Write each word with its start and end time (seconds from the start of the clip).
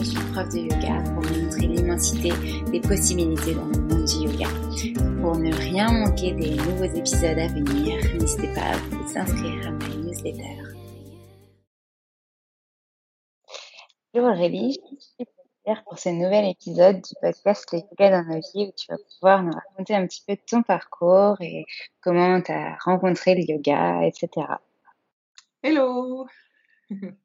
Parcours 0.00 0.12
d'une 0.14 0.32
prof 0.32 0.48
de 0.48 0.58
yoga 0.58 1.02
pour 1.12 1.22
vous 1.22 1.42
montrer 1.42 1.66
l'immensité 1.66 2.30
des 2.70 2.80
possibilités 2.80 3.54
dans 3.54 3.66
le 3.66 3.78
monde 3.80 4.04
du 4.04 4.16
yoga. 4.24 4.48
Pour 5.20 5.36
ne 5.36 5.52
rien 5.54 5.92
manquer 5.92 6.32
des 6.32 6.56
nouveaux 6.56 6.84
épisodes 6.84 7.38
à 7.38 7.46
venir, 7.48 7.98
n'hésitez 8.18 8.52
pas 8.54 8.62
à 8.62 8.76
vous 8.76 9.18
inscrire 9.18 9.68
à 9.68 9.70
ma 9.70 9.88
newsletter. 9.96 10.62
Bonjour 14.14 14.30
Aurélie, 14.30 14.78
je 14.92 15.00
suis 15.00 15.26
plaisir 15.64 15.84
pour 15.84 15.98
ce 15.98 16.08
nouvel 16.08 16.50
épisode 16.50 16.96
du 16.96 17.14
podcast 17.20 17.68
Le 17.72 17.78
yoga 17.78 18.10
dans 18.10 18.24
nos 18.24 18.40
vies 18.40 18.68
où 18.68 18.72
tu 18.76 18.86
vas 18.88 18.98
pouvoir 19.14 19.42
nous 19.42 19.52
raconter 19.52 19.94
un 19.94 20.06
petit 20.06 20.22
peu 20.26 20.34
de 20.34 20.42
ton 20.48 20.62
parcours 20.62 21.36
et 21.40 21.64
comment 22.00 22.40
tu 22.40 22.52
as 22.52 22.76
rencontré 22.84 23.34
le 23.34 23.42
yoga, 23.42 24.02
etc. 24.02 24.46
Hello 25.62 26.26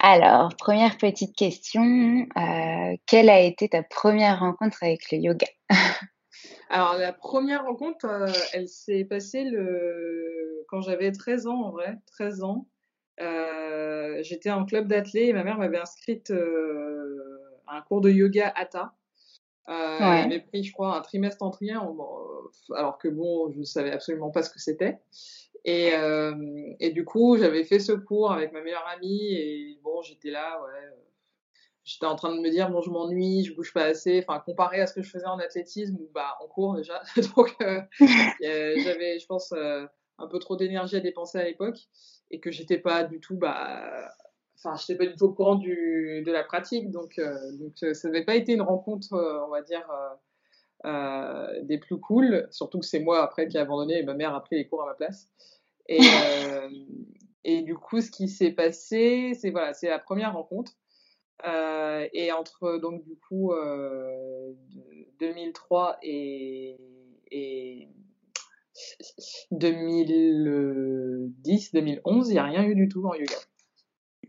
Alors, 0.00 0.54
première 0.56 0.96
petite 0.96 1.34
question, 1.36 2.26
euh, 2.36 2.96
quelle 3.06 3.28
a 3.28 3.40
été 3.40 3.68
ta 3.68 3.82
première 3.82 4.40
rencontre 4.40 4.82
avec 4.82 5.10
le 5.10 5.18
yoga? 5.18 5.46
Alors, 6.70 6.96
la 6.96 7.12
première 7.12 7.64
rencontre, 7.64 8.06
euh, 8.06 8.32
elle 8.52 8.68
s'est 8.68 9.04
passée 9.04 9.44
quand 10.68 10.80
j'avais 10.80 11.12
13 11.12 11.46
ans, 11.46 11.62
en 11.62 11.70
vrai, 11.70 11.96
13 12.12 12.42
ans. 12.42 12.66
Euh, 13.20 14.22
J'étais 14.22 14.50
en 14.50 14.64
club 14.64 14.88
d'athlé 14.88 15.26
et 15.26 15.32
ma 15.32 15.44
mère 15.44 15.58
m'avait 15.58 15.78
inscrite 15.78 16.30
à 16.30 17.76
un 17.76 17.82
cours 17.82 18.00
de 18.00 18.10
yoga 18.10 18.52
Hatha. 18.54 18.94
Euh, 19.68 19.98
Ouais. 19.98 20.22
Avait 20.24 20.40
pris, 20.40 20.62
je 20.62 20.72
crois, 20.72 20.96
un 20.96 21.00
trimestre 21.00 21.42
entier, 21.42 21.74
en- 21.76 21.96
alors 22.74 22.98
que 22.98 23.08
bon, 23.08 23.50
je 23.52 23.62
savais 23.62 23.90
absolument 23.90 24.30
pas 24.30 24.42
ce 24.42 24.50
que 24.50 24.60
c'était. 24.60 24.98
Et, 25.64 25.94
euh, 25.94 26.34
et 26.78 26.90
du 26.90 27.04
coup, 27.04 27.36
j'avais 27.36 27.64
fait 27.64 27.80
ce 27.80 27.92
cours 27.92 28.30
avec 28.32 28.52
ma 28.52 28.60
meilleure 28.62 28.86
amie 28.86 29.34
et 29.34 29.80
bon, 29.82 30.02
j'étais 30.02 30.30
là, 30.30 30.60
ouais. 30.62 30.70
euh, 30.84 30.90
J'étais 31.84 32.06
en 32.06 32.16
train 32.16 32.34
de 32.34 32.40
me 32.40 32.50
dire, 32.50 32.68
bon, 32.68 32.80
je 32.82 32.90
m'ennuie, 32.90 33.44
je 33.44 33.54
bouge 33.54 33.72
pas 33.72 33.84
assez. 33.84 34.18
Enfin, 34.26 34.40
comparé 34.40 34.80
à 34.80 34.88
ce 34.88 34.92
que 34.94 35.02
je 35.02 35.08
faisais 35.08 35.26
en 35.26 35.38
athlétisme, 35.38 35.94
ou 36.00 36.10
bah, 36.12 36.36
en 36.42 36.48
cours 36.48 36.74
déjà. 36.74 37.00
Donc, 37.36 37.54
euh, 37.62 37.80
euh, 38.44 38.74
j'avais, 38.78 39.20
je 39.20 39.26
pense, 39.26 39.52
euh, 39.52 39.86
un 40.18 40.26
peu 40.26 40.40
trop 40.40 40.56
d'énergie 40.56 40.96
à 40.96 41.00
dépenser 41.00 41.38
à 41.38 41.44
l'époque 41.44 41.78
et 42.32 42.40
que 42.40 42.50
j'étais 42.50 42.78
pas 42.78 43.04
du 43.04 43.20
tout, 43.20 43.36
bah, 43.36 44.10
enfin, 44.56 44.74
j'étais 44.76 44.96
pas 44.96 45.06
du 45.06 45.14
tout 45.16 45.24
au 45.24 45.32
courant 45.32 45.56
du, 45.56 46.22
de 46.24 46.32
la 46.32 46.44
pratique. 46.44 46.90
Donc, 46.90 47.18
euh, 47.18 47.34
donc 47.58 47.72
euh, 47.82 47.94
ça 47.94 48.08
n'avait 48.08 48.24
pas 48.24 48.36
été 48.36 48.52
une 48.52 48.62
rencontre, 48.62 49.14
euh, 49.14 49.44
on 49.46 49.50
va 49.50 49.62
dire, 49.62 49.88
euh, 49.90 50.88
euh, 50.88 51.62
des 51.62 51.78
plus 51.78 51.98
cool. 51.98 52.46
Surtout 52.50 52.80
que 52.80 52.86
c'est 52.86 53.00
moi 53.00 53.22
après 53.22 53.48
qui 53.48 53.56
ai 53.56 53.60
abandonné 53.60 53.98
et 53.98 54.02
ma 54.02 54.14
mère 54.14 54.34
a 54.34 54.42
pris 54.42 54.56
les 54.56 54.66
cours 54.66 54.82
à 54.82 54.86
ma 54.86 54.94
place. 54.94 55.28
Et, 55.88 56.00
et 57.44 57.62
du 57.62 57.76
coup, 57.76 58.00
ce 58.00 58.10
qui 58.10 58.28
s'est 58.28 58.50
passé, 58.50 59.34
c'est 59.40 59.50
voilà, 59.50 59.72
c'est 59.72 59.88
la 59.88 60.00
première 60.00 60.32
rencontre. 60.34 60.72
Et 62.12 62.32
entre 62.32 62.78
donc 62.78 63.04
du 63.04 63.16
coup 63.16 63.52
euh, 63.52 64.52
de- 64.74 65.06
2003 65.20 65.96
et, 66.02 66.76
et 67.30 67.88
2010, 69.52 71.72
2011, 71.72 72.28
il 72.28 72.32
n'y 72.32 72.38
a 72.38 72.44
rien 72.44 72.64
eu 72.64 72.74
du 72.74 72.88
tout 72.88 73.06
en 73.06 73.14
yoga. 73.14 73.36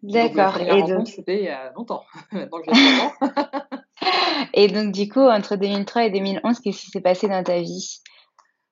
La 0.03 0.27
D'accord. 0.29 0.61
Et 0.61 0.83
donc, 0.83 1.07
c'était 1.07 1.37
il 1.37 1.43
y 1.45 1.49
a 1.49 1.71
longtemps. 1.73 2.03
Maintenant 2.31 2.59
que 2.61 2.65
j'ai 2.73 3.07
30 3.19 3.23
ans. 3.23 3.79
et 4.53 4.67
donc, 4.67 4.91
du 4.93 5.09
coup, 5.09 5.21
entre 5.21 5.55
2003 5.55 6.05
et 6.05 6.11
2011, 6.11 6.59
qu'est-ce 6.59 6.81
qui 6.81 6.91
s'est 6.91 7.01
passé 7.01 7.27
dans 7.27 7.43
ta 7.43 7.59
vie? 7.59 7.99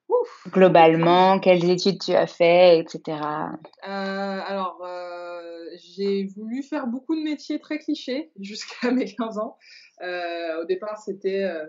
Ouf. 0.08 0.48
Globalement, 0.52 1.40
quelles 1.40 1.68
études 1.68 2.00
tu 2.00 2.12
as 2.14 2.26
fait, 2.28 2.78
etc. 2.78 3.00
Euh, 3.18 3.90
alors, 3.90 4.80
euh, 4.84 5.64
j'ai 5.96 6.26
voulu 6.36 6.62
faire 6.62 6.86
beaucoup 6.86 7.16
de 7.16 7.22
métiers 7.22 7.58
très 7.58 7.78
clichés 7.78 8.30
jusqu'à 8.40 8.90
mes 8.92 9.04
15 9.06 9.38
ans. 9.38 9.56
Euh, 10.02 10.62
au 10.62 10.64
départ, 10.64 10.98
c'était, 10.98 11.42
euh, 11.42 11.66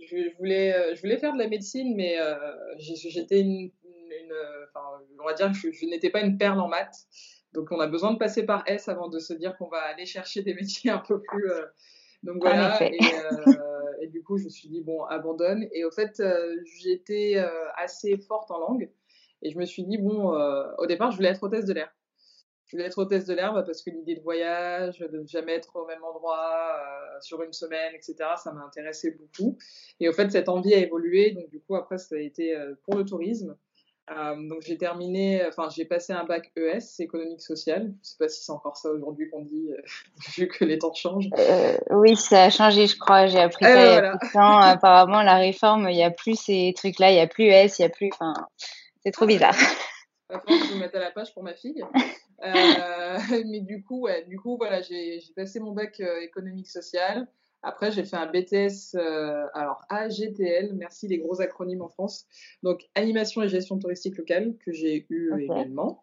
je 0.00 0.36
voulais, 0.38 0.74
euh, 0.74 0.94
je 0.96 1.00
voulais 1.00 1.18
faire 1.18 1.32
de 1.34 1.38
la 1.38 1.48
médecine, 1.48 1.94
mais 1.96 2.18
euh, 2.18 2.34
j'étais 2.78 3.40
une, 3.40 3.70
une- 3.84 4.32
euh, 4.32 4.66
on 5.20 5.24
va 5.24 5.34
dire 5.34 5.48
que 5.48 5.54
je, 5.56 5.70
je 5.72 5.86
n'étais 5.86 6.10
pas 6.10 6.20
une 6.20 6.36
perle 6.36 6.60
en 6.60 6.68
maths. 6.68 7.06
Donc, 7.54 7.72
on 7.72 7.80
a 7.80 7.86
besoin 7.86 8.12
de 8.12 8.18
passer 8.18 8.44
par 8.44 8.62
S 8.66 8.88
avant 8.88 9.08
de 9.08 9.18
se 9.18 9.32
dire 9.32 9.56
qu'on 9.56 9.68
va 9.68 9.80
aller 9.80 10.06
chercher 10.06 10.42
des 10.42 10.54
métiers 10.54 10.90
un 10.90 10.98
peu 10.98 11.20
plus. 11.20 11.50
euh, 11.50 11.64
donc 12.22 12.38
voilà. 12.40 12.82
Et, 12.82 12.98
euh, 13.00 13.52
et 14.02 14.08
du 14.08 14.22
coup, 14.22 14.36
je 14.38 14.44
me 14.44 14.48
suis 14.50 14.68
dit 14.68 14.80
bon, 14.82 15.04
abandonne. 15.04 15.66
Et 15.72 15.84
au 15.84 15.90
fait, 15.90 16.20
euh, 16.20 16.56
j'étais 16.64 17.34
euh, 17.36 17.48
assez 17.76 18.16
forte 18.18 18.50
en 18.50 18.58
langue. 18.58 18.90
Et 19.42 19.50
je 19.50 19.58
me 19.58 19.64
suis 19.64 19.84
dit, 19.84 19.98
bon, 19.98 20.34
euh, 20.34 20.64
au 20.78 20.86
départ, 20.86 21.12
je 21.12 21.16
voulais 21.16 21.28
être 21.28 21.42
hôtesse 21.42 21.64
de 21.64 21.72
l'air. 21.72 21.94
Je 22.66 22.76
voulais 22.76 22.86
être 22.88 22.98
hôtesse 22.98 23.24
de 23.24 23.34
l'air 23.34 23.54
bah, 23.54 23.62
parce 23.62 23.82
que 23.82 23.90
l'idée 23.90 24.16
de 24.16 24.20
voyage, 24.20 24.98
de 24.98 25.20
ne 25.20 25.26
jamais 25.26 25.54
être 25.54 25.74
au 25.76 25.86
même 25.86 26.02
endroit 26.02 26.74
euh, 26.74 27.20
sur 27.20 27.42
une 27.42 27.52
semaine, 27.52 27.94
etc., 27.94 28.16
ça 28.36 28.52
m'a 28.52 28.62
intéressé 28.64 29.12
beaucoup. 29.12 29.56
Et 30.00 30.08
au 30.08 30.12
fait, 30.12 30.30
cette 30.30 30.48
envie 30.48 30.74
a 30.74 30.78
évolué. 30.78 31.30
Donc, 31.30 31.48
du 31.50 31.60
coup, 31.60 31.76
après, 31.76 31.98
ça 31.98 32.16
a 32.16 32.18
été 32.18 32.54
euh, 32.56 32.74
pour 32.82 32.96
le 32.96 33.04
tourisme. 33.04 33.56
Euh, 34.10 34.48
donc, 34.48 34.62
j'ai 34.62 34.78
terminé, 34.78 35.44
enfin, 35.46 35.68
j'ai 35.74 35.84
passé 35.84 36.12
un 36.12 36.24
bac 36.24 36.50
ES, 36.56 36.78
économique 37.00 37.40
social. 37.40 37.82
Je 37.82 37.88
ne 37.88 37.94
sais 38.02 38.16
pas 38.18 38.28
si 38.28 38.42
c'est 38.42 38.52
encore 38.52 38.76
ça 38.76 38.90
aujourd'hui 38.90 39.28
qu'on 39.28 39.42
dit, 39.42 39.70
euh, 39.70 39.82
vu 40.36 40.48
que 40.48 40.64
les 40.64 40.78
temps 40.78 40.94
changent. 40.94 41.28
Euh, 41.38 41.76
oui, 41.90 42.16
ça 42.16 42.44
a 42.44 42.50
changé, 42.50 42.86
je 42.86 42.98
crois. 42.98 43.26
J'ai 43.26 43.40
appris 43.40 43.66
Eh 43.66 43.72
ça 43.72 43.74
il 43.74 43.84
y 43.84 43.88
a 43.88 43.92
voilà. 44.00 44.12
de 44.14 44.32
temps. 44.32 44.58
Apparemment, 44.58 45.22
la 45.22 45.36
réforme, 45.36 45.88
il 45.90 45.96
n'y 45.96 46.04
a 46.04 46.10
plus 46.10 46.38
ces 46.38 46.72
trucs-là, 46.76 47.10
il 47.10 47.14
n'y 47.14 47.20
a 47.20 47.26
plus 47.26 47.44
S, 47.44 47.78
il 47.78 47.82
n'y 47.82 47.86
a 47.86 47.90
plus. 47.90 48.10
Enfin, 48.12 48.34
c'est 49.02 49.10
trop 49.12 49.26
bizarre. 49.26 49.56
va 50.30 50.40
falloir 50.40 50.62
que 50.62 50.68
je 50.68 50.74
me 50.74 50.80
mette 50.80 50.94
à 50.94 51.00
la 51.00 51.10
page 51.10 51.32
pour 51.34 51.42
ma 51.42 51.54
fille. 51.54 51.84
Mais 53.46 53.60
du 53.60 53.82
coup, 53.82 54.02
ouais, 54.02 54.24
du 54.24 54.38
coup, 54.38 54.56
voilà, 54.56 54.80
j'ai 54.80 55.20
passé 55.34 55.60
mon 55.60 55.72
bac 55.72 56.00
économique 56.22 56.68
social. 56.68 57.26
Après, 57.62 57.90
j'ai 57.90 58.04
fait 58.04 58.16
un 58.16 58.26
BTS, 58.26 58.94
euh, 58.94 59.46
alors 59.52 59.82
AGTL, 59.88 60.74
merci 60.74 61.08
les 61.08 61.18
gros 61.18 61.40
acronymes 61.40 61.82
en 61.82 61.88
France. 61.88 62.26
Donc, 62.62 62.88
animation 62.94 63.42
et 63.42 63.48
gestion 63.48 63.78
touristique 63.78 64.16
locale, 64.16 64.54
que 64.64 64.72
j'ai 64.72 65.06
eu 65.10 65.32
également. 65.40 66.00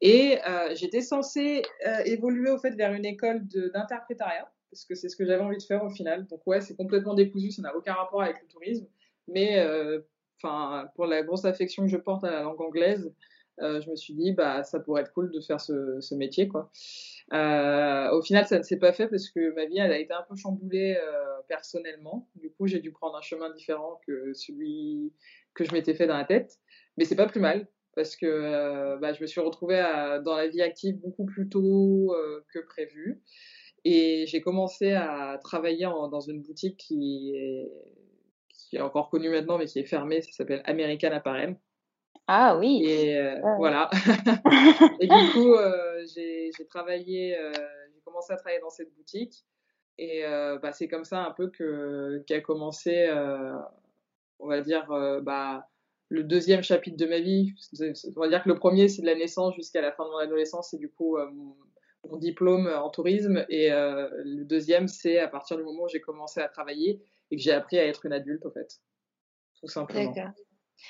Et 0.00 0.38
euh, 0.48 0.74
j'étais 0.74 1.00
censée 1.00 1.62
euh, 1.86 1.98
évoluer 2.04 2.50
au 2.50 2.58
fait 2.58 2.70
vers 2.70 2.92
une 2.92 3.04
école 3.04 3.42
d'interprétariat, 3.74 4.48
parce 4.70 4.84
que 4.84 4.94
c'est 4.94 5.08
ce 5.08 5.16
que 5.16 5.26
j'avais 5.26 5.42
envie 5.42 5.58
de 5.58 5.62
faire 5.62 5.84
au 5.84 5.90
final. 5.90 6.26
Donc, 6.28 6.40
ouais, 6.46 6.60
c'est 6.60 6.76
complètement 6.76 7.14
décousu, 7.14 7.50
ça 7.50 7.62
n'a 7.62 7.74
aucun 7.76 7.94
rapport 7.94 8.22
avec 8.22 8.40
le 8.40 8.46
tourisme. 8.46 8.86
Mais, 9.26 9.60
enfin, 10.38 10.88
pour 10.94 11.06
la 11.06 11.22
grosse 11.22 11.44
affection 11.44 11.82
que 11.82 11.90
je 11.90 11.96
porte 11.96 12.22
à 12.22 12.30
la 12.30 12.42
langue 12.42 12.60
anglaise, 12.60 13.12
je 13.58 13.90
me 13.90 13.96
suis 13.96 14.14
dit, 14.14 14.32
bah, 14.32 14.62
ça 14.62 14.78
pourrait 14.78 15.02
être 15.02 15.12
cool 15.12 15.32
de 15.32 15.40
faire 15.40 15.60
ce, 15.60 16.00
ce 16.00 16.14
métier, 16.14 16.46
quoi. 16.46 16.70
Euh, 17.32 18.10
au 18.10 18.22
final, 18.22 18.46
ça 18.46 18.58
ne 18.58 18.62
s'est 18.62 18.78
pas 18.78 18.92
fait 18.92 19.08
parce 19.08 19.28
que 19.30 19.54
ma 19.54 19.66
vie, 19.66 19.78
elle 19.78 19.92
a 19.92 19.98
été 19.98 20.12
un 20.12 20.24
peu 20.28 20.36
chamboulée 20.36 20.98
euh, 21.00 21.40
personnellement. 21.48 22.28
Du 22.36 22.50
coup, 22.50 22.66
j'ai 22.66 22.80
dû 22.80 22.92
prendre 22.92 23.16
un 23.16 23.22
chemin 23.22 23.50
différent 23.50 24.00
que 24.06 24.32
celui 24.34 25.12
que 25.54 25.64
je 25.64 25.72
m'étais 25.72 25.94
fait 25.94 26.06
dans 26.06 26.16
la 26.16 26.24
tête. 26.24 26.58
Mais 26.96 27.04
c'est 27.04 27.16
pas 27.16 27.26
plus 27.26 27.40
mal 27.40 27.68
parce 27.94 28.16
que 28.16 28.26
euh, 28.26 28.96
bah, 28.98 29.12
je 29.12 29.22
me 29.22 29.26
suis 29.26 29.40
retrouvée 29.40 29.82
dans 30.24 30.36
la 30.36 30.48
vie 30.48 30.62
active 30.62 30.96
beaucoup 30.96 31.24
plus 31.24 31.48
tôt 31.48 32.14
que 32.52 32.58
prévu. 32.60 33.22
Et 33.84 34.26
j'ai 34.26 34.40
commencé 34.40 34.92
à 34.92 35.38
travailler 35.42 35.84
dans 35.84 36.20
une 36.20 36.40
boutique 36.40 36.76
qui 36.76 37.32
est, 37.34 37.70
qui 38.48 38.76
est 38.76 38.80
encore 38.80 39.10
connue 39.10 39.30
maintenant, 39.30 39.58
mais 39.58 39.66
qui 39.66 39.80
est 39.80 39.84
fermée. 39.84 40.22
Ça 40.22 40.32
s'appelle 40.32 40.62
American 40.66 41.10
Apparel. 41.10 41.56
Ah 42.26 42.56
oui. 42.56 42.82
Et 42.84 43.18
euh, 43.18 43.40
voilà. 43.56 43.90
et 45.00 45.06
du 45.06 45.32
coup, 45.32 45.54
euh, 45.54 46.04
j'ai 46.14 46.66
travaillé, 46.68 47.36
euh, 47.36 47.52
j'ai 47.92 48.00
commencé 48.04 48.32
à 48.32 48.36
travailler 48.36 48.60
dans 48.60 48.70
cette 48.70 48.94
boutique. 48.94 49.44
Et 49.98 50.22
bah, 50.62 50.72
c'est 50.72 50.88
comme 50.88 51.04
ça 51.04 51.24
un 51.24 51.30
peu 51.32 51.50
que 51.50 52.24
qu'a 52.26 52.40
commencé, 52.40 53.08
on 54.38 54.48
va 54.48 54.60
dire, 54.60 54.86
bah, 55.22 55.68
le 56.08 56.24
deuxième 56.24 56.62
chapitre 56.62 56.96
de 56.96 57.06
ma 57.06 57.20
vie. 57.20 57.52
On 58.16 58.20
va 58.20 58.28
dire 58.28 58.42
que 58.42 58.48
le 58.48 58.56
premier, 58.56 58.88
c'est 58.88 59.02
de 59.02 59.06
la 59.06 59.14
naissance 59.14 59.54
jusqu'à 59.54 59.80
la 59.80 59.92
fin 59.92 60.04
de 60.04 60.10
mon 60.10 60.16
adolescence 60.16 60.72
et 60.74 60.78
du 60.78 60.88
coup 60.88 61.18
mon, 61.18 61.54
mon, 62.08 62.16
diplôme 62.16 62.66
en 62.66 62.88
tourisme. 62.88 63.44
Et 63.48 63.68
le 63.70 64.44
deuxième, 64.44 64.88
c'est 64.88 65.18
à 65.18 65.28
partir 65.28 65.56
du 65.56 65.62
moment 65.62 65.84
où 65.84 65.88
j'ai 65.88 66.00
commencé 66.00 66.40
à 66.40 66.48
travailler 66.48 67.00
et 67.30 67.36
que 67.36 67.42
j'ai 67.42 67.52
appris 67.52 67.78
à 67.78 67.86
être 67.86 68.06
une 68.06 68.14
adulte, 68.14 68.46
en 68.46 68.50
fait. 68.50 68.80
Tout 69.60 69.68
simplement. 69.68 70.10
D'accord. 70.10 70.32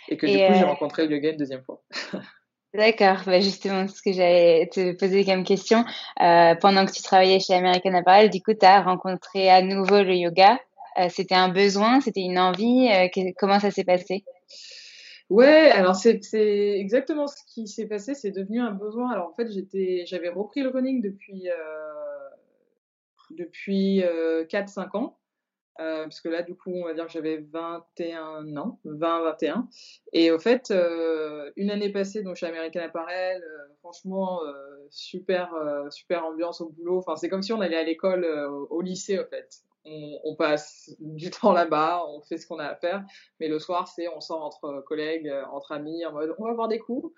Et 0.08 0.16
que 0.16 0.26
du 0.26 0.32
coup, 0.32 0.54
j'ai 0.54 0.64
euh, 0.64 0.66
rencontré 0.66 1.06
le 1.06 1.16
yoga 1.16 1.30
une 1.30 1.36
deuxième 1.36 1.62
fois. 1.62 1.82
D'accord, 2.74 3.22
bah 3.26 3.40
justement, 3.40 3.86
ce 3.86 4.00
que 4.00 4.12
j'allais 4.12 4.68
te 4.72 4.92
poser 4.92 5.26
comme 5.26 5.44
question. 5.44 5.84
Euh, 6.22 6.54
pendant 6.54 6.86
que 6.86 6.92
tu 6.92 7.02
travaillais 7.02 7.38
chez 7.38 7.54
American 7.54 7.92
Apparel, 7.92 8.30
du 8.30 8.40
coup, 8.40 8.54
tu 8.54 8.64
as 8.64 8.80
rencontré 8.80 9.50
à 9.50 9.60
nouveau 9.60 10.02
le 10.02 10.14
yoga. 10.14 10.58
Euh, 10.98 11.08
c'était 11.10 11.34
un 11.34 11.50
besoin, 11.50 12.00
c'était 12.00 12.22
une 12.22 12.38
envie. 12.38 12.88
comment 13.38 13.60
ça 13.60 13.70
s'est 13.70 13.84
passé? 13.84 14.24
Ouais, 15.28 15.70
alors 15.70 15.94
c'est 15.94 16.20
exactement 16.32 17.26
ce 17.26 17.36
qui 17.46 17.66
s'est 17.66 17.86
passé. 17.86 18.14
C'est 18.14 18.30
devenu 18.30 18.60
un 18.60 18.70
besoin. 18.70 19.10
Alors 19.10 19.28
en 19.28 19.34
fait, 19.34 19.48
j'avais 20.06 20.28
repris 20.30 20.62
le 20.62 20.70
running 20.70 21.02
depuis 21.02 21.48
depuis 23.30 24.02
4-5 24.50 24.96
ans. 24.96 25.18
Euh, 25.80 26.04
parce 26.04 26.20
que 26.20 26.28
là, 26.28 26.42
du 26.42 26.54
coup, 26.54 26.70
on 26.70 26.84
va 26.84 26.94
dire 26.94 27.06
que 27.06 27.12
j'avais 27.12 27.38
21 27.38 28.56
ans, 28.56 28.78
20-21. 28.84 29.66
Et 30.12 30.30
au 30.30 30.38
fait, 30.38 30.70
euh, 30.70 31.50
une 31.56 31.70
année 31.70 31.90
passée, 31.90 32.22
donc 32.22 32.36
chez 32.36 32.46
American 32.46 32.80
Apparel, 32.80 33.42
euh, 33.42 33.74
franchement, 33.80 34.40
super, 34.90 35.54
super 35.90 36.24
ambiance 36.26 36.60
au 36.60 36.68
boulot. 36.70 36.98
Enfin, 36.98 37.16
c'est 37.16 37.28
comme 37.28 37.42
si 37.42 37.52
on 37.52 37.60
allait 37.60 37.76
à 37.76 37.84
l'école, 37.84 38.24
au 38.70 38.80
lycée, 38.80 39.18
en 39.18 39.24
fait. 39.24 39.48
On, 39.84 40.20
on, 40.22 40.36
passe 40.36 40.94
du 41.00 41.30
temps 41.30 41.52
là-bas, 41.52 42.04
on 42.06 42.22
fait 42.22 42.36
ce 42.36 42.46
qu'on 42.46 42.60
a 42.60 42.66
à 42.66 42.76
faire, 42.76 43.04
mais 43.40 43.48
le 43.48 43.58
soir, 43.58 43.88
c'est 43.88 44.06
on 44.06 44.20
sort 44.20 44.44
entre 44.44 44.80
collègues, 44.86 45.28
entre 45.50 45.72
amis, 45.72 46.06
en 46.06 46.12
mode 46.12 46.36
on 46.38 46.44
va 46.44 46.52
voir 46.52 46.68
des 46.68 46.78
coups. 46.78 47.12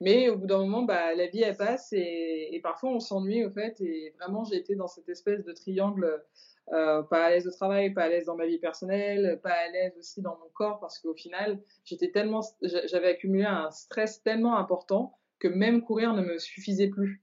Mais 0.00 0.30
au 0.30 0.38
bout 0.38 0.46
d'un 0.46 0.60
moment, 0.60 0.82
bah, 0.84 1.14
la 1.14 1.26
vie 1.26 1.42
elle 1.42 1.58
passe 1.58 1.92
et, 1.92 2.48
et 2.52 2.60
parfois 2.62 2.88
on 2.88 3.00
s'ennuie 3.00 3.44
au 3.44 3.50
fait. 3.50 3.78
Et 3.82 4.14
vraiment, 4.18 4.44
j'ai 4.44 4.56
été 4.56 4.76
dans 4.76 4.86
cette 4.86 5.10
espèce 5.10 5.44
de 5.44 5.52
triangle 5.52 6.24
euh, 6.72 7.02
pas 7.02 7.26
à 7.26 7.30
l'aise 7.30 7.46
au 7.46 7.50
travail, 7.50 7.92
pas 7.92 8.04
à 8.04 8.08
l'aise 8.08 8.26
dans 8.26 8.36
ma 8.36 8.46
vie 8.46 8.58
personnelle, 8.58 9.38
pas 9.42 9.50
à 9.50 9.68
l'aise 9.68 9.96
aussi 9.98 10.20
dans 10.20 10.36
mon 10.36 10.48
corps 10.54 10.80
parce 10.80 10.98
qu'au 10.98 11.14
final, 11.14 11.60
j'étais 11.84 12.10
tellement, 12.10 12.40
j'avais 12.62 13.08
accumulé 13.08 13.44
un 13.44 13.70
stress 13.70 14.22
tellement 14.22 14.56
important 14.56 15.16
que 15.38 15.48
même 15.48 15.82
courir 15.82 16.12
ne 16.14 16.22
me 16.22 16.38
suffisait 16.38 16.88
plus. 16.88 17.22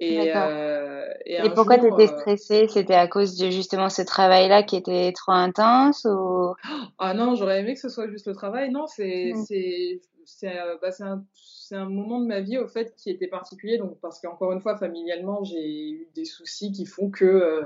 Et, 0.00 0.32
euh, 0.36 1.06
et, 1.26 1.50
pourquoi 1.50 1.76
tu 1.78 1.86
étais 1.86 2.12
euh, 2.12 2.18
stressée? 2.18 2.68
C'était 2.68 2.94
à 2.94 3.08
cause 3.08 3.36
de 3.36 3.50
justement 3.50 3.88
ce 3.88 4.02
travail-là 4.02 4.62
qui 4.62 4.76
était 4.76 5.12
trop 5.12 5.32
intense 5.32 6.04
ou? 6.04 6.54
Ah 6.98 7.14
non, 7.14 7.34
j'aurais 7.34 7.60
aimé 7.60 7.74
que 7.74 7.80
ce 7.80 7.88
soit 7.88 8.08
juste 8.08 8.28
le 8.28 8.34
travail. 8.34 8.70
Non, 8.70 8.86
c'est 8.86 9.32
mmh. 9.34 9.44
c'est 9.44 10.00
c'est 10.24 10.56
euh, 10.56 10.76
bah, 10.80 10.90
un, 11.00 11.24
un 11.72 11.88
moment 11.88 12.20
de 12.20 12.26
ma 12.26 12.40
vie 12.40 12.58
au 12.58 12.68
fait 12.68 12.94
qui 12.96 13.10
était 13.10 13.26
particulier. 13.26 13.78
Donc 13.78 13.98
parce 14.00 14.20
qu'encore 14.20 14.52
une 14.52 14.60
fois, 14.60 14.76
familialement, 14.76 15.42
j'ai 15.42 15.90
eu 15.90 16.08
des 16.14 16.24
soucis 16.24 16.70
qui 16.70 16.86
font 16.86 17.10
que 17.10 17.64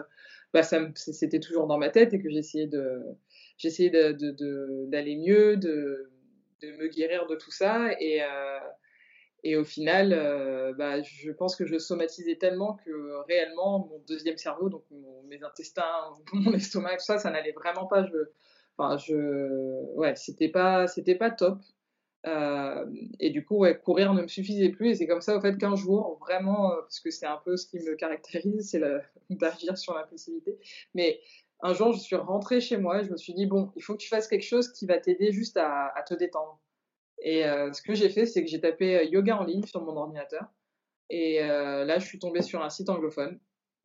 bah, 0.53 0.63
c'était 0.63 1.41
toujours 1.41 1.67
dans 1.67 1.79
ma 1.79 1.89
tête 1.89 2.13
et 2.13 2.21
que 2.21 2.31
j'essayais 2.31 2.67
de 2.67 3.03
j'essayais 3.57 3.91
d'aller 3.91 5.17
de, 5.17 5.21
mieux, 5.21 5.57
de, 5.57 6.11
de, 6.63 6.73
me 6.73 6.89
guérir 6.89 7.27
de 7.27 7.37
tout 7.37 7.51
ça. 7.51 7.91
Et, 8.01 8.23
euh, 8.23 8.59
et 9.45 9.57
au 9.57 9.65
final, 9.65 10.13
euh, 10.13 10.73
bah, 10.75 11.03
je 11.03 11.31
pense 11.33 11.57
que 11.57 11.67
je 11.67 11.79
somatisais 11.79 12.37
tellement 12.37 12.75
que 12.75 13.25
réellement, 13.27 13.89
mon 13.91 13.99
deuxième 14.07 14.37
cerveau, 14.37 14.69
donc 14.69 14.85
mes 15.27 15.43
intestins, 15.43 16.13
mon 16.33 16.53
estomac, 16.53 16.97
tout 16.97 17.05
ça, 17.05 17.19
ça 17.19 17.31
n'allait 17.31 17.53
vraiment 17.53 17.87
pas. 17.87 18.05
Je, 18.05 18.19
enfin, 18.77 18.99
je, 18.99 19.95
ouais, 19.95 20.15
c'était 20.17 20.49
pas, 20.49 20.87
c'était 20.87 21.15
pas 21.17 21.31
top. 21.31 21.59
Euh, 22.27 22.87
et 23.19 23.31
du 23.31 23.45
coup, 23.45 23.57
ouais, 23.57 23.79
courir 23.79 24.15
ne 24.15 24.23
me 24.23 24.29
suffisait 24.29 24.69
plus. 24.69 24.91
Et 24.91 24.95
c'est 24.95 25.07
comme 25.07 25.21
ça, 25.21 25.37
au 25.37 25.41
fait, 25.41 25.57
qu'un 25.59 25.77
jour, 25.77 26.19
vraiment, 26.21 26.73
euh, 26.73 26.81
parce 26.83 27.01
que 27.01 27.11
c'est 27.11 27.27
un 27.27 27.41
peu 27.45 27.57
ce 27.57 27.67
qui 27.67 27.79
me 27.79 27.95
caractérise, 27.95 28.71
c'est 28.71 28.81
d'agir 29.31 29.77
sur 29.77 29.95
l'impulsivité. 29.95 30.59
Mais 30.95 31.21
un 31.61 31.75
jour, 31.75 31.93
je 31.93 32.01
suis 32.01 32.17
rentrée 32.17 32.61
chez 32.61 32.77
moi 32.77 33.01
et 33.01 33.05
je 33.05 33.11
me 33.11 33.17
suis 33.17 33.35
dit, 33.35 33.47
bon, 33.47 33.71
il 33.77 33.83
faut 33.83 33.95
que 33.95 34.03
tu 34.03 34.09
fasses 34.09 34.29
quelque 34.29 34.45
chose 34.45 34.73
qui 34.73 34.87
va 34.87 34.99
t'aider 34.99 35.33
juste 35.33 35.57
à, 35.57 35.93
te 36.07 36.15
détendre. 36.15 36.61
Et 37.19 37.47
euh, 37.47 37.73
ce 37.73 37.83
que 37.83 37.95
j'ai 37.95 38.09
fait, 38.09 38.27
c'est 38.27 38.43
que 38.43 38.51
j'ai 38.51 38.61
tapé 38.61 39.09
yoga 39.11 39.39
en 39.39 39.45
ligne 39.45 39.65
sur 39.65 39.81
mon 39.83 39.97
ordinateur. 39.97 40.47
Et 41.11 41.41
là, 41.41 41.99
je 41.99 42.07
suis 42.07 42.19
tombée 42.19 42.41
sur 42.41 42.63
un 42.63 42.71
site 42.71 42.89
anglophone. 42.89 43.39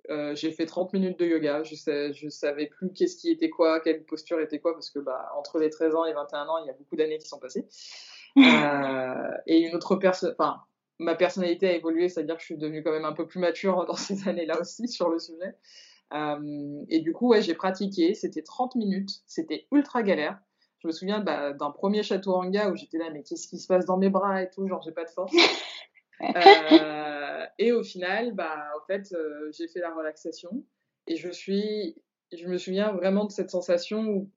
j'ai 0.10 0.52
fait 0.54 0.66
30 0.66 0.94
minutes 0.94 1.20
de 1.20 1.26
yoga. 1.26 1.62
Je, 1.64 1.76
sais, 1.76 2.14
je 2.14 2.30
savais 2.30 2.68
plus 2.68 2.94
qu'est-ce 2.94 3.18
qui 3.18 3.30
était 3.30 3.50
quoi, 3.50 3.82
quelle 3.82 4.06
posture 4.06 4.40
était 4.40 4.60
quoi, 4.60 4.74
parce 4.74 4.90
que 4.90 5.00
bah, 5.00 5.30
entre 5.38 5.60
les 5.60 5.70
13 5.70 5.94
ans 5.96 6.06
et 6.06 6.14
21 6.14 6.48
ans, 6.48 6.58
il 6.60 6.68
y 6.68 6.70
a 6.70 6.74
beaucoup 6.74 6.96
d'années 6.96 7.18
qui 7.18 7.28
sont 7.28 7.38
passées. 7.40 7.66
Euh, 8.38 9.32
et 9.48 9.60
une 9.62 9.76
autre 9.76 9.96
personne, 9.96 10.36
enfin, 10.38 10.62
ma 11.00 11.16
personnalité 11.16 11.68
a 11.70 11.74
évolué, 11.74 12.10
c'est-à-dire 12.10 12.36
que 12.36 12.42
je 12.42 12.46
suis 12.46 12.58
devenue 12.58 12.84
quand 12.84 12.92
même 12.92 13.06
un 13.06 13.14
peu 13.14 13.28
plus 13.28 13.40
mature 13.40 13.86
dans 13.86 13.96
ces 13.96 14.28
années-là 14.28 14.60
aussi 14.60 14.88
sur 14.88 15.10
le 15.10 15.20
sujet. 15.20 15.56
Euh, 16.14 16.86
et 16.90 17.00
du 17.00 17.14
coup, 17.14 17.30
ouais, 17.30 17.42
j'ai 17.42 17.54
pratiqué, 17.54 18.14
c'était 18.14 18.42
30 18.42 18.76
minutes, 18.76 19.22
c'était 19.26 19.68
ultra 19.72 20.04
galère. 20.04 20.40
Je 20.80 20.88
me 20.88 20.92
souviens 20.92 21.20
bah, 21.20 21.54
d'un 21.54 21.72
premier 21.72 22.04
chaturanga 22.04 22.70
où 22.70 22.76
j'étais 22.76 22.98
là, 22.98 23.10
mais 23.12 23.24
qu'est-ce 23.24 23.48
qui 23.48 23.58
se 23.58 23.68
passe 23.68 23.86
dans 23.86 23.98
mes 23.98 24.10
bras 24.10 24.44
et 24.44 24.50
tout, 24.50 24.68
genre 24.68 24.82
j'ai 24.84 24.92
pas 24.92 25.06
de 25.06 25.10
force. 25.10 25.34
euh, 26.22 27.46
et 27.58 27.72
au 27.72 27.84
final, 27.84 28.34
bah, 28.34 28.56
en 28.78 28.86
fait, 28.86 29.12
euh, 29.14 29.52
j'ai 29.52 29.68
fait 29.68 29.80
la 29.80 29.94
relaxation 29.94 30.64
et 31.08 31.16
je 31.16 31.30
suis, 31.30 31.96
je 32.32 32.48
me 32.48 32.58
souviens 32.58 32.92
vraiment 32.92 33.26
de 33.26 33.32
cette 33.32 33.50
sensation 33.50 34.06
où 34.08 34.32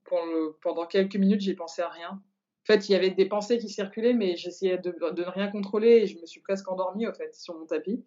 pendant 0.62 0.86
quelques 0.86 1.16
minutes, 1.16 1.42
j'ai 1.42 1.54
pensé 1.54 1.82
à 1.82 1.88
rien. 1.88 2.22
En 2.64 2.72
fait, 2.72 2.88
il 2.88 2.92
y 2.92 2.94
avait 2.94 3.10
des 3.10 3.26
pensées 3.26 3.58
qui 3.58 3.68
circulaient, 3.68 4.12
mais 4.12 4.36
j'essayais 4.36 4.78
de, 4.78 4.90
ne 4.90 5.30
rien 5.30 5.48
contrôler 5.48 6.02
et 6.02 6.06
je 6.06 6.18
me 6.18 6.26
suis 6.26 6.40
presque 6.40 6.70
endormie, 6.70 7.06
en 7.06 7.14
fait, 7.14 7.34
sur 7.34 7.58
mon 7.58 7.66
tapis. 7.66 8.04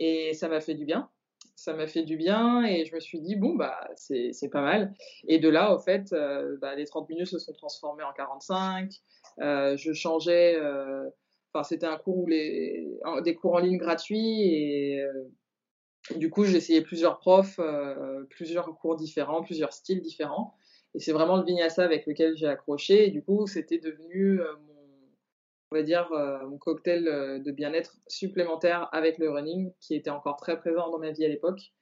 Et 0.00 0.34
ça 0.34 0.48
m'a 0.48 0.60
fait 0.60 0.74
du 0.74 0.84
bien. 0.84 1.08
Ça 1.56 1.72
m'a 1.72 1.86
fait 1.86 2.02
du 2.02 2.16
bien 2.16 2.64
et 2.64 2.84
je 2.84 2.94
me 2.94 3.00
suis 3.00 3.20
dit, 3.20 3.36
bon, 3.36 3.54
bah, 3.54 3.88
c'est 3.96 4.48
pas 4.50 4.62
mal. 4.62 4.92
Et 5.28 5.38
de 5.38 5.48
là, 5.48 5.72
au 5.72 5.78
fait, 5.78 6.12
euh, 6.12 6.56
bah, 6.60 6.74
les 6.74 6.84
30 6.84 7.08
minutes 7.08 7.28
se 7.28 7.38
sont 7.38 7.52
transformées 7.52 8.02
en 8.02 8.12
45. 8.12 8.92
Euh, 9.40 9.76
je 9.76 9.92
changeais. 9.92 10.56
Euh, 10.56 11.08
enfin, 11.52 11.62
c'était 11.62 11.86
un 11.86 11.96
cours 11.96 12.18
où 12.18 12.26
les, 12.26 12.98
des 13.22 13.34
cours 13.36 13.54
en 13.54 13.58
ligne 13.58 13.78
gratuits 13.78 14.42
et 14.42 15.04
du 16.16 16.28
coup, 16.28 16.44
j'essayais 16.44 16.82
plusieurs 16.82 17.18
profs, 17.18 17.60
plusieurs 18.28 18.66
cours 18.74 18.96
différents, 18.96 19.42
plusieurs 19.42 19.72
styles 19.72 20.02
différents. 20.02 20.56
Et 20.94 21.00
c'est 21.00 21.12
vraiment 21.12 21.36
le 21.36 21.44
vinyasa 21.44 21.82
avec 21.82 22.06
lequel 22.06 22.36
j'ai 22.36 22.46
accroché. 22.46 23.08
Et 23.08 23.10
du 23.10 23.22
coup, 23.22 23.46
c'était 23.46 23.78
devenu 23.78 24.40
euh, 24.40 24.52
mon, 24.66 24.74
on 25.72 25.76
va 25.76 25.82
dire, 25.82 26.08
euh, 26.12 26.46
mon 26.46 26.56
cocktail 26.56 27.08
euh, 27.08 27.38
de 27.40 27.50
bien-être 27.50 27.96
supplémentaire 28.06 28.88
avec 28.92 29.18
le 29.18 29.30
running, 29.30 29.72
qui 29.80 29.96
était 29.96 30.10
encore 30.10 30.36
très 30.36 30.58
présent 30.58 30.90
dans 30.90 30.98
ma 30.98 31.10
vie 31.10 31.24
à 31.24 31.28
l'époque. 31.28 31.72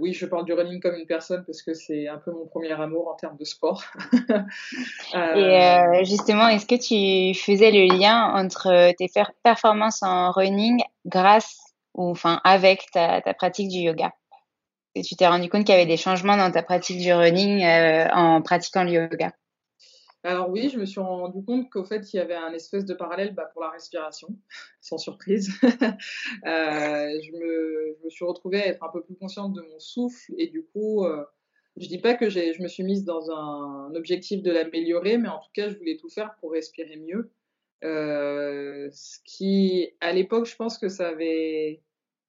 Oui, 0.00 0.12
je 0.12 0.26
parle 0.26 0.44
du 0.46 0.52
running 0.52 0.80
comme 0.80 0.96
une 0.96 1.06
personne 1.06 1.44
parce 1.44 1.62
que 1.62 1.74
c'est 1.74 2.08
un 2.08 2.18
peu 2.18 2.32
mon 2.32 2.44
premier 2.44 2.72
amour 2.72 3.06
en 3.06 3.14
termes 3.14 3.36
de 3.36 3.44
sport. 3.44 3.84
Et 5.14 6.04
justement, 6.04 6.48
est-ce 6.48 6.66
que 6.66 6.74
tu 6.74 7.38
faisais 7.38 7.70
le 7.70 7.86
lien 7.96 8.32
entre 8.34 8.92
tes 8.96 9.08
performances 9.44 10.02
en 10.02 10.32
running 10.32 10.82
grâce 11.06 11.56
ou 11.94 12.10
enfin 12.10 12.40
avec 12.42 12.86
ta 12.92 13.20
pratique 13.34 13.68
du 13.68 13.78
yoga? 13.78 14.12
Et 14.94 15.02
tu 15.02 15.16
t'es 15.16 15.26
rendu 15.26 15.48
compte 15.48 15.64
qu'il 15.64 15.74
y 15.74 15.78
avait 15.78 15.86
des 15.86 15.96
changements 15.96 16.36
dans 16.36 16.50
ta 16.50 16.62
pratique 16.62 16.98
du 17.00 17.12
running 17.12 17.64
euh, 17.64 18.08
en 18.12 18.42
pratiquant 18.42 18.84
le 18.84 18.92
yoga? 18.92 19.32
Alors 20.22 20.48
oui, 20.48 20.70
je 20.70 20.78
me 20.78 20.86
suis 20.86 21.00
rendu 21.00 21.44
compte 21.44 21.68
qu'au 21.68 21.84
fait, 21.84 22.12
il 22.14 22.16
y 22.16 22.18
avait 22.18 22.34
un 22.34 22.52
espèce 22.54 22.86
de 22.86 22.94
parallèle 22.94 23.34
bah, 23.34 23.50
pour 23.52 23.60
la 23.60 23.68
respiration, 23.68 24.28
sans 24.80 24.96
surprise. 24.96 25.50
euh, 25.62 25.68
je, 26.42 27.32
me, 27.32 27.96
je, 27.98 28.04
me, 28.04 28.10
suis 28.10 28.24
retrouvée 28.24 28.62
à 28.62 28.68
être 28.68 28.82
un 28.82 28.88
peu 28.90 29.02
plus 29.02 29.16
consciente 29.16 29.52
de 29.52 29.60
mon 29.60 29.78
souffle 29.78 30.32
et 30.38 30.46
du 30.46 30.64
coup, 30.64 31.04
euh, 31.04 31.24
je 31.76 31.88
dis 31.88 31.98
pas 31.98 32.14
que 32.14 32.30
je 32.30 32.62
me 32.62 32.68
suis 32.68 32.84
mise 32.84 33.04
dans 33.04 33.30
un, 33.30 33.94
objectif 33.94 34.42
de 34.42 34.50
l'améliorer, 34.50 35.18
mais 35.18 35.28
en 35.28 35.40
tout 35.40 35.50
cas, 35.52 35.68
je 35.68 35.76
voulais 35.76 35.96
tout 35.96 36.08
faire 36.08 36.34
pour 36.40 36.52
respirer 36.52 36.96
mieux. 36.96 37.30
Euh, 37.84 38.88
ce 38.92 39.18
qui, 39.24 39.90
à 40.00 40.12
l'époque, 40.12 40.46
je 40.46 40.56
pense 40.56 40.78
que 40.78 40.88
ça 40.88 41.08
avait 41.08 41.82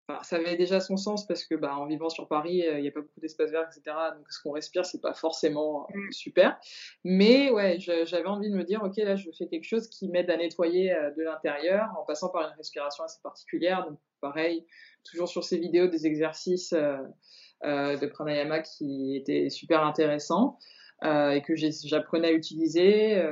Enfin, 0.07 0.21
ça 0.21 0.35
avait 0.35 0.55
déjà 0.55 0.79
son 0.79 0.97
sens 0.97 1.25
parce 1.25 1.43
que 1.45 1.55
bah, 1.55 1.75
en 1.75 1.87
vivant 1.87 2.09
sur 2.09 2.27
Paris, 2.27 2.61
euh, 2.67 2.77
il 2.77 2.83
n'y 2.83 2.87
a 2.87 2.91
pas 2.91 3.01
beaucoup 3.01 3.19
d'espace 3.19 3.49
vert, 3.49 3.67
etc. 3.67 3.95
Donc 4.15 4.25
ce 4.29 4.39
qu'on 4.41 4.51
respire, 4.51 4.85
c'est 4.85 5.01
pas 5.01 5.15
forcément 5.15 5.87
euh, 5.89 5.97
mm. 5.97 6.11
super. 6.11 6.59
Mais 7.03 7.49
ouais, 7.49 7.79
j'avais 7.79 8.27
envie 8.27 8.51
de 8.51 8.55
me 8.55 8.63
dire, 8.63 8.83
ok, 8.83 8.97
là, 8.97 9.15
je 9.15 9.31
fais 9.31 9.47
quelque 9.47 9.63
chose 9.63 9.87
qui 9.87 10.07
m'aide 10.09 10.29
à 10.29 10.37
nettoyer 10.37 10.93
euh, 10.93 11.09
de 11.11 11.23
l'intérieur 11.23 11.89
en 11.99 12.03
passant 12.05 12.29
par 12.29 12.47
une 12.47 12.55
respiration 12.55 13.03
assez 13.03 13.19
particulière. 13.23 13.87
Donc 13.89 13.97
pareil, 14.21 14.67
toujours 15.03 15.27
sur 15.27 15.43
ces 15.43 15.57
vidéos 15.57 15.87
des 15.87 16.05
exercices 16.05 16.73
de 16.73 18.05
pranayama 18.05 18.59
qui 18.59 19.15
étaient 19.15 19.49
super 19.49 19.83
intéressants. 19.83 20.59
et 21.03 21.41
que 21.45 21.55
j'apprenais 21.55 22.27
à 22.29 22.31
utiliser 22.31 23.23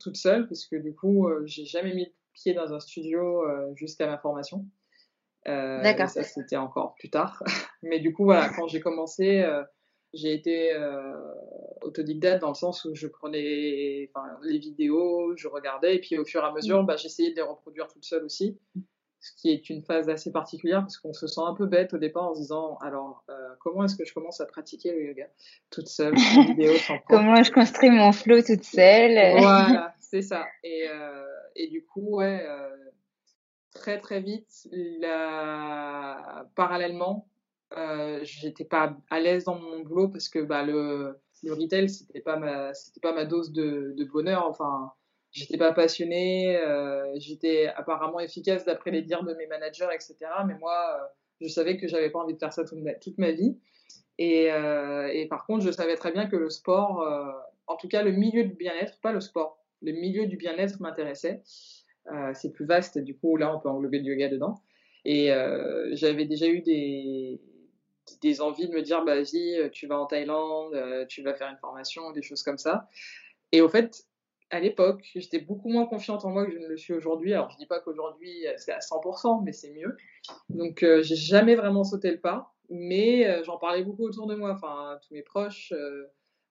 toute 0.00 0.16
seule 0.16 0.46
parce 0.48 0.66
que 0.66 0.76
du 0.76 0.94
coup 0.94 1.28
j'ai 1.46 1.64
jamais 1.64 1.94
mis 1.94 2.04
le 2.04 2.12
pied 2.34 2.52
dans 2.52 2.74
un 2.74 2.80
studio 2.80 3.42
jusqu'à 3.74 4.06
ma 4.06 4.18
formation. 4.18 4.66
Euh, 5.46 5.82
D'accord. 5.82 6.08
Ça, 6.08 6.22
c'était 6.22 6.56
encore 6.56 6.94
plus 6.98 7.10
tard. 7.10 7.42
Mais 7.82 8.00
du 8.00 8.12
coup, 8.12 8.24
voilà, 8.24 8.48
quand 8.50 8.66
j'ai 8.66 8.80
commencé, 8.80 9.40
euh, 9.40 9.62
j'ai 10.12 10.32
été 10.32 10.72
euh, 10.74 11.14
autodidacte 11.82 12.40
dans 12.40 12.48
le 12.48 12.54
sens 12.54 12.84
où 12.84 12.94
je 12.94 13.06
prenais 13.06 14.10
les 14.42 14.58
vidéos, 14.58 15.36
je 15.36 15.48
regardais, 15.48 15.96
et 15.96 16.00
puis 16.00 16.18
au 16.18 16.24
fur 16.24 16.42
et 16.42 16.46
à 16.46 16.52
mesure, 16.52 16.82
bah, 16.84 16.96
j'essayais 16.96 17.30
de 17.30 17.36
les 17.36 17.42
reproduire 17.42 17.88
toute 17.88 18.04
seule 18.04 18.24
aussi. 18.24 18.58
Ce 19.20 19.32
qui 19.36 19.50
est 19.50 19.68
une 19.68 19.82
phase 19.82 20.08
assez 20.08 20.30
particulière 20.30 20.82
parce 20.82 20.96
qu'on 20.96 21.12
se 21.12 21.26
sent 21.26 21.40
un 21.44 21.54
peu 21.54 21.66
bête 21.66 21.92
au 21.92 21.98
départ 21.98 22.30
en 22.30 22.34
se 22.34 22.40
disant 22.40 22.78
alors 22.80 23.24
euh, 23.28 23.34
comment 23.58 23.84
est-ce 23.84 23.96
que 23.96 24.04
je 24.04 24.14
commence 24.14 24.40
à 24.40 24.46
pratiquer 24.46 24.92
le 24.92 25.06
yoga 25.06 25.26
toute 25.70 25.88
seule, 25.88 26.14
vidéo 26.46 26.76
sans 26.76 26.98
Comment 27.08 27.42
je 27.42 27.50
construis 27.50 27.90
mon 27.90 28.12
flow 28.12 28.42
toute 28.42 28.62
seule? 28.62 29.38
Voilà, 29.38 29.94
c'est 29.98 30.22
ça. 30.22 30.46
Et, 30.62 30.86
euh, 30.88 31.26
et 31.56 31.66
du 31.66 31.84
coup, 31.84 32.18
ouais, 32.18 32.46
euh, 32.46 32.68
très 33.78 33.98
très 33.98 34.20
vite, 34.20 34.68
parallèlement, 36.54 37.28
euh, 37.76 38.20
j'étais 38.22 38.64
pas 38.64 38.96
à 39.10 39.20
l'aise 39.20 39.44
dans 39.44 39.58
mon 39.58 39.80
boulot 39.80 40.08
parce 40.08 40.28
que 40.28 40.38
bah, 40.38 40.64
le, 40.64 41.20
retail 41.48 41.88
c'était 41.88 42.20
pas 42.20 42.36
ma 42.36 42.72
pas 43.02 43.12
ma 43.12 43.24
dose 43.24 43.52
de, 43.52 44.04
bonheur. 44.10 44.46
Enfin, 44.46 44.92
j'étais 45.32 45.58
pas 45.58 45.72
passionnée, 45.72 46.56
euh, 46.56 47.06
j'étais 47.16 47.66
apparemment 47.68 48.20
efficace 48.20 48.64
d'après 48.64 48.90
les 48.90 49.02
dires 49.02 49.24
de 49.24 49.34
mes 49.34 49.46
managers, 49.46 49.88
etc. 49.94 50.16
Mais 50.46 50.54
moi, 50.58 50.98
euh, 51.00 51.06
je 51.40 51.48
savais 51.48 51.76
que 51.76 51.86
j'avais 51.86 52.10
pas 52.10 52.20
envie 52.20 52.34
de 52.34 52.38
faire 52.38 52.52
ça 52.52 52.64
toute 52.64 53.18
ma, 53.18 53.30
vie. 53.30 53.58
Et, 54.18 54.50
euh, 54.50 55.08
et, 55.12 55.26
par 55.28 55.46
contre, 55.46 55.64
je 55.64 55.70
savais 55.70 55.94
très 55.96 56.10
bien 56.10 56.26
que 56.26 56.36
le 56.36 56.50
sport, 56.50 57.06
en 57.66 57.76
tout 57.76 57.88
cas 57.88 58.02
le 58.02 58.12
milieu 58.12 58.44
du 58.44 58.54
bien-être, 58.54 58.98
pas 59.00 59.12
le 59.12 59.20
sport, 59.20 59.58
le 59.82 59.92
milieu 59.92 60.26
du 60.26 60.36
bien-être 60.36 60.80
m'intéressait. 60.80 61.42
Euh, 62.12 62.32
c'est 62.34 62.52
plus 62.52 62.66
vaste, 62.66 62.98
du 62.98 63.16
coup, 63.16 63.36
là, 63.36 63.54
on 63.54 63.60
peut 63.60 63.68
englober 63.68 63.98
le 63.98 64.04
yoga 64.04 64.28
dedans. 64.28 64.62
Et 65.04 65.32
euh, 65.32 65.90
j'avais 65.92 66.24
déjà 66.24 66.48
eu 66.48 66.60
des, 66.60 67.40
des 68.20 68.40
envies 68.40 68.68
de 68.68 68.74
me 68.74 68.82
dire, 68.82 69.04
bah, 69.04 69.14
vas-y, 69.14 69.70
tu 69.70 69.86
vas 69.86 69.98
en 69.98 70.06
Thaïlande, 70.06 70.74
euh, 70.74 71.06
tu 71.06 71.22
vas 71.22 71.34
faire 71.34 71.48
une 71.48 71.58
formation, 71.58 72.10
des 72.12 72.22
choses 72.22 72.42
comme 72.42 72.58
ça. 72.58 72.88
Et 73.52 73.60
au 73.60 73.68
fait, 73.68 74.04
à 74.50 74.60
l'époque, 74.60 75.02
j'étais 75.14 75.40
beaucoup 75.40 75.68
moins 75.68 75.86
confiante 75.86 76.24
en 76.24 76.30
moi 76.30 76.46
que 76.46 76.52
je 76.52 76.58
ne 76.58 76.66
le 76.66 76.76
suis 76.76 76.94
aujourd'hui. 76.94 77.34
Alors, 77.34 77.50
je 77.50 77.56
dis 77.56 77.66
pas 77.66 77.80
qu'aujourd'hui 77.80 78.46
c'est 78.56 78.72
à 78.72 78.78
100%, 78.78 79.42
mais 79.44 79.52
c'est 79.52 79.70
mieux. 79.70 79.96
Donc, 80.48 80.82
euh, 80.82 81.02
j'ai 81.02 81.16
jamais 81.16 81.54
vraiment 81.54 81.84
sauté 81.84 82.10
le 82.10 82.20
pas, 82.20 82.54
mais 82.70 83.26
euh, 83.26 83.42
j'en 83.44 83.58
parlais 83.58 83.82
beaucoup 83.82 84.04
autour 84.04 84.26
de 84.26 84.34
moi. 84.34 84.52
Enfin, 84.52 84.98
tous 85.06 85.14
mes 85.14 85.22
proches, 85.22 85.72
euh, 85.72 86.06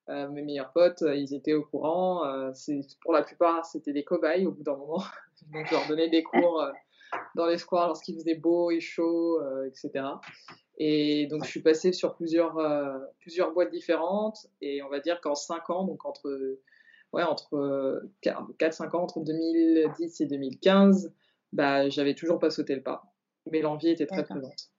mes 0.07 0.41
meilleurs 0.41 0.71
potes, 0.71 1.03
ils 1.15 1.33
étaient 1.33 1.53
au 1.53 1.63
courant. 1.63 2.53
c'est 2.53 2.79
pour 3.01 3.13
la 3.13 3.23
plupart, 3.23 3.65
c'était 3.65 3.93
des 3.93 4.03
cobayes 4.03 4.45
au 4.45 4.51
bout 4.51 4.63
d'un 4.63 4.75
moment. 4.75 5.03
Donc, 5.53 5.65
je 5.67 5.71
leur 5.71 5.87
donnais 5.87 6.09
des 6.09 6.23
cours 6.23 6.61
euh, 6.61 6.71
dans 7.35 7.45
les 7.45 7.57
squares 7.57 7.87
lorsqu'il 7.87 8.15
faisait 8.15 8.35
beau 8.35 8.71
et 8.71 8.79
chaud, 8.79 9.41
euh, 9.41 9.65
etc. 9.67 10.05
Et 10.77 11.27
donc, 11.27 11.43
je 11.43 11.49
suis 11.49 11.61
passée 11.61 11.91
sur 11.91 12.15
plusieurs, 12.15 12.57
euh, 12.59 12.99
plusieurs 13.19 13.51
boîtes 13.53 13.71
différentes. 13.71 14.47
Et 14.61 14.83
on 14.83 14.89
va 14.89 14.99
dire 14.99 15.21
qu'en 15.21 15.35
5 15.35 15.69
ans, 15.69 15.85
donc 15.85 16.05
entre, 16.05 16.59
ouais, 17.13 17.23
entre 17.23 18.03
4-5 18.21 18.95
ans, 18.95 19.03
entre 19.03 19.21
2010 19.21 20.21
et 20.21 20.25
2015, 20.25 21.13
bah, 21.53 21.89
j'avais 21.89 22.13
toujours 22.13 22.39
pas 22.39 22.49
sauté 22.49 22.75
le 22.75 22.83
pas. 22.83 23.03
Mais 23.51 23.61
l'envie 23.61 23.89
était 23.89 24.05
très 24.05 24.23
présente. 24.23 24.69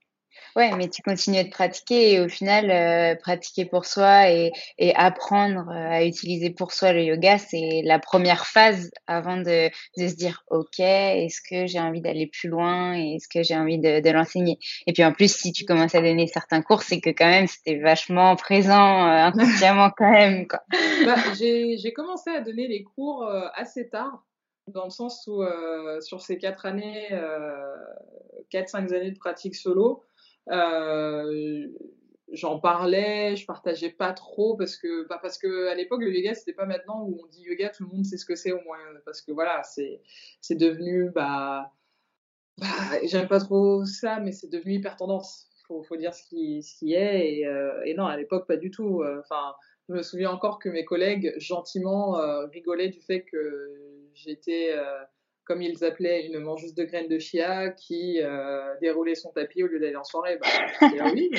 Ouais, 0.57 0.75
mais 0.77 0.89
tu 0.89 1.03
continues 1.03 1.45
de 1.45 1.51
pratiquer 1.51 2.15
et 2.15 2.21
au 2.21 2.29
final, 2.29 2.71
euh, 2.71 3.15
pratiquer 3.17 3.65
pour 3.65 3.85
soi 3.87 4.31
et, 4.31 4.53
et 4.79 4.95
apprendre 4.95 5.69
euh, 5.69 5.91
à 5.91 6.05
utiliser 6.05 6.51
pour 6.51 6.73
soi 6.73 6.93
le 6.93 7.03
yoga, 7.03 7.39
c'est 7.39 7.83
la 7.85 7.99
première 7.99 8.47
phase 8.47 8.91
avant 9.07 9.37
de, 9.37 9.69
de 9.69 10.09
se 10.09 10.15
dire, 10.15 10.45
OK, 10.51 10.81
est-ce 10.81 11.41
que 11.49 11.67
j'ai 11.67 11.81
envie 11.81 12.01
d'aller 12.01 12.27
plus 12.27 12.49
loin 12.49 12.97
et 12.97 13.17
est-ce 13.17 13.29
que 13.29 13.43
j'ai 13.43 13.57
envie 13.57 13.79
de, 13.79 14.01
de 14.01 14.11
l'enseigner? 14.11 14.59
Et 14.87 14.93
puis 14.93 15.05
en 15.05 15.13
plus, 15.13 15.35
si 15.35 15.53
tu 15.53 15.65
commences 15.65 15.95
à 15.95 16.01
donner 16.01 16.27
certains 16.27 16.63
cours, 16.63 16.83
c'est 16.83 17.01
que 17.01 17.11
quand 17.11 17.29
même, 17.29 17.47
c'était 17.47 17.79
vachement 17.79 18.35
présent 18.37 19.07
euh, 19.07 19.25
inconsciemment 19.27 19.91
quand 19.97 20.11
même. 20.11 20.49
Quoi. 20.49 20.61
Bah, 21.05 21.17
j'ai 21.39 21.93
commencé 21.93 22.31
à 22.31 22.41
donner 22.41 22.67
les 22.67 22.83
cours 22.83 23.25
euh, 23.25 23.47
assez 23.55 23.89
tard 23.89 24.25
dans 24.73 24.85
le 24.85 24.91
sens 24.91 25.27
où 25.27 25.43
euh, 25.43 26.01
sur 26.01 26.21
ces 26.21 26.39
quatre 26.39 26.67
années, 26.67 27.09
euh, 27.13 27.75
quatre 28.51 28.69
cinq 28.69 28.93
années 28.93 29.11
de 29.11 29.19
pratique 29.19 29.55
solo, 29.55 30.05
j'en 32.33 32.59
parlais, 32.61 33.37
je 33.37 33.47
partageais 33.47 33.91
pas 33.91 34.13
trop 34.13 34.57
parce 34.57 34.77
que 34.77 35.07
bah 35.09 35.19
parce 35.21 35.39
que 35.39 35.69
à 35.69 35.75
l'époque 35.75 36.03
le 36.03 36.13
yoga 36.13 36.35
c'était 36.35 36.53
pas 36.53 36.67
maintenant 36.67 37.05
où 37.05 37.21
on 37.23 37.27
dit 37.27 37.43
yoga 37.43 37.71
tout 37.71 37.85
le 37.85 37.91
monde 37.91 38.05
sait 38.05 38.19
ce 38.19 38.27
que 38.27 38.37
c'est 38.37 38.53
au 38.53 38.61
moins. 38.63 38.79
Parce 39.05 39.23
que 39.23 39.33
voilà 39.33 39.63
c'est 39.63 40.01
c'est 40.41 40.57
devenu 40.57 41.11
bah, 41.11 41.73
bah 42.59 42.67
j'aime 43.05 43.29
pas 43.29 43.41
trop 43.41 43.85
ça 43.85 44.21
mais 44.21 44.33
c'est 44.33 44.51
devenu 44.51 44.75
hyper 44.75 44.97
tendance. 44.97 45.49
Faut 45.67 45.83
faut 45.83 45.97
dire 45.97 46.15
ce 46.15 46.23
qui 46.29 46.63
ce 46.63 46.85
est 46.87 47.39
et, 47.39 47.47
euh, 47.47 47.83
et 47.85 47.95
non 47.95 48.07
à 48.07 48.17
l'époque 48.17 48.47
pas 48.47 48.57
du 48.57 48.71
tout. 48.71 49.03
Enfin 49.21 49.55
je 49.89 49.95
me 49.95 50.03
souviens 50.03 50.31
encore 50.31 50.59
que 50.59 50.69
mes 50.69 50.85
collègues 50.85 51.33
gentiment 51.39 52.19
euh, 52.19 52.47
rigolaient 52.47 52.89
du 52.89 53.01
fait 53.01 53.23
que 53.23 53.75
j'étais 54.13 54.73
euh, 54.73 55.03
comme 55.49 55.63
ils 55.63 55.83
appelaient, 55.83 56.27
une 56.27 56.39
mangeuse 56.41 56.75
de 56.75 56.85
graines 56.85 57.09
de 57.09 57.19
chia 57.19 57.71
qui 57.71 58.21
euh, 58.23 58.75
déroulait 58.83 59.15
son 59.15 59.33
tapis 59.33 59.63
au 59.63 59.67
lieu 59.67 59.81
d'aller 59.81 59.97
en 59.97 60.05
soirée. 60.05 60.39
Bah, 60.39 60.47
ah 60.83 61.11
oui, 61.13 61.31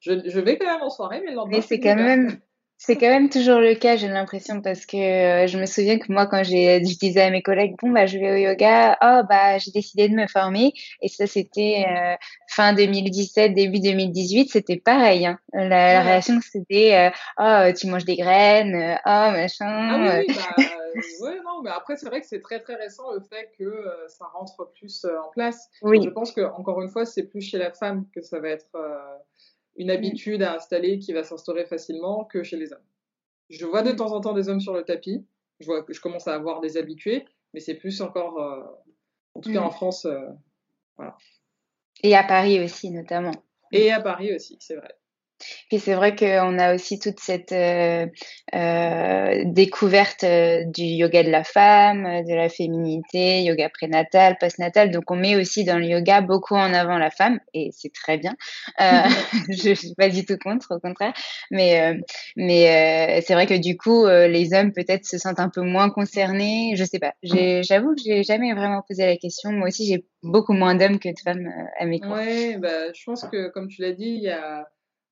je, 0.00 0.14
je, 0.24 0.40
vais 0.40 0.56
quand 0.56 0.66
même 0.66 0.82
en 0.82 0.88
soirée, 0.88 1.20
mais 1.22 1.32
le 1.32 1.38
Mais 1.46 1.60
c'est 1.60 1.78
quand 1.78 1.94
même, 1.94 2.40
c'est 2.78 2.96
quand 2.96 3.08
même 3.08 3.30
toujours 3.30 3.58
le 3.58 3.74
cas, 3.74 3.96
j'ai 3.96 4.08
l'impression, 4.08 4.60
parce 4.60 4.84
que 4.84 4.96
euh, 4.96 5.46
je 5.46 5.58
me 5.58 5.64
souviens 5.64 5.98
que 5.98 6.12
moi, 6.12 6.26
quand 6.26 6.44
j'ai, 6.44 6.84
je 6.84 6.98
disais 6.98 7.22
à 7.22 7.30
mes 7.30 7.42
collègues, 7.42 7.74
bon, 7.80 7.90
bah, 7.90 8.04
je 8.04 8.18
vais 8.18 8.32
au 8.32 8.36
yoga, 8.36 8.98
oh, 9.02 9.22
bah, 9.28 9.56
j'ai 9.56 9.70
décidé 9.70 10.10
de 10.10 10.14
me 10.14 10.26
former. 10.26 10.72
Et 11.00 11.08
ça, 11.08 11.26
c'était 11.26 11.86
euh, 11.88 12.14
fin 12.48 12.74
2017, 12.74 13.54
début 13.54 13.80
2018, 13.80 14.50
c'était 14.50 14.76
pareil. 14.76 15.26
Hein. 15.26 15.38
La, 15.54 15.68
la, 15.68 16.00
réaction, 16.02 16.38
c'était, 16.42 16.94
euh, 16.94 17.10
oh, 17.38 17.72
tu 17.74 17.86
manges 17.86 18.04
des 18.04 18.16
graines, 18.16 18.74
euh, 18.74 18.94
oh, 19.06 19.32
machin. 19.32 19.66
Ah 19.66 20.18
oui, 20.18 20.26
oui 20.28 20.34
bah, 20.34 20.62
ouais, 21.22 21.40
non, 21.44 21.62
mais 21.64 21.70
après, 21.70 21.96
c'est 21.96 22.06
vrai 22.06 22.20
que 22.20 22.26
c'est 22.26 22.42
très, 22.42 22.60
très 22.60 22.74
récent 22.74 23.10
le 23.14 23.20
fait 23.20 23.52
que 23.58 23.86
ça 24.08 24.26
rentre 24.34 24.70
plus 24.78 25.06
en 25.06 25.30
place. 25.30 25.70
Oui. 25.80 26.02
Je 26.04 26.10
pense 26.10 26.30
que, 26.30 26.42
encore 26.42 26.82
une 26.82 26.90
fois, 26.90 27.06
c'est 27.06 27.24
plus 27.24 27.40
chez 27.40 27.56
la 27.56 27.72
femme 27.72 28.04
que 28.14 28.20
ça 28.20 28.38
va 28.38 28.50
être 28.50 28.68
une 29.76 29.90
habitude 29.90 30.42
à 30.42 30.54
installer 30.54 30.98
qui 30.98 31.12
va 31.12 31.22
s'instaurer 31.22 31.66
facilement 31.66 32.24
que 32.24 32.42
chez 32.42 32.56
les 32.56 32.72
hommes. 32.72 32.84
Je 33.50 33.64
vois 33.66 33.82
de 33.82 33.92
temps 33.92 34.12
en 34.12 34.20
temps 34.20 34.32
des 34.32 34.48
hommes 34.48 34.60
sur 34.60 34.74
le 34.74 34.82
tapis, 34.82 35.24
je 35.60 35.66
vois 35.66 35.82
que 35.82 35.92
je 35.92 36.00
commence 36.00 36.26
à 36.28 36.34
avoir 36.34 36.60
des 36.60 36.76
habitués, 36.76 37.24
mais 37.54 37.60
c'est 37.60 37.74
plus 37.74 38.00
encore, 38.00 38.40
euh, 38.40 38.62
en 39.34 39.40
tout 39.40 39.52
cas 39.52 39.62
en 39.62 39.70
France, 39.70 40.04
euh, 40.04 40.28
voilà. 40.96 41.16
Et 42.02 42.14
à 42.14 42.24
Paris 42.24 42.60
aussi, 42.60 42.90
notamment. 42.90 43.32
Et 43.72 43.90
à 43.90 44.00
Paris 44.00 44.34
aussi, 44.34 44.56
c'est 44.60 44.76
vrai. 44.76 44.94
Puis 45.68 45.78
c'est 45.78 45.94
vrai 45.94 46.16
qu'on 46.16 46.58
a 46.58 46.74
aussi 46.74 46.98
toute 46.98 47.20
cette 47.20 47.52
euh, 47.52 48.06
euh, 48.54 49.42
découverte 49.44 50.24
euh, 50.24 50.64
du 50.64 50.84
yoga 50.84 51.22
de 51.22 51.30
la 51.30 51.44
femme, 51.44 52.04
de 52.24 52.34
la 52.34 52.48
féminité, 52.48 53.42
yoga 53.42 53.68
prénatal, 53.68 54.36
postnatal. 54.38 54.90
Donc 54.90 55.10
on 55.10 55.16
met 55.16 55.36
aussi 55.36 55.64
dans 55.64 55.78
le 55.78 55.86
yoga 55.86 56.20
beaucoup 56.20 56.54
en 56.54 56.72
avant 56.72 56.98
la 56.98 57.10
femme 57.10 57.40
et 57.52 57.70
c'est 57.72 57.92
très 57.92 58.16
bien. 58.18 58.34
je, 58.78 59.70
ne 59.70 59.74
suis 59.74 59.94
pas 59.94 60.08
du 60.08 60.24
tout 60.24 60.38
contre, 60.38 60.76
au 60.76 60.80
contraire. 60.80 61.12
Mais 61.50 62.00
mais 62.36 63.20
c'est 63.26 63.34
vrai 63.34 63.46
que 63.46 63.54
du 63.54 63.76
coup 63.76 64.06
les 64.06 64.54
hommes 64.54 64.72
peut-être 64.72 65.04
se 65.04 65.18
sentent 65.18 65.40
un 65.40 65.50
peu 65.50 65.62
moins 65.62 65.90
concernés. 65.90 66.74
Je 66.76 66.84
sais 66.84 66.98
pas. 66.98 67.14
J'avoue 67.22 67.94
que 67.94 68.02
j'ai 68.04 68.22
jamais 68.22 68.54
vraiment 68.54 68.82
posé 68.86 69.04
la 69.06 69.16
question. 69.16 69.52
Moi 69.52 69.68
aussi 69.68 69.86
j'ai 69.86 70.04
beaucoup 70.22 70.52
moins 70.52 70.74
d'hommes 70.74 70.98
que 70.98 71.08
de 71.08 71.18
femmes 71.22 71.48
à 71.78 71.84
mes 71.86 72.00
cours. 72.00 72.12
Ouais, 72.12 72.56
bah, 72.58 72.92
je 72.92 73.04
pense 73.04 73.24
que 73.24 73.48
comme 73.48 73.68
tu 73.68 73.82
l'as 73.82 73.92
dit, 73.92 74.06
il 74.06 74.22
y 74.22 74.30
a 74.30 74.66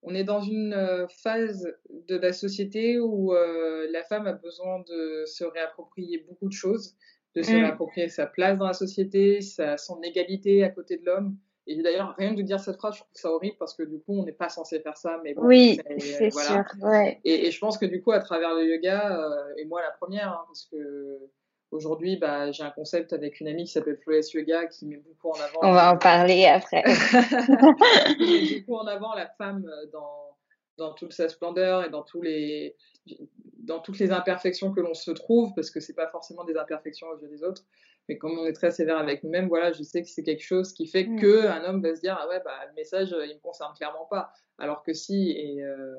on 0.05 0.15
est 0.15 0.25
dans 0.25 0.41
une 0.41 0.75
euh, 0.75 1.07
phase 1.09 1.67
de 1.91 2.17
la 2.17 2.33
société 2.33 2.99
où 2.99 3.35
euh, 3.35 3.89
la 3.91 4.05
femme 4.05 4.27
a 4.27 4.33
besoin 4.33 4.81
de 4.81 5.25
se 5.27 5.45
réapproprier 5.45 6.25
beaucoup 6.29 6.49
de 6.49 6.53
choses, 6.53 6.95
de 7.35 7.43
se 7.43 7.51
mm. 7.51 7.65
réapproprier 7.65 8.09
sa 8.09 8.27
place 8.27 8.59
dans 8.59 8.67
la 8.67 8.75
société, 8.75 9.41
sa, 9.41 9.77
son 9.79 10.01
égalité 10.03 10.63
à 10.63 10.69
côté 10.69 10.99
de 10.99 11.07
l'homme. 11.07 11.37
Et 11.67 11.83
d'ailleurs, 11.83 12.15
rien 12.19 12.35
de 12.35 12.43
dire 12.43 12.61
cette 12.61 12.77
phrase, 12.77 12.97
je 12.97 13.01
trouve 13.01 13.15
ça 13.15 13.31
horrible 13.31 13.57
parce 13.59 13.75
que 13.75 13.83
du 13.83 13.99
coup, 13.99 14.13
on 14.21 14.25
n'est 14.25 14.33
pas 14.33 14.51
censé 14.51 14.81
faire 14.81 14.99
ça. 14.99 15.19
Mais 15.25 15.35
oui, 15.39 15.81
c'est 15.99 16.31
sûr. 16.31 16.63
Ouais. 16.83 17.19
Et, 17.25 17.47
et, 17.47 17.51
je 17.51 17.59
pense 17.59 17.79
que 17.79 17.87
du 17.87 18.03
coup, 18.03 18.13
à 18.13 18.21
travers 18.21 18.55
le 18.55 18.67
yoga, 18.67 19.19
euh, 19.19 19.55
et 19.57 19.65
moi 19.65 19.81
la 19.81 19.91
première, 19.93 20.29
hein, 20.29 20.45
parce 20.47 20.67
que 20.67 20.77
Aujourd'hui, 21.75 22.17
bah, 22.17 22.53
j'ai 22.53 22.63
un 22.63 22.71
concept 22.71 23.13
avec 23.13 23.41
une 23.41 23.49
amie 23.49 23.65
qui 23.65 23.73
s'appelle 23.73 23.97
Flores 23.97 24.23
Yoga 24.33 24.67
qui 24.67 24.87
met 24.87 24.99
beaucoup 24.99 25.31
en 25.31 25.41
avant. 25.41 25.59
On 25.61 25.73
va 25.73 25.93
en 25.93 25.99
parler 25.99 26.45
après. 26.45 26.85
met 28.21 28.61
beaucoup 28.61 28.77
en 28.77 28.87
avant 28.87 29.13
la 29.15 29.27
femme 29.27 29.69
dans, 29.93 30.37
dans 30.79 30.95
toute 30.95 31.13
sa 31.13 31.29
splendeur 31.29 31.85
et 31.85 31.91
dans 31.91 32.03
tous 32.03 32.23
les 32.23 32.77
dans 33.59 33.81
toutes 33.81 33.99
les 33.99 34.13
imperfections 34.13 34.73
que 34.73 34.81
l'on 34.81 34.95
se 34.95 35.11
trouve, 35.11 35.53
parce 35.57 35.73
que 35.73 35.81
c'est 35.81 35.95
pas 35.95 36.07
forcément 36.07 36.45
des 36.45 36.57
imperfections 36.57 37.09
aux 37.09 37.19
yeux 37.19 37.29
des 37.29 37.43
autres, 37.43 37.65
mais 38.09 38.19
comme 38.19 38.39
on 38.39 38.47
est 38.47 38.53
très 38.53 38.71
sévère 38.71 38.99
avec 38.99 39.25
nous-mêmes, 39.25 39.49
voilà, 39.49 39.73
je 39.73 39.83
sais 39.83 40.03
que 40.03 40.09
c'est 40.09 40.23
quelque 40.23 40.45
chose 40.45 40.73
qui 40.73 40.87
fait 40.87 41.05
qu'un 41.05 41.13
mm. 41.15 41.21
que 41.21 41.47
un 41.47 41.65
homme 41.65 41.83
va 41.83 41.95
se 41.97 42.01
dire 42.01 42.17
ah 42.21 42.29
ouais 42.29 42.41
bah 42.45 42.55
le 42.69 42.75
message 42.75 43.09
il 43.11 43.35
me 43.35 43.41
concerne 43.41 43.75
clairement 43.75 44.07
pas, 44.09 44.31
alors 44.59 44.85
que 44.85 44.93
si 44.93 45.33
et 45.33 45.63
euh, 45.63 45.97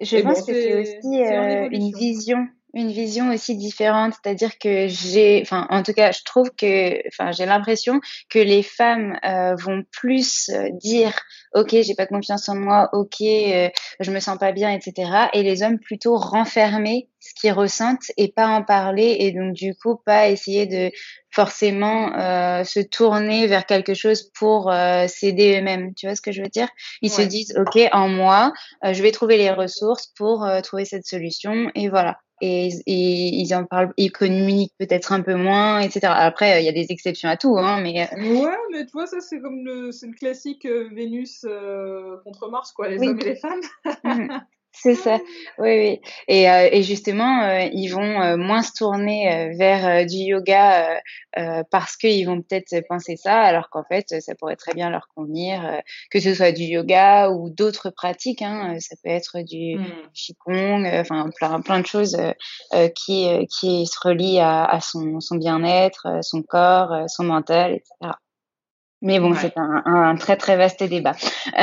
je 0.00 0.22
pense 0.22 0.46
que 0.46 0.54
c'est 0.54 0.80
aussi 0.80 1.22
euh, 1.22 1.68
une 1.70 1.92
vision 1.92 2.48
une 2.74 2.90
vision 2.90 3.30
aussi 3.30 3.56
différente, 3.56 4.14
c'est-à-dire 4.14 4.58
que 4.58 4.86
j'ai, 4.88 5.40
enfin, 5.42 5.66
en 5.70 5.82
tout 5.82 5.92
cas, 5.92 6.10
je 6.12 6.22
trouve 6.24 6.50
que, 6.50 7.06
enfin, 7.08 7.30
j'ai 7.32 7.44
l'impression 7.44 8.00
que 8.30 8.38
les 8.38 8.62
femmes 8.62 9.18
euh, 9.24 9.54
vont 9.56 9.82
plus 9.90 10.48
euh, 10.48 10.70
dire, 10.72 11.12
ok, 11.54 11.70
j'ai 11.70 11.94
pas 11.94 12.06
confiance 12.06 12.48
en 12.48 12.56
moi, 12.56 12.88
ok, 12.94 13.20
euh, 13.20 13.68
je 14.00 14.10
me 14.10 14.20
sens 14.20 14.38
pas 14.38 14.52
bien, 14.52 14.70
etc. 14.70 15.28
Et 15.34 15.42
les 15.42 15.62
hommes 15.62 15.78
plutôt 15.78 16.16
renfermer 16.16 17.08
ce 17.20 17.34
qu'ils 17.34 17.52
ressentent 17.52 18.10
et 18.16 18.32
pas 18.32 18.48
en 18.48 18.64
parler 18.64 19.16
et 19.20 19.30
donc 19.30 19.52
du 19.52 19.76
coup 19.76 19.96
pas 20.04 20.28
essayer 20.28 20.66
de 20.66 20.90
forcément 21.30 22.18
euh, 22.18 22.64
se 22.64 22.80
tourner 22.80 23.46
vers 23.46 23.64
quelque 23.64 23.94
chose 23.94 24.32
pour 24.34 24.72
s'aider 25.06 25.58
eux-mêmes. 25.60 25.94
Tu 25.94 26.06
vois 26.06 26.16
ce 26.16 26.20
que 26.20 26.32
je 26.32 26.42
veux 26.42 26.48
dire? 26.48 26.68
Ils 27.00 27.12
se 27.12 27.22
disent, 27.22 27.54
ok, 27.56 27.80
en 27.92 28.08
moi, 28.08 28.52
je 28.82 29.00
vais 29.02 29.12
trouver 29.12 29.36
les 29.36 29.50
ressources 29.52 30.08
pour 30.16 30.48
trouver 30.64 30.84
cette 30.84 31.06
solution 31.06 31.70
et 31.76 31.88
voilà 31.88 32.18
et, 32.42 33.40
ils 33.40 33.54
en 33.54 33.64
parlent, 33.64 33.92
ils 33.96 34.10
communiquent 34.10 34.74
peut-être 34.78 35.12
un 35.12 35.20
peu 35.22 35.34
moins, 35.34 35.80
etc. 35.80 36.12
Après, 36.14 36.62
il 36.62 36.66
y 36.66 36.68
a 36.68 36.72
des 36.72 36.86
exceptions 36.90 37.28
à 37.28 37.36
tout, 37.36 37.56
hein, 37.56 37.80
mais. 37.80 38.08
Euh, 38.12 38.42
ouais, 38.42 38.56
mais 38.72 38.84
tu 38.84 38.92
vois, 38.92 39.06
ça 39.06 39.20
c'est 39.20 39.40
comme 39.40 39.64
le, 39.64 39.92
c'est 39.92 40.08
le 40.08 40.14
classique 40.14 40.66
euh, 40.66 40.88
Vénus 40.92 41.46
euh, 41.48 42.16
contre 42.24 42.50
Mars, 42.50 42.72
quoi, 42.72 42.88
les 42.88 42.98
hommes 43.06 43.20
et 43.20 43.24
les 43.24 43.36
femmes. 43.36 43.60
C'est 44.74 44.94
ça, 44.94 45.18
oui, 45.58 45.78
oui. 45.78 46.00
Et, 46.28 46.50
euh, 46.50 46.68
et 46.72 46.82
justement, 46.82 47.42
euh, 47.42 47.68
ils 47.72 47.88
vont 47.88 48.22
euh, 48.22 48.36
moins 48.38 48.62
se 48.62 48.72
tourner 48.72 49.54
vers 49.58 50.06
du 50.06 50.16
yoga 50.16 50.98
parce 51.70 51.96
qu'ils 51.96 52.26
vont 52.26 52.40
peut-être 52.40 52.86
penser 52.88 53.16
ça, 53.16 53.38
alors 53.40 53.68
qu'en 53.70 53.84
fait, 53.84 54.20
ça 54.20 54.34
pourrait 54.34 54.56
très 54.56 54.74
bien 54.74 54.90
leur 54.90 55.08
convenir, 55.14 55.80
que 56.10 56.20
ce 56.20 56.34
soit 56.34 56.52
du 56.52 56.64
yoga 56.64 57.30
ou 57.30 57.50
d'autres 57.50 57.90
pratiques. 57.90 58.42
Hein, 58.42 58.76
ça 58.80 58.96
peut 59.02 59.10
être 59.10 59.40
du 59.40 59.76
mmh. 59.76 60.10
qigong, 60.14 60.86
enfin 60.86 61.30
plein, 61.36 61.60
plein 61.60 61.80
de 61.80 61.86
choses 61.86 62.16
qui, 62.94 63.46
qui 63.48 63.86
se 63.86 63.98
relient 64.02 64.40
à, 64.40 64.64
à 64.64 64.80
son, 64.80 65.20
son 65.20 65.36
bien-être, 65.36 66.18
son 66.22 66.42
corps, 66.42 67.08
son 67.08 67.24
mental, 67.24 67.74
etc. 67.74 68.12
Mais 69.02 69.18
bon, 69.18 69.34
c'est 69.34 69.58
un, 69.58 69.82
un, 69.84 70.14
très 70.14 70.36
très 70.36 70.56
vaste 70.56 70.82
débat. 70.82 71.14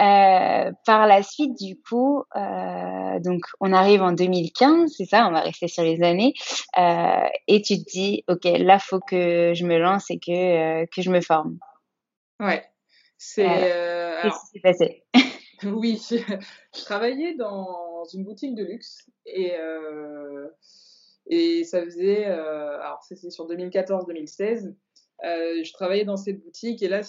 Euh, 0.00 0.70
par 0.86 1.06
la 1.08 1.22
suite, 1.24 1.58
du 1.58 1.80
coup, 1.80 2.22
euh, 2.36 3.18
donc 3.18 3.40
on 3.58 3.72
arrive 3.72 4.02
en 4.02 4.12
2015, 4.12 4.92
c'est 4.96 5.06
ça, 5.06 5.26
on 5.26 5.32
va 5.32 5.40
rester 5.40 5.66
sur 5.66 5.82
les 5.82 6.02
années, 6.04 6.34
euh, 6.78 7.26
et 7.48 7.62
tu 7.62 7.78
te 7.78 7.90
dis, 7.90 8.22
ok, 8.28 8.44
là 8.44 8.78
faut 8.78 9.00
que 9.00 9.54
je 9.54 9.66
me 9.66 9.76
lance 9.78 10.08
et 10.10 10.20
que 10.20 10.84
que 10.84 11.02
je 11.02 11.10
me 11.10 11.20
forme. 11.20 11.58
Ouais, 12.38 12.64
c'est. 13.16 13.44
Qu'est-ce 13.44 14.40
qui 14.40 14.46
s'est 14.52 14.60
passé? 14.60 15.04
Oui, 15.64 16.00
je, 16.08 16.84
travaillais 16.84 17.34
dans 17.34 18.04
une 18.14 18.22
boutique 18.22 18.54
de 18.54 18.62
luxe 18.62 19.10
et 19.26 19.54
et 21.26 21.64
ça 21.64 21.82
faisait, 21.82 22.26
alors 22.26 23.02
c'était 23.02 23.30
sur 23.30 23.48
2014-2016. 23.48 24.74
Euh, 25.24 25.64
je 25.64 25.72
travaillais 25.72 26.04
dans 26.04 26.16
cette 26.16 26.40
boutique 26.40 26.82
et 26.82 26.88
là, 26.88 27.00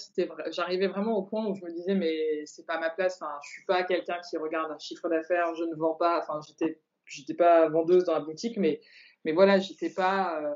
j'arrivais 0.51 0.87
vraiment 0.87 1.15
au 1.17 1.23
point 1.23 1.45
où 1.45 1.53
je 1.55 1.63
me 1.63 1.71
disais, 1.71 1.93
mais 1.93 2.43
c'est 2.45 2.65
pas 2.65 2.79
ma 2.79 2.89
place. 2.89 3.19
Enfin, 3.21 3.31
je 3.43 3.51
suis 3.51 3.65
pas 3.65 3.83
quelqu'un 3.83 4.19
qui 4.27 4.37
regarde 4.37 4.71
un 4.71 4.79
chiffre 4.79 5.07
d'affaires, 5.09 5.53
je 5.55 5.63
ne 5.63 5.75
vends 5.75 5.93
pas. 5.93 6.19
Enfin, 6.19 6.39
j'étais, 6.47 6.81
j'étais 7.05 7.35
pas 7.35 7.69
vendeuse 7.69 8.05
dans 8.05 8.13
la 8.13 8.21
boutique, 8.21 8.57
mais, 8.57 8.81
mais 9.25 9.31
voilà, 9.31 9.59
j'étais 9.59 9.91
pas 9.91 10.41
euh, 10.41 10.55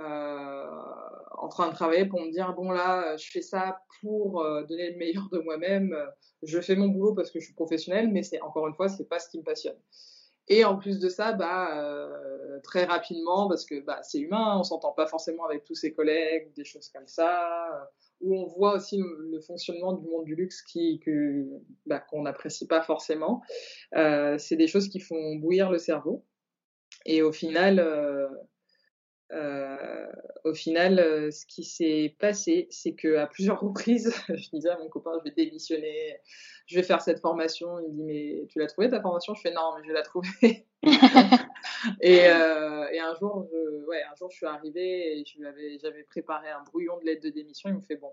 euh, 0.00 0.66
en 1.32 1.48
train 1.48 1.68
de 1.68 1.74
travailler 1.74 2.06
pour 2.06 2.20
me 2.20 2.30
dire, 2.30 2.52
bon 2.54 2.70
là, 2.70 3.16
je 3.16 3.28
fais 3.28 3.42
ça 3.42 3.80
pour 4.00 4.42
euh, 4.42 4.62
donner 4.64 4.92
le 4.92 4.96
meilleur 4.96 5.28
de 5.32 5.38
moi-même. 5.38 5.96
Je 6.42 6.60
fais 6.60 6.76
mon 6.76 6.88
boulot 6.88 7.14
parce 7.14 7.32
que 7.32 7.40
je 7.40 7.46
suis 7.46 7.54
professionnelle, 7.54 8.08
mais 8.08 8.22
c'est 8.22 8.40
encore 8.40 8.68
une 8.68 8.74
fois, 8.74 8.88
c'est 8.88 9.08
pas 9.08 9.18
ce 9.18 9.28
qui 9.30 9.38
me 9.38 9.44
passionne. 9.44 9.78
Et 10.48 10.64
en 10.64 10.76
plus 10.76 10.98
de 10.98 11.08
ça, 11.08 11.32
bah, 11.32 11.78
euh, 11.78 12.60
très 12.62 12.84
rapidement, 12.84 13.48
parce 13.48 13.64
que 13.64 13.80
bah, 13.80 14.00
c'est 14.02 14.18
humain, 14.18 14.58
on 14.58 14.62
s'entend 14.62 14.92
pas 14.92 15.06
forcément 15.06 15.44
avec 15.46 15.64
tous 15.64 15.74
ses 15.74 15.92
collègues, 15.92 16.52
des 16.54 16.64
choses 16.64 16.90
comme 16.90 17.06
ça, 17.06 17.66
euh, 17.72 17.84
où 18.20 18.36
on 18.36 18.46
voit 18.46 18.74
aussi 18.74 18.98
le, 18.98 19.40
fonctionnement 19.40 19.94
du 19.94 20.06
monde 20.06 20.24
du 20.24 20.34
luxe 20.34 20.62
qui 20.62 21.00
que 21.00 21.46
bah, 21.86 22.00
qu'on 22.00 22.22
n'apprécie 22.22 22.66
pas 22.66 22.82
forcément. 22.82 23.42
Euh, 23.96 24.36
c'est 24.38 24.56
des 24.56 24.66
choses 24.66 24.88
qui 24.88 25.00
font 25.00 25.36
bouillir 25.36 25.70
le 25.70 25.78
cerveau. 25.78 26.24
Et 27.06 27.22
au 27.22 27.32
final, 27.32 27.80
euh, 29.34 30.06
au 30.44 30.54
final, 30.54 31.00
euh, 31.00 31.30
ce 31.30 31.44
qui 31.46 31.64
s'est 31.64 32.14
passé, 32.20 32.68
c'est 32.70 32.94
que 32.94 33.16
à 33.16 33.26
plusieurs 33.26 33.60
reprises, 33.62 34.14
je 34.28 34.50
disais 34.50 34.68
à 34.68 34.78
mon 34.78 34.88
copain, 34.88 35.12
je 35.18 35.24
vais 35.28 35.34
démissionner, 35.34 36.18
je 36.66 36.76
vais 36.76 36.82
faire 36.82 37.00
cette 37.00 37.20
formation. 37.20 37.80
Il 37.80 37.88
me 37.88 37.92
dit, 37.92 38.02
mais 38.02 38.46
tu 38.48 38.58
l'as 38.58 38.66
trouvé 38.66 38.88
ta 38.88 39.00
formation? 39.00 39.34
Je 39.34 39.40
fais 39.40 39.52
non, 39.52 39.72
mais 39.76 39.82
je 39.82 39.88
vais 39.88 39.94
la 39.94 40.02
trouver. 40.02 40.66
et, 42.00 42.26
euh, 42.26 42.88
et, 42.92 43.00
un 43.00 43.14
jour, 43.16 43.48
je, 43.50 43.86
ouais, 43.86 44.02
un 44.10 44.14
jour, 44.14 44.30
je 44.30 44.36
suis 44.36 44.46
arrivée 44.46 45.18
et 45.18 45.24
j'avais 45.80 46.04
préparé 46.04 46.50
un 46.50 46.62
brouillon 46.62 46.98
de 47.00 47.04
lettre 47.04 47.22
de 47.22 47.30
démission. 47.30 47.70
Il 47.70 47.76
me 47.76 47.80
fait 47.80 47.96
bon. 47.96 48.12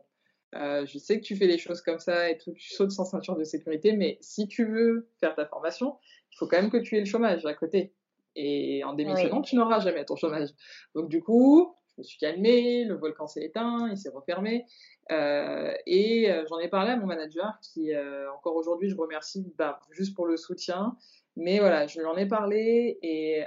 Je 0.54 0.98
sais 0.98 1.20
que 1.20 1.24
tu 1.24 1.36
fais 1.36 1.48
les 1.48 1.58
choses 1.58 1.82
comme 1.82 2.00
ça 2.00 2.30
et 2.30 2.38
tout, 2.38 2.52
tu 2.54 2.74
sautes 2.74 2.92
sans 2.92 3.06
ceinture 3.06 3.38
de 3.38 3.44
sécurité, 3.44 3.94
mais 3.94 4.18
si 4.22 4.48
tu 4.48 4.66
veux 4.66 5.10
faire 5.20 5.36
ta 5.36 5.46
formation, 5.46 5.98
il 6.32 6.38
faut 6.38 6.48
quand 6.48 6.58
même 6.62 6.72
que 6.72 6.78
tu 6.78 6.98
aies 6.98 7.02
le 7.02 7.06
chômage 7.06 7.46
à 7.46 7.54
côté. 7.54 7.94
Et 8.36 8.84
en 8.84 8.94
démissionnant, 8.94 9.42
tu 9.42 9.56
n'auras 9.56 9.80
jamais 9.80 10.06
ton 10.06 10.16
chômage. 10.16 10.50
Donc 10.96 11.10
du 11.10 11.22
coup, 11.22 11.76
je 11.96 12.02
me 12.02 12.04
suis 12.04 12.18
calmée, 12.18 12.86
le 12.86 12.96
volcan 12.96 13.28
s'est 13.28 13.44
éteint, 13.44 13.90
il 13.90 13.98
s'est 13.98 14.10
refermé. 14.10 14.66
Euh, 15.12 15.74
et 15.86 16.32
euh, 16.32 16.46
j'en 16.48 16.60
ai 16.60 16.70
parlé 16.70 16.92
à 16.92 16.98
mon 16.98 17.06
manager 17.06 17.60
qui, 17.62 17.94
euh, 17.94 18.32
encore 18.34 18.56
aujourd'hui, 18.56 18.90
je 18.90 18.96
remercie 18.96 19.54
bah, 19.58 19.80
juste 19.92 20.16
pour 20.16 20.26
le 20.26 20.38
soutien. 20.38 20.96
Mais 21.36 21.60
voilà, 21.60 21.88
je 21.88 22.00
lui 22.00 22.06
en 22.06 22.16
ai 22.16 22.26
parlé 22.26 22.98
et 23.02 23.44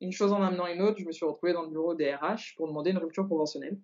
une 0.00 0.12
chose 0.12 0.32
en 0.32 0.42
amenant 0.42 0.66
une 0.66 0.82
autre, 0.82 0.98
je 0.98 1.04
me 1.04 1.12
suis 1.12 1.24
retrouvée 1.24 1.52
dans 1.52 1.62
le 1.62 1.70
bureau 1.70 1.94
des 1.94 2.12
RH 2.14 2.56
pour 2.56 2.68
demander 2.68 2.90
une 2.90 2.98
rupture 2.98 3.28
conventionnelle. 3.28 3.78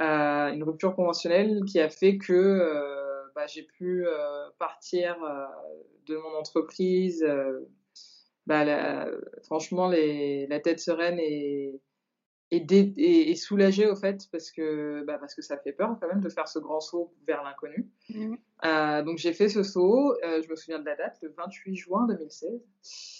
Euh, 0.00 0.52
une 0.52 0.62
rupture 0.62 0.94
conventionnelle 0.94 1.62
qui 1.66 1.80
a 1.80 1.88
fait 1.88 2.18
que 2.18 3.32
bah, 3.34 3.46
j'ai 3.46 3.62
pu 3.62 4.06
partir 4.58 5.16
de 6.06 6.16
mon 6.16 6.38
entreprise 6.38 7.24
bah, 8.46 9.06
franchement, 9.44 9.88
les, 9.88 10.46
la 10.46 10.60
tête 10.60 10.80
sereine 10.80 11.18
et, 11.18 11.80
et, 12.50 13.34
soulagée 13.34 13.86
au 13.86 13.96
fait 13.96 14.28
parce 14.30 14.50
que, 14.50 15.02
bah, 15.04 15.18
parce 15.18 15.34
que 15.34 15.42
ça 15.42 15.56
fait 15.56 15.72
peur 15.72 15.96
quand 16.00 16.08
même 16.08 16.20
de 16.20 16.28
faire 16.28 16.46
ce 16.46 16.58
grand 16.58 16.80
saut 16.80 17.12
vers 17.26 17.42
l'inconnu. 17.42 17.88
Mmh. 18.08 18.34
Euh, 18.64 19.02
donc 19.02 19.18
j'ai 19.18 19.32
fait 19.32 19.48
ce 19.48 19.62
saut, 19.62 20.14
euh, 20.24 20.42
je 20.42 20.48
me 20.48 20.56
souviens 20.56 20.78
de 20.78 20.84
la 20.84 20.94
date, 20.94 21.18
le 21.22 21.34
28 21.36 21.74
juin 21.74 22.06
2016. 22.06 22.50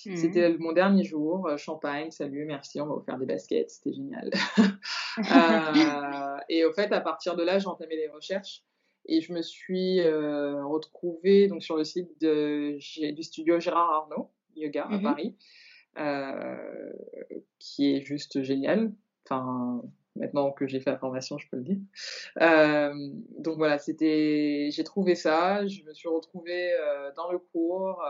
Mmh. 0.06 0.16
C'était 0.16 0.56
mon 0.58 0.72
dernier 0.72 1.04
jour, 1.04 1.48
euh, 1.48 1.56
champagne, 1.56 2.10
salut, 2.10 2.44
merci, 2.44 2.80
on 2.80 2.86
va 2.86 2.94
vous 2.94 3.04
faire 3.04 3.18
des 3.18 3.26
baskets, 3.26 3.70
c'était 3.70 3.92
génial. 3.92 4.30
et 6.48 6.64
au 6.64 6.72
fait, 6.72 6.92
à 6.92 7.00
partir 7.00 7.34
de 7.36 7.42
là, 7.42 7.58
j'ai 7.58 7.66
entamé 7.66 7.96
les 7.96 8.08
recherches. 8.08 8.62
Et 9.08 9.20
je 9.20 9.32
me 9.32 9.40
suis 9.40 10.02
retrouvée 10.02 11.46
donc, 11.46 11.62
sur 11.62 11.76
le 11.76 11.84
site 11.84 12.20
de, 12.20 12.76
du 13.12 13.22
studio 13.22 13.60
Gérard 13.60 13.92
Arnaud, 13.92 14.32
Yoga, 14.56 14.84
à 14.84 14.98
mmh 14.98 15.02
Paris, 15.02 15.36
qui 17.58 17.94
est 17.94 18.00
juste 18.02 18.42
génial. 18.42 18.92
Enfin, 19.24 19.82
maintenant 20.16 20.50
que 20.50 20.66
j'ai 20.66 20.80
fait 20.80 20.90
la 20.90 20.98
formation, 20.98 21.38
je 21.38 21.48
peux 21.48 21.56
le 21.56 21.62
dire. 21.62 21.78
Euh, 22.40 22.92
donc 23.38 23.56
voilà, 23.56 23.78
c'était, 23.78 24.68
j'ai 24.70 24.84
trouvé 24.84 25.14
ça, 25.14 25.66
je 25.66 25.82
me 25.84 25.94
suis 25.94 26.08
retrouvée 26.08 26.72
euh, 26.72 27.10
dans 27.16 27.30
le 27.30 27.38
cours, 27.38 28.02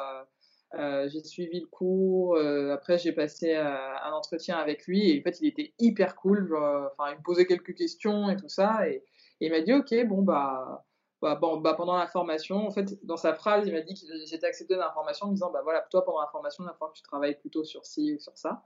euh, 0.74 1.08
j'ai 1.08 1.22
suivi 1.22 1.60
le 1.60 1.66
cours, 1.66 2.38
après 2.72 2.98
j'ai 2.98 3.12
passé 3.12 3.54
un 3.54 4.12
entretien 4.12 4.56
avec 4.56 4.86
lui 4.86 5.10
et 5.10 5.20
en 5.20 5.22
fait 5.22 5.40
il 5.40 5.48
était 5.48 5.72
hyper 5.78 6.16
cool, 6.16 6.54
enfin 6.56 7.12
il 7.12 7.18
me 7.18 7.22
posait 7.22 7.46
quelques 7.46 7.74
questions 7.74 8.28
et 8.30 8.36
tout 8.36 8.48
ça 8.48 8.88
et, 8.88 9.02
il 9.40 9.50
m'a 9.50 9.60
dit 9.60 9.74
ok 9.74 9.94
bon 10.06 10.22
bah, 10.22 10.86
bah, 11.26 11.34
bon, 11.34 11.56
bah 11.56 11.74
pendant 11.74 11.96
la 11.96 12.06
formation, 12.06 12.66
en 12.66 12.70
fait 12.70 13.04
dans 13.04 13.16
sa 13.16 13.34
phrase 13.34 13.66
il 13.66 13.72
m'a 13.72 13.80
dit 13.80 13.94
que 13.94 14.06
j'étais 14.26 14.46
accepté 14.46 14.74
dans 14.74 14.84
la 14.84 14.92
formation 14.92 15.26
en 15.26 15.30
me 15.30 15.34
disant 15.34 15.50
bah 15.50 15.60
voilà 15.64 15.84
toi 15.90 16.04
pendant 16.04 16.20
la 16.20 16.28
formation 16.28 16.62
il 16.62 16.66
va 16.68 16.72
falloir 16.74 16.92
que 16.92 16.98
tu 16.98 17.02
travailles 17.02 17.34
plutôt 17.34 17.64
sur 17.64 17.84
ci 17.84 18.14
ou 18.14 18.18
sur 18.20 18.36
ça. 18.38 18.62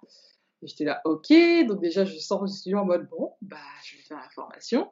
J'étais 0.63 0.85
là, 0.85 1.01
ok. 1.05 1.33
Donc 1.67 1.81
déjà, 1.81 2.05
je 2.05 2.19
sors 2.19 2.45
du 2.45 2.53
studio 2.53 2.79
en 2.79 2.85
mode, 2.85 3.09
bon, 3.09 3.33
bah, 3.41 3.57
je 3.83 3.97
vais 3.97 4.03
faire 4.03 4.19
la 4.19 4.29
formation. 4.29 4.91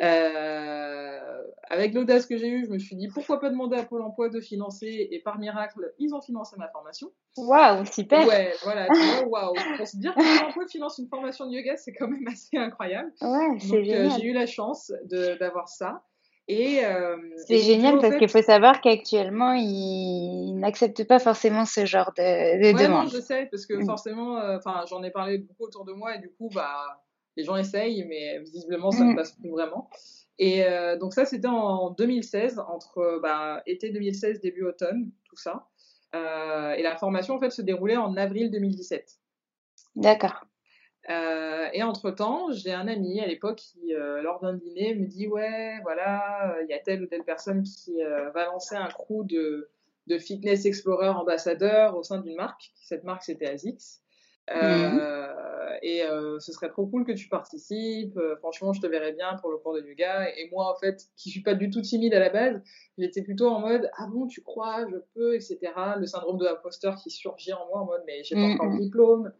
Euh, 0.00 1.42
avec 1.70 1.92
l'audace 1.92 2.26
que 2.26 2.36
j'ai 2.36 2.48
eue, 2.48 2.64
je 2.66 2.70
me 2.70 2.78
suis 2.78 2.96
dit, 2.96 3.08
pourquoi 3.08 3.40
pas 3.40 3.50
demander 3.50 3.76
à 3.76 3.84
Pôle 3.84 4.02
emploi 4.02 4.28
de 4.28 4.40
financer 4.40 5.08
Et 5.10 5.20
par 5.20 5.38
miracle, 5.38 5.92
ils 5.98 6.14
ont 6.14 6.20
financé 6.20 6.56
ma 6.58 6.68
formation. 6.68 7.12
Waouh, 7.36 7.84
super 7.86 8.26
Ouais, 8.26 8.52
voilà, 8.62 8.88
waouh. 9.26 9.54
Pour 9.76 9.86
se 9.86 9.96
dire 9.96 10.14
que 10.14 10.38
Pôle 10.38 10.48
emploi 10.48 10.66
finance 10.66 10.98
une 10.98 11.08
formation 11.08 11.46
de 11.46 11.52
yoga, 11.52 11.76
c'est 11.76 11.92
quand 11.92 12.08
même 12.08 12.26
assez 12.28 12.56
incroyable. 12.56 13.12
Ouais, 13.20 13.58
c'est 13.60 13.76
euh, 13.76 14.10
j'ai 14.16 14.24
eu 14.24 14.32
la 14.32 14.46
chance 14.46 14.92
d'avoir 15.40 15.68
ça. 15.68 16.02
Et 16.48 16.82
euh, 16.82 17.16
c'est 17.46 17.58
génial 17.58 17.98
parce 17.98 18.16
qu'il 18.16 18.28
faut 18.30 18.40
savoir 18.40 18.80
qu'actuellement 18.80 19.52
ils 19.52 20.54
n'acceptent 20.54 21.06
pas 21.06 21.18
forcément 21.18 21.66
ce 21.66 21.84
genre 21.84 22.10
de, 22.16 22.22
de 22.22 22.74
ouais, 22.74 22.84
demande. 22.84 23.04
Non, 23.04 23.10
je 23.10 23.20
sais 23.20 23.46
parce 23.50 23.66
que 23.66 23.74
mm. 23.74 23.84
forcément, 23.84 24.38
euh, 24.38 24.56
enfin, 24.56 24.82
j'en 24.88 25.02
ai 25.02 25.10
parlé 25.10 25.36
beaucoup 25.36 25.64
autour 25.64 25.84
de 25.84 25.92
moi 25.92 26.16
et 26.16 26.18
du 26.20 26.30
coup, 26.30 26.48
bah, 26.54 27.02
les 27.36 27.44
gens 27.44 27.56
essayent, 27.56 28.02
mais 28.08 28.38
visiblement 28.38 28.90
ça 28.90 29.04
ne 29.04 29.12
mm. 29.12 29.16
passe 29.16 29.32
plus 29.32 29.50
vraiment. 29.50 29.90
Et 30.38 30.64
euh, 30.64 30.96
donc 30.96 31.12
ça, 31.12 31.26
c'était 31.26 31.48
en 31.48 31.90
2016, 31.90 32.60
entre 32.60 33.20
bah, 33.22 33.62
été 33.66 33.90
2016 33.90 34.40
début 34.40 34.64
automne, 34.64 35.10
tout 35.24 35.36
ça. 35.36 35.68
et 36.14 36.82
la 36.82 36.96
formation 36.96 37.34
en 37.34 37.40
fait 37.40 37.50
se 37.50 37.60
déroulait 37.60 37.98
en 37.98 38.16
avril 38.16 38.50
2017. 38.50 39.18
D'accord. 39.96 40.47
Euh, 41.10 41.68
et 41.72 41.82
entre-temps, 41.82 42.52
j'ai 42.52 42.72
un 42.72 42.86
ami 42.86 43.20
à 43.20 43.26
l'époque 43.26 43.56
qui, 43.56 43.94
euh, 43.94 44.20
lors 44.20 44.40
d'un 44.40 44.54
dîner, 44.54 44.94
me 44.94 45.06
dit 45.06 45.26
Ouais, 45.26 45.78
voilà, 45.82 46.56
il 46.62 46.70
y 46.70 46.74
a 46.74 46.78
telle 46.78 47.02
ou 47.02 47.06
telle 47.06 47.24
personne 47.24 47.62
qui 47.62 48.02
euh, 48.02 48.30
va 48.30 48.46
lancer 48.46 48.74
un 48.74 48.88
crew 48.88 49.24
de, 49.24 49.70
de 50.06 50.18
fitness 50.18 50.66
explorer 50.66 51.08
ambassadeur 51.08 51.96
au 51.96 52.02
sein 52.02 52.20
d'une 52.20 52.36
marque. 52.36 52.72
Cette 52.74 53.04
marque, 53.04 53.22
c'était 53.22 53.46
ASICS. 53.46 54.02
Mmh. 54.50 54.98
Et 55.82 56.02
ce 56.40 56.52
serait 56.52 56.70
trop 56.70 56.86
cool 56.86 57.04
que 57.04 57.12
tu 57.12 57.28
participes. 57.28 58.18
franchement, 58.38 58.72
je 58.72 58.80
te 58.80 58.86
verrais 58.86 59.12
bien 59.12 59.36
pour 59.42 59.50
le 59.50 59.58
cours 59.58 59.74
de 59.74 59.82
yoga. 59.82 60.26
Et 60.38 60.48
moi, 60.50 60.72
en 60.72 60.74
fait, 60.74 61.04
qui 61.16 61.28
suis 61.28 61.42
pas 61.42 61.52
du 61.52 61.68
tout 61.68 61.82
timide 61.82 62.14
à 62.14 62.18
la 62.18 62.30
base, 62.30 62.62
j'étais 62.96 63.20
plutôt 63.20 63.48
en 63.48 63.60
mode 63.60 63.90
Ah 63.98 64.06
bon, 64.10 64.26
tu 64.26 64.40
crois, 64.40 64.86
je 64.90 64.96
peux, 65.14 65.34
etc. 65.34 65.58
Le 65.98 66.06
syndrome 66.06 66.38
de 66.38 66.46
l'imposteur 66.46 66.96
qui 66.96 67.10
surgit 67.10 67.52
en 67.52 67.66
moi 67.68 67.80
en 67.80 67.84
mode 67.84 68.02
Mais 68.06 68.24
j'ai 68.24 68.36
pas 68.36 68.40
encore 68.40 68.68
le 68.68 68.76
mmh. 68.76 68.80
diplôme. 68.80 69.32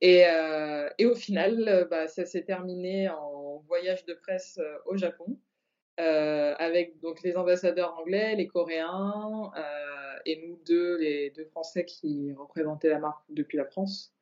Et, 0.00 0.24
euh, 0.26 0.88
et, 0.98 1.06
au 1.06 1.14
final, 1.14 1.68
euh, 1.68 1.84
bah, 1.84 2.08
ça 2.08 2.24
s'est 2.26 2.42
terminé 2.42 3.08
en 3.08 3.62
voyage 3.66 4.04
de 4.06 4.14
presse 4.14 4.58
euh, 4.60 4.76
au 4.86 4.96
Japon, 4.96 5.38
avec 5.96 6.98
donc 7.00 7.22
les 7.22 7.36
ambassadeurs 7.36 7.96
anglais, 7.98 8.34
les 8.34 8.48
Coréens 8.48 9.52
et 10.26 10.44
nous 10.44 10.58
deux, 10.66 10.96
les 10.98 11.30
deux 11.30 11.44
Français 11.44 11.84
qui 11.84 12.32
représentaient 12.32 12.88
la 12.88 12.98
marque 12.98 13.22
depuis 13.28 13.56
la 13.58 13.64
France. 13.64 14.12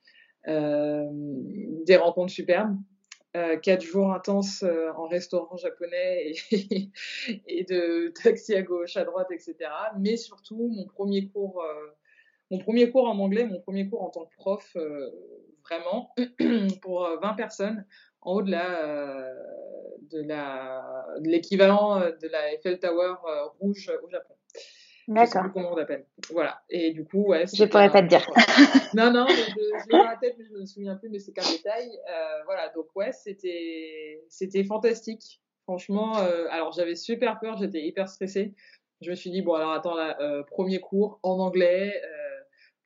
des 0.47 1.97
rencontres 1.97 2.33
superbes. 2.33 2.77
quatre 3.63 3.81
jours 3.81 4.13
intenses 4.13 4.65
en 4.97 5.07
restaurant 5.09 5.57
japonais 5.57 6.35
et, 6.51 6.91
et, 7.47 7.65
de 7.65 8.13
taxi 8.23 8.55
à 8.55 8.61
gauche, 8.61 8.99
à 8.99 9.05
droite, 9.05 9.31
etc. 9.31 9.57
Mais 9.99 10.19
surtout, 10.19 10.69
mon 10.69 10.85
premier 10.85 11.29
cours, 11.29 11.65
mon 12.51 12.59
premier 12.59 12.91
cours 12.91 13.09
en 13.09 13.19
anglais, 13.19 13.47
mon 13.47 13.61
premier 13.61 13.89
cours 13.89 14.03
en 14.03 14.11
tant 14.11 14.27
que 14.27 14.35
prof, 14.37 14.77
vraiment, 15.73 16.15
pour 16.83 17.09
20 17.23 17.33
euh, 17.33 17.37
personnes 17.37 17.87
en 18.21 18.35
haut 18.35 18.43
de 18.43 18.51
la 18.51 18.85
euh, 18.85 19.35
de 20.11 20.23
la 20.23 21.07
de 21.21 21.29
l'équivalent 21.29 22.01
euh, 22.01 22.13
de 22.23 22.29
la 22.29 22.53
Eiffel 22.53 22.79
Tower 22.79 23.15
rouge 23.61 23.91
au 24.03 24.09
Japon. 24.09 24.35
D'accord. 25.09 25.47
comment 25.53 25.73
on 25.73 25.77
l'appelle. 25.77 26.07
Voilà. 26.31 26.63
Et 26.71 26.93
du 26.93 27.05
coup, 27.05 27.25
ouais. 27.27 27.45
Je 27.53 27.65
pourrais 27.65 27.91
pas 27.91 28.03
te 28.03 28.07
dire. 28.07 28.25
non, 28.95 29.13
non, 29.13 29.27
je, 29.29 29.35
je 29.35 29.91
l'ai 29.91 29.99
dans 29.99 30.05
la 30.05 30.17
tête, 30.17 30.37
mais 30.39 30.45
je 30.45 30.53
me 30.53 30.65
souviens 30.65 30.95
plus, 30.95 31.09
mais 31.09 31.19
c'est 31.19 31.33
qu'un 31.33 31.51
détail. 31.51 31.91
voilà. 32.45 32.69
Donc, 32.69 32.87
ouais, 32.95 33.11
c'était, 33.11 34.23
c'était 34.29 34.63
fantastique. 34.63 35.41
Franchement, 35.65 36.15
alors 36.51 36.73
j'avais 36.73 36.95
super 36.95 37.41
peur, 37.41 37.57
j'étais 37.57 37.83
hyper 37.83 38.09
stressée. 38.09 38.55
Je 39.01 39.11
me 39.11 39.17
suis 39.17 39.31
dit, 39.31 39.43
bon, 39.43 39.55
alors 39.55 39.73
attends, 39.73 39.97
là, 39.97 40.17
premier 40.47 40.81
cours 40.81 41.19
en 41.25 41.41
anglais, 41.41 42.01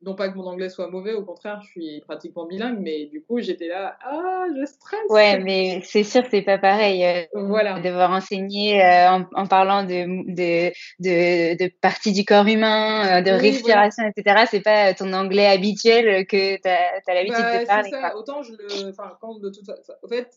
non 0.02 0.14
pas 0.14 0.28
que 0.28 0.36
mon 0.36 0.46
anglais 0.46 0.68
soit 0.68 0.88
mauvais, 0.88 1.14
au 1.14 1.24
contraire, 1.24 1.60
je 1.62 1.68
suis 1.68 2.00
pratiquement 2.02 2.46
bilingue, 2.46 2.78
mais 2.80 3.06
du 3.06 3.22
coup, 3.22 3.40
j'étais 3.40 3.68
là, 3.68 3.96
ah, 4.04 4.44
je 4.54 4.66
stresse. 4.66 5.00
Ouais, 5.08 5.38
mais 5.38 5.80
c'est 5.84 6.04
sûr, 6.04 6.22
c'est 6.30 6.42
pas 6.42 6.58
pareil. 6.58 7.04
Euh, 7.04 7.24
voilà. 7.32 7.80
Devoir 7.80 8.10
enseigner 8.10 8.84
euh, 8.84 9.18
en, 9.34 9.46
parlant 9.46 9.84
de, 9.84 10.04
de, 10.32 10.70
de, 11.00 11.56
de 11.56 11.72
parties 11.80 12.12
du 12.12 12.24
corps 12.24 12.46
humain, 12.46 13.20
euh, 13.20 13.22
de 13.22 13.30
respiration, 13.30 14.04
etc. 14.06 14.44
C'est 14.50 14.60
pas 14.60 14.92
ton 14.92 15.12
anglais 15.14 15.46
habituel 15.46 16.26
que 16.26 16.56
tu 16.56 16.68
as, 16.68 17.14
l'habitude 17.14 17.38
bah, 17.40 17.60
de 17.60 17.66
parler. 17.66 17.90
Ça. 17.90 18.16
Autant 18.16 18.42
je 18.42 18.52
le, 18.52 18.90
enfin, 18.90 19.16
quand 19.20 19.38
de 19.38 19.48
toute 19.48 19.64
façon, 19.64 19.94
en 20.02 20.08
fait, 20.08 20.30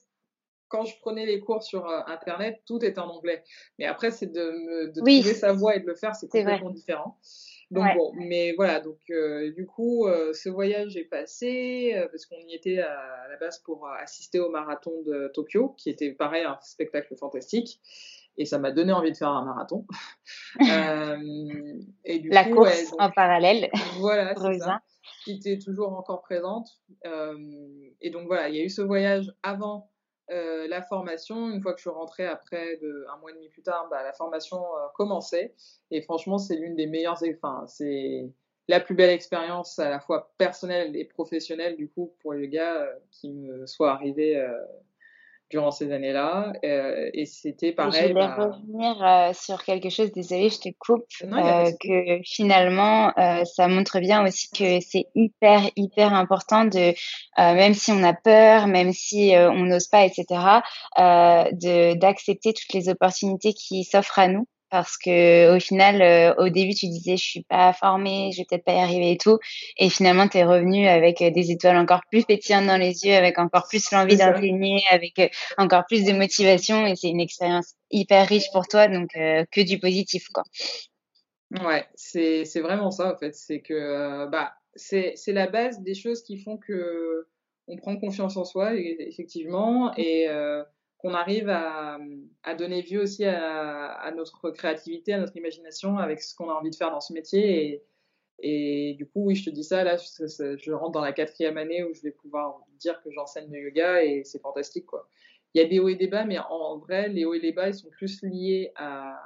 quand 0.70 0.86
je 0.86 0.98
prenais 1.02 1.26
les 1.26 1.40
cours 1.40 1.64
sur 1.64 1.86
Internet, 2.08 2.62
tout 2.66 2.84
était 2.86 3.00
en 3.00 3.10
anglais. 3.10 3.44
Mais 3.78 3.86
après, 3.86 4.12
c'est 4.12 4.32
de, 4.32 4.52
me, 4.52 4.88
de 4.94 5.00
trouver 5.00 5.34
sa 5.34 5.52
voix 5.52 5.76
et 5.76 5.80
de 5.80 5.88
le 5.88 5.96
faire, 5.96 6.16
c'est 6.16 6.28
complètement 6.28 6.70
différent. 6.70 7.18
Donc 7.72 7.86
bon, 7.96 8.12
mais 8.16 8.54
voilà, 8.54 8.80
donc 8.80 8.98
euh, 9.12 9.52
du 9.52 9.68
coup, 9.68 10.08
euh, 10.08 10.34
ce 10.34 10.50
voyage 10.50 10.98
est 10.98 11.04
passé 11.04 11.94
euh, 11.96 12.08
parce 12.08 12.26
qu'on 12.26 12.40
y 12.48 12.56
était 12.56 12.80
à, 12.80 13.28
la 13.30 13.38
base 13.38 13.60
pour 13.60 13.88
assister 13.88 14.40
au 14.40 14.50
marathon 14.50 15.04
de 15.04 15.32
Tokyo, 15.36 15.76
qui 15.78 15.92
était 15.92 16.12
pareil 16.12 16.44
un 16.44 16.58
spectacle 16.64 17.16
fantastique, 17.16 17.80
et 18.38 18.46
ça 18.46 18.58
m'a 18.58 18.72
donné 18.72 18.92
envie 18.92 19.12
de 19.12 19.18
faire 19.18 19.30
un 19.30 19.46
marathon. 19.46 19.86
et 22.06 22.20
du 22.20 22.30
la 22.30 22.46
course 22.46 22.92
en 22.98 23.12
parallèle. 23.12 23.70
Voilà, 24.00 24.34
c'est 24.42 24.60
ça, 24.60 24.82
qui 25.24 25.34
était 25.34 25.60
toujours 25.60 25.94
encore 25.94 26.22
présente. 26.22 26.70
et 28.02 28.10
donc 28.10 28.26
voilà, 28.26 28.50
il 28.50 28.56
y 28.56 28.62
a 28.62 28.64
eu 28.64 28.70
ce 28.70 28.82
voyage 28.82 29.32
avant 29.44 29.92
euh, 30.32 30.68
la 30.68 30.82
formation, 30.82 31.50
une 31.50 31.62
fois 31.62 31.74
que 31.74 31.80
je 31.80 31.84
suis 31.84 31.90
rentrée 31.90 32.26
après 32.26 32.78
de, 32.78 33.06
un 33.14 33.18
mois 33.18 33.32
et 33.32 33.34
demi 33.34 33.50
plus 33.50 33.64
tard, 33.64 33.88
bah, 33.90 34.04
la 34.04 34.14
formation 34.14 34.58
euh, 34.58 34.88
commençait. 34.96 35.54
Et 35.92 36.02
franchement, 36.02 36.38
c'est 36.38 36.56
l'une 36.56 36.76
des 36.76 36.88
meilleures, 36.88 37.20
enfin, 37.36 37.66
c'est 37.68 38.30
la 38.68 38.80
plus 38.80 38.96
belle 38.96 39.10
expérience 39.10 39.80
à 39.80 39.90
la 39.90 40.00
fois 40.00 40.32
personnelle 40.38 40.96
et 40.96 41.04
professionnelle 41.04 41.76
du 41.76 41.90
coup 41.90 42.14
pour 42.20 42.34
les 42.34 42.48
gars 42.48 42.84
euh, 42.84 42.94
qui 43.10 43.32
me 43.32 43.66
soit 43.66 43.92
arrivée 43.92 44.40
durant 45.50 45.72
ces 45.72 45.92
années-là. 45.92 46.54
Euh, 46.64 47.10
et 47.14 47.26
c'était 47.26 47.72
pareil. 47.72 47.92
Je 47.94 48.14
voulais 48.14 48.14
bah 48.14 48.36
revenir 48.36 49.04
euh, 49.04 49.34
sur 49.34 49.64
quelque 49.64 49.90
chose, 49.90 50.12
désolée, 50.12 50.50
je 50.50 50.60
te 50.60 50.70
coupe, 50.78 51.06
euh, 51.24 51.72
que 51.82 52.22
finalement, 52.24 53.12
ça 53.46 53.68
montre 53.68 54.00
bien 54.00 54.26
aussi 54.26 54.50
que 54.52 54.80
c'est 54.82 55.08
hyper, 55.16 55.70
hyper 55.76 56.14
important 56.14 56.66
de, 56.66 56.94
même 57.38 57.74
si 57.74 57.92
on 57.92 58.04
a 58.04 58.14
peur, 58.14 58.68
même 58.68 58.94
si 58.94 59.34
on 59.36 59.66
n'ose 59.66 59.88
pas, 59.88 60.06
etc., 60.06 60.26
de 60.98 61.98
d'accepter 61.98 62.54
toutes 62.54 62.74
les 62.74 62.90
opportunités 62.90 63.54
qui 63.54 63.84
s'offrent 63.84 64.20
à 64.20 64.28
nous 64.28 64.48
parce 64.70 64.98
que 64.98 65.56
au 65.56 65.60
final 65.60 66.02
euh, 66.02 66.34
au 66.36 66.50
début 66.50 66.74
tu 66.74 66.88
disais 66.88 67.18
je 67.18 67.24
suis 67.24 67.44
pas 67.44 67.74
formée, 67.74 68.32
je 68.34 68.40
vais 68.40 68.46
peut-être 68.50 68.64
pas 68.64 68.74
y 68.74 68.80
arriver 68.80 69.12
et 69.12 69.18
tout. 69.18 69.40
Et 69.78 69.90
finalement 69.90 70.28
tu 70.28 70.38
es 70.38 70.44
revenu 70.44 70.88
avec 70.88 71.22
euh, 71.22 71.32
des 71.32 71.52
étoiles 71.52 71.78
encore 71.78 72.02
plus 72.10 72.26
pétillantes 72.26 72.68
dans 72.68 72.78
les 72.78 73.06
yeux, 73.06 73.14
avec 73.14 73.40
encore 73.40 73.68
plus 73.68 73.92
l'envie 73.92 74.18
d'enseigner, 74.18 74.84
avec 74.92 75.20
euh, 75.20 75.28
encore 75.58 75.86
plus 75.88 76.06
de 76.06 76.14
motivation. 76.14 76.86
Et 76.86 76.96
c'est 76.96 77.10
une 77.10 77.20
expérience 77.20 77.74
hyper 77.92 78.28
riche 78.28 78.52
pour 78.52 78.68
toi 78.68 78.88
donc 78.88 79.10
que 79.14 79.62
du 79.62 79.80
positif 79.80 80.28
quoi. 80.30 80.44
Ouais, 81.66 81.86
c'est 81.96 82.46
c'est 82.46 82.62
vraiment 82.62 82.92
ça 82.92 83.14
en 83.14 83.18
fait, 83.18 83.36
c'est 83.36 83.62
que 83.62 84.30
bah 84.30 84.54
c'est 84.76 85.14
c'est 85.16 85.34
la 85.34 85.48
base 85.48 85.82
des 85.82 85.96
choses 85.96 86.22
qui 86.22 86.38
font 86.38 86.58
que 86.58 87.28
on 87.68 87.78
prend 87.78 87.98
confiance 87.98 88.38
en 88.38 88.46
soi 88.46 88.76
effectivement. 88.76 89.92
Et 89.98 90.28
qu'on 91.00 91.14
arrive 91.14 91.50
à, 91.50 91.98
à, 92.44 92.56
donner 92.56 92.82
vie 92.82 92.98
aussi 92.98 93.26
à, 93.26 93.94
à, 93.94 94.12
notre 94.12 94.52
créativité, 94.52 95.14
à 95.14 95.18
notre 95.18 95.36
imagination 95.38 95.98
avec 95.98 96.22
ce 96.22 96.36
qu'on 96.36 96.50
a 96.50 96.54
envie 96.54 96.70
de 96.70 96.76
faire 96.76 96.92
dans 96.92 97.00
ce 97.00 97.14
métier. 97.14 97.64
Et, 97.64 97.84
et 98.42 98.94
du 98.96 99.06
coup, 99.06 99.26
oui, 99.26 99.36
je 99.36 99.50
te 99.50 99.50
dis 99.50 99.64
ça, 99.64 99.84
là, 99.84 99.96
je, 99.96 100.58
je, 100.58 100.72
rentre 100.72 100.92
dans 100.92 101.02
la 101.02 101.14
quatrième 101.14 101.58
année 101.58 101.84
où 101.84 101.94
je 101.94 102.02
vais 102.02 102.12
pouvoir 102.12 102.60
dire 102.80 103.02
que 103.02 103.12
j'enseigne 103.12 103.50
le 103.50 103.62
yoga 103.62 104.04
et 104.04 104.24
c'est 104.26 104.42
fantastique, 104.42 104.86
quoi. 104.86 105.08
il 105.54 105.62
y 105.62 105.66
a 105.66 105.68
des 105.68 105.80
hauts 105.80 105.90
et 105.90 105.96
des 105.96 106.08
bas, 106.08 106.26
mais 106.26 106.38
en 106.38 106.78
vrai, 106.78 107.08
les 107.08 107.26
hauts 107.26 107.34
et 107.34 107.40
les 107.40 107.54
bas, 107.54 107.70
ils 107.70 107.76
sont 107.76 107.90
plus 107.90 108.22
liés 108.22 108.74
à, 108.76 109.18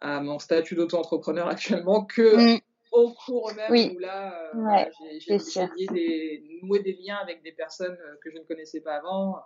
à 0.00 0.20
mon 0.20 0.38
statut 0.38 0.76
d'auto-entrepreneur 0.76 1.46
actuellement 1.46 2.06
que 2.06 2.56
mm. 2.56 2.60
au 2.92 3.12
cours 3.12 3.52
même 3.54 3.96
où 3.96 3.98
là, 3.98 4.50
euh, 4.54 4.90
j'ai 5.18 5.86
des, 5.88 6.60
noué 6.62 6.80
des 6.80 6.94
liens 6.94 7.18
avec 7.22 7.42
des 7.42 7.52
personnes 7.52 7.98
que 8.22 8.30
je 8.30 8.38
ne 8.38 8.44
connaissais 8.44 8.80
pas 8.80 8.96
avant 8.96 9.36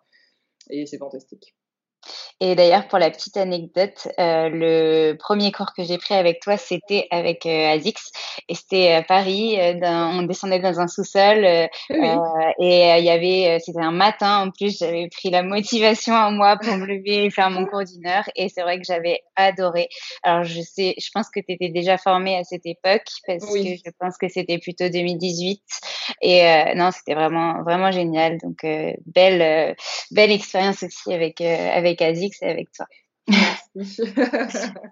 et 0.70 0.86
c'est 0.86 0.98
fantastique. 0.98 1.54
Et 2.40 2.56
d'ailleurs, 2.56 2.88
pour 2.88 2.98
la 2.98 3.10
petite 3.10 3.36
anecdote, 3.36 4.08
euh, 4.18 4.48
le 4.48 5.16
premier 5.16 5.52
cours 5.52 5.72
que 5.76 5.84
j'ai 5.84 5.98
pris 5.98 6.14
avec 6.14 6.40
toi, 6.40 6.56
c'était 6.56 7.06
avec 7.12 7.46
euh, 7.46 7.68
Azix. 7.68 8.10
Et 8.48 8.54
c'était 8.56 8.92
à 8.92 9.02
Paris. 9.02 9.60
Euh, 9.60 9.78
on 9.84 10.22
descendait 10.22 10.58
dans 10.58 10.80
un 10.80 10.88
sous-sol. 10.88 11.44
Euh, 11.44 11.66
et 12.58 12.98
il 12.98 13.04
y 13.04 13.10
avait, 13.10 13.58
c'était 13.60 13.80
un 13.80 13.92
matin 13.92 14.46
en 14.46 14.50
plus. 14.50 14.78
J'avais 14.78 15.08
pris 15.08 15.30
la 15.30 15.44
motivation 15.44 16.14
en 16.14 16.32
moi 16.32 16.56
pour 16.60 16.76
me 16.76 16.86
lever 16.86 17.26
et 17.26 17.30
faire 17.30 17.50
mon 17.50 17.64
cours 17.64 17.84
d'une 17.84 18.06
heure. 18.06 18.28
Et 18.34 18.48
c'est 18.48 18.62
vrai 18.62 18.78
que 18.78 18.84
j'avais 18.84 19.20
adoré. 19.36 19.88
Alors, 20.24 20.42
je 20.42 20.62
sais, 20.62 20.94
je 20.98 21.10
pense 21.14 21.28
que 21.30 21.38
tu 21.38 21.52
étais 21.52 21.68
déjà 21.68 21.96
formée 21.96 22.36
à 22.36 22.42
cette 22.42 22.66
époque 22.66 23.06
parce 23.26 23.44
que 23.44 23.62
je 23.62 23.90
pense 24.00 24.16
que 24.18 24.28
c'était 24.28 24.58
plutôt 24.58 24.88
2018. 24.88 25.62
Et 26.20 26.42
non, 26.76 26.90
c'était 26.90 27.14
vraiment, 27.14 27.62
vraiment 27.62 27.90
génial. 27.90 28.38
Donc, 28.38 28.64
belle, 29.06 29.76
belle 30.10 30.32
expérience 30.32 30.82
aussi 30.82 31.12
avec, 31.12 31.40
avec 31.40 32.02
Azix 32.02 32.36
c'est 32.38 32.48
avec 32.48 32.70
toi. 32.72 32.86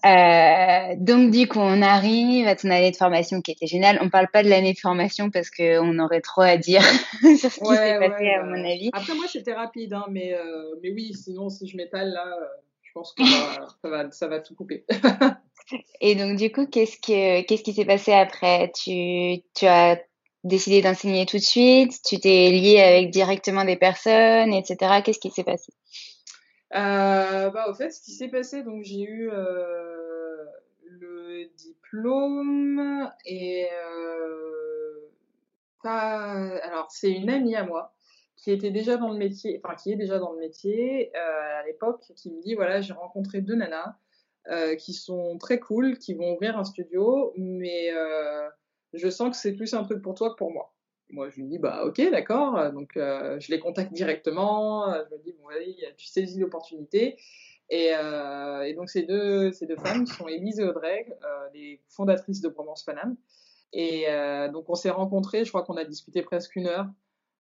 euh, 0.06 0.94
donc 0.96 1.30
du 1.32 1.48
coup, 1.48 1.58
on 1.58 1.82
arrive 1.82 2.46
à 2.46 2.54
ton 2.54 2.70
année 2.70 2.90
de 2.90 2.96
formation 2.96 3.42
qui 3.42 3.50
était 3.50 3.66
géniale. 3.66 3.98
On 4.00 4.08
parle 4.08 4.28
pas 4.32 4.42
de 4.42 4.48
l'année 4.48 4.72
de 4.72 4.78
formation 4.78 5.30
parce 5.30 5.50
qu'on 5.50 5.98
aurait 5.98 6.20
trop 6.20 6.42
à 6.42 6.56
dire 6.56 6.82
sur 7.22 7.50
ce 7.50 7.60
qui 7.60 7.66
s'est 7.66 7.98
passé 7.98 8.28
à 8.28 8.44
mon 8.44 8.64
avis. 8.64 8.90
Après 8.92 9.14
moi, 9.14 9.26
c'était 9.30 9.52
rapide, 9.54 9.92
hein, 9.92 10.06
mais 10.10 10.34
euh, 10.34 10.76
mais 10.82 10.92
oui, 10.92 11.12
sinon 11.14 11.48
si 11.48 11.66
je 11.66 11.76
m'étale 11.76 12.10
là, 12.10 12.26
euh, 12.26 12.46
je 12.82 12.90
pense 12.94 13.12
que 13.14 13.24
ça, 13.24 13.88
va, 13.88 14.10
ça 14.10 14.28
va 14.28 14.40
tout 14.40 14.54
couper. 14.54 14.84
Et 16.00 16.14
donc 16.14 16.36
du 16.36 16.50
coup, 16.50 16.66
qu'est-ce 16.66 16.96
que 16.96 17.42
qu'est-ce 17.42 17.62
qui 17.62 17.72
s'est 17.74 17.84
passé 17.84 18.12
après? 18.12 18.72
Tu 18.74 19.42
tu 19.54 19.66
as 19.66 20.00
décidé 20.44 20.82
d'enseigner 20.82 21.26
tout 21.26 21.36
de 21.36 21.42
suite 21.42 22.00
Tu 22.04 22.18
t'es 22.18 22.50
lié 22.50 22.80
avec 22.80 23.10
directement 23.10 23.64
des 23.64 23.76
personnes, 23.76 24.52
etc. 24.52 25.02
Qu'est-ce 25.04 25.20
qui 25.20 25.30
s'est 25.30 25.44
passé? 25.44 25.72
Euh, 26.74 27.50
bah, 27.50 27.66
au 27.68 27.74
fait, 27.74 27.90
ce 27.90 28.00
qui 28.00 28.12
s'est 28.12 28.28
passé, 28.28 28.62
donc 28.62 28.84
j'ai 28.84 29.02
eu 29.02 29.30
euh, 29.32 30.44
le 30.84 31.46
diplôme 31.56 33.10
et 33.26 33.66
euh, 33.72 35.10
pas. 35.82 36.58
Alors, 36.62 36.90
c'est 36.90 37.10
une 37.10 37.30
amie 37.30 37.56
à 37.56 37.64
moi 37.64 37.92
qui 38.36 38.52
était 38.52 38.70
déjà 38.70 38.96
dans 38.96 39.10
le 39.10 39.18
métier, 39.18 39.60
enfin 39.62 39.74
qui 39.74 39.92
est 39.92 39.96
déjà 39.96 40.18
dans 40.18 40.32
le 40.32 40.38
métier 40.38 41.10
euh, 41.14 41.60
à 41.60 41.66
l'époque, 41.66 42.04
qui 42.16 42.30
me 42.30 42.40
dit 42.40 42.54
voilà, 42.54 42.80
j'ai 42.80 42.94
rencontré 42.94 43.42
deux 43.42 43.54
nanas 43.54 43.96
euh, 44.50 44.76
qui 44.76 44.94
sont 44.94 45.36
très 45.38 45.58
cool, 45.58 45.98
qui 45.98 46.14
vont 46.14 46.32
ouvrir 46.34 46.56
un 46.56 46.64
studio, 46.64 47.34
mais 47.36 47.90
je 48.92 49.08
sens 49.08 49.30
que 49.30 49.36
c'est 49.36 49.52
plus 49.52 49.74
un 49.74 49.84
truc 49.84 50.02
pour 50.02 50.14
toi 50.14 50.30
que 50.30 50.36
pour 50.36 50.52
moi 50.52 50.74
moi, 51.12 51.28
je 51.28 51.40
lui 51.40 51.48
dis, 51.48 51.58
bah, 51.58 51.84
ok, 51.84 52.00
d'accord. 52.10 52.70
Donc, 52.72 52.96
euh, 52.96 53.38
je 53.40 53.50
les 53.50 53.58
contacte 53.58 53.92
directement. 53.92 54.92
Je 54.92 55.16
me 55.16 55.20
dis, 55.22 55.32
bon, 55.32 55.48
allez, 55.48 55.76
tu 55.96 56.06
saisis 56.06 56.38
l'opportunité. 56.38 57.16
Et, 57.70 57.94
euh, 57.94 58.62
et, 58.62 58.74
donc, 58.74 58.90
ces 58.90 59.04
deux, 59.04 59.52
ces 59.52 59.66
deux 59.66 59.76
femmes 59.76 60.06
sont 60.06 60.26
Élise 60.26 60.58
et 60.58 60.64
Audrey, 60.64 61.06
euh, 61.24 61.48
les 61.54 61.80
fondatrices 61.88 62.40
de 62.40 62.48
Bromance 62.48 62.84
Paname. 62.84 63.16
Et 63.72 64.08
euh, 64.08 64.48
donc, 64.48 64.68
on 64.68 64.74
s'est 64.74 64.90
rencontrés, 64.90 65.44
je 65.44 65.50
crois 65.50 65.62
qu'on 65.62 65.76
a 65.76 65.84
discuté 65.84 66.22
presque 66.22 66.56
une 66.56 66.66
heure. 66.66 66.86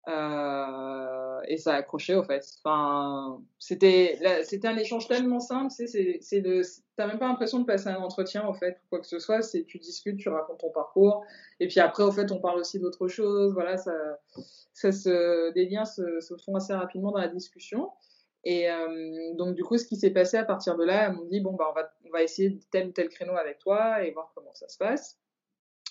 Euh, 0.08 1.40
et 1.48 1.58
ça 1.58 1.74
a 1.74 1.76
accroché 1.76 2.14
au 2.14 2.22
fait. 2.22 2.42
Enfin, 2.64 3.42
c'était 3.58 4.18
un 4.64 4.76
échange 4.76 5.06
tellement 5.06 5.40
simple, 5.40 5.70
c'est 5.70 6.18
c'est 6.20 6.40
de 6.40 6.62
t'as 6.96 7.06
même 7.06 7.18
pas 7.18 7.28
l'impression 7.28 7.60
de 7.60 7.66
passer 7.66 7.88
un 7.88 7.96
entretien 7.96 8.46
au 8.48 8.54
fait 8.54 8.80
ou 8.84 8.88
quoi 8.88 9.00
que 9.00 9.06
ce 9.06 9.18
soit, 9.18 9.42
c'est 9.42 9.64
tu 9.64 9.78
discutes, 9.78 10.18
tu 10.18 10.30
racontes 10.30 10.60
ton 10.60 10.70
parcours 10.70 11.24
et 11.60 11.68
puis 11.68 11.80
après 11.80 12.04
au 12.04 12.10
fait 12.10 12.32
on 12.32 12.40
parle 12.40 12.58
aussi 12.58 12.78
d'autres 12.80 13.08
choses, 13.08 13.52
voilà 13.52 13.76
ça 13.76 13.92
ça 14.72 14.92
se 14.92 15.52
des 15.52 15.66
liens 15.68 15.84
se, 15.84 16.20
se 16.20 16.34
font 16.36 16.54
assez 16.56 16.72
rapidement 16.72 17.12
dans 17.12 17.18
la 17.18 17.28
discussion. 17.28 17.90
Et 18.44 18.70
euh, 18.70 19.34
donc 19.34 19.54
du 19.56 19.64
coup 19.64 19.76
ce 19.76 19.84
qui 19.84 19.96
s'est 19.96 20.10
passé 20.10 20.38
à 20.38 20.44
partir 20.44 20.76
de 20.76 20.84
là, 20.84 21.08
elles 21.08 21.16
m'ont 21.16 21.26
dit 21.26 21.40
bon 21.40 21.52
bah 21.52 21.66
on 21.70 21.74
va 21.74 21.92
on 22.06 22.10
va 22.10 22.22
essayer 22.22 22.58
tel 22.70 22.88
ou 22.88 22.92
tel 22.92 23.10
créneau 23.10 23.36
avec 23.36 23.58
toi 23.58 24.02
et 24.02 24.10
voir 24.12 24.32
comment 24.34 24.54
ça 24.54 24.68
se 24.68 24.78
passe. 24.78 25.18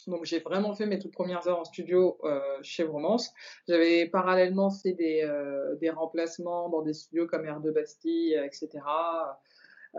Donc 0.08 0.24
j'ai 0.24 0.40
vraiment 0.40 0.74
fait 0.74 0.86
mes 0.86 1.00
toutes 1.00 1.14
premières 1.14 1.48
heures 1.48 1.60
en 1.60 1.66
studio 1.66 2.18
euh, 2.24 2.40
chez 2.62 2.84
Romance. 2.84 3.34
J'avais 3.68 4.08
parallèlement 4.08 4.72
fait 4.72 4.94
des, 4.94 5.22
euh, 5.24 5.76
des 5.76 5.90
remplacements 5.90 6.70
dans 6.70 6.82
des 6.82 6.94
studios 6.94 7.28
comme 7.28 7.46
R2 7.46 7.72
Bastille, 7.72 8.34
etc. 8.34 8.70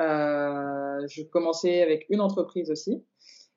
Euh, 0.00 1.06
je 1.06 1.22
commençais 1.24 1.82
avec 1.82 2.06
une 2.08 2.20
entreprise 2.20 2.70
aussi. 2.70 3.04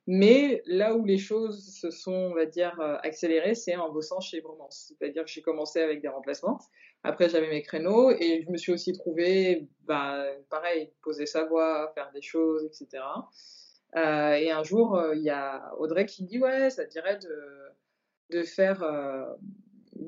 Mais 0.06 0.62
là 0.66 0.94
où 0.96 1.04
les 1.04 1.18
choses 1.18 1.76
se 1.80 1.90
sont, 1.90 2.12
on 2.12 2.34
va 2.34 2.44
dire, 2.44 2.78
accélérées, 3.04 3.54
c'est 3.54 3.76
en 3.76 3.92
bossant 3.92 4.18
chez 4.18 4.40
Romance. 4.40 4.92
C'est-à-dire 4.98 5.24
que 5.24 5.30
j'ai 5.30 5.42
commencé 5.42 5.80
avec 5.80 6.02
des 6.02 6.08
remplacements. 6.08 6.58
Après, 7.04 7.28
j'avais 7.28 7.48
mes 7.48 7.62
créneaux 7.62 8.10
et 8.10 8.42
je 8.44 8.50
me 8.50 8.56
suis 8.56 8.72
aussi 8.72 8.92
trouvé, 8.92 9.68
bah, 9.84 10.24
pareil, 10.50 10.92
poser 11.02 11.26
sa 11.26 11.44
voix, 11.44 11.92
faire 11.94 12.10
des 12.12 12.20
choses, 12.20 12.64
etc. 12.64 13.00
Euh, 13.96 14.32
et 14.32 14.50
un 14.50 14.62
jour, 14.62 14.96
euh, 14.96 15.14
il 15.14 15.22
y 15.22 15.30
a 15.30 15.72
Audrey 15.78 16.06
qui 16.06 16.24
dit 16.24 16.38
ouais, 16.38 16.70
ça 16.70 16.84
te 16.84 16.90
dirait 16.90 17.18
de, 17.18 18.38
de 18.38 18.42
faire, 18.42 18.82
euh, 18.82 19.24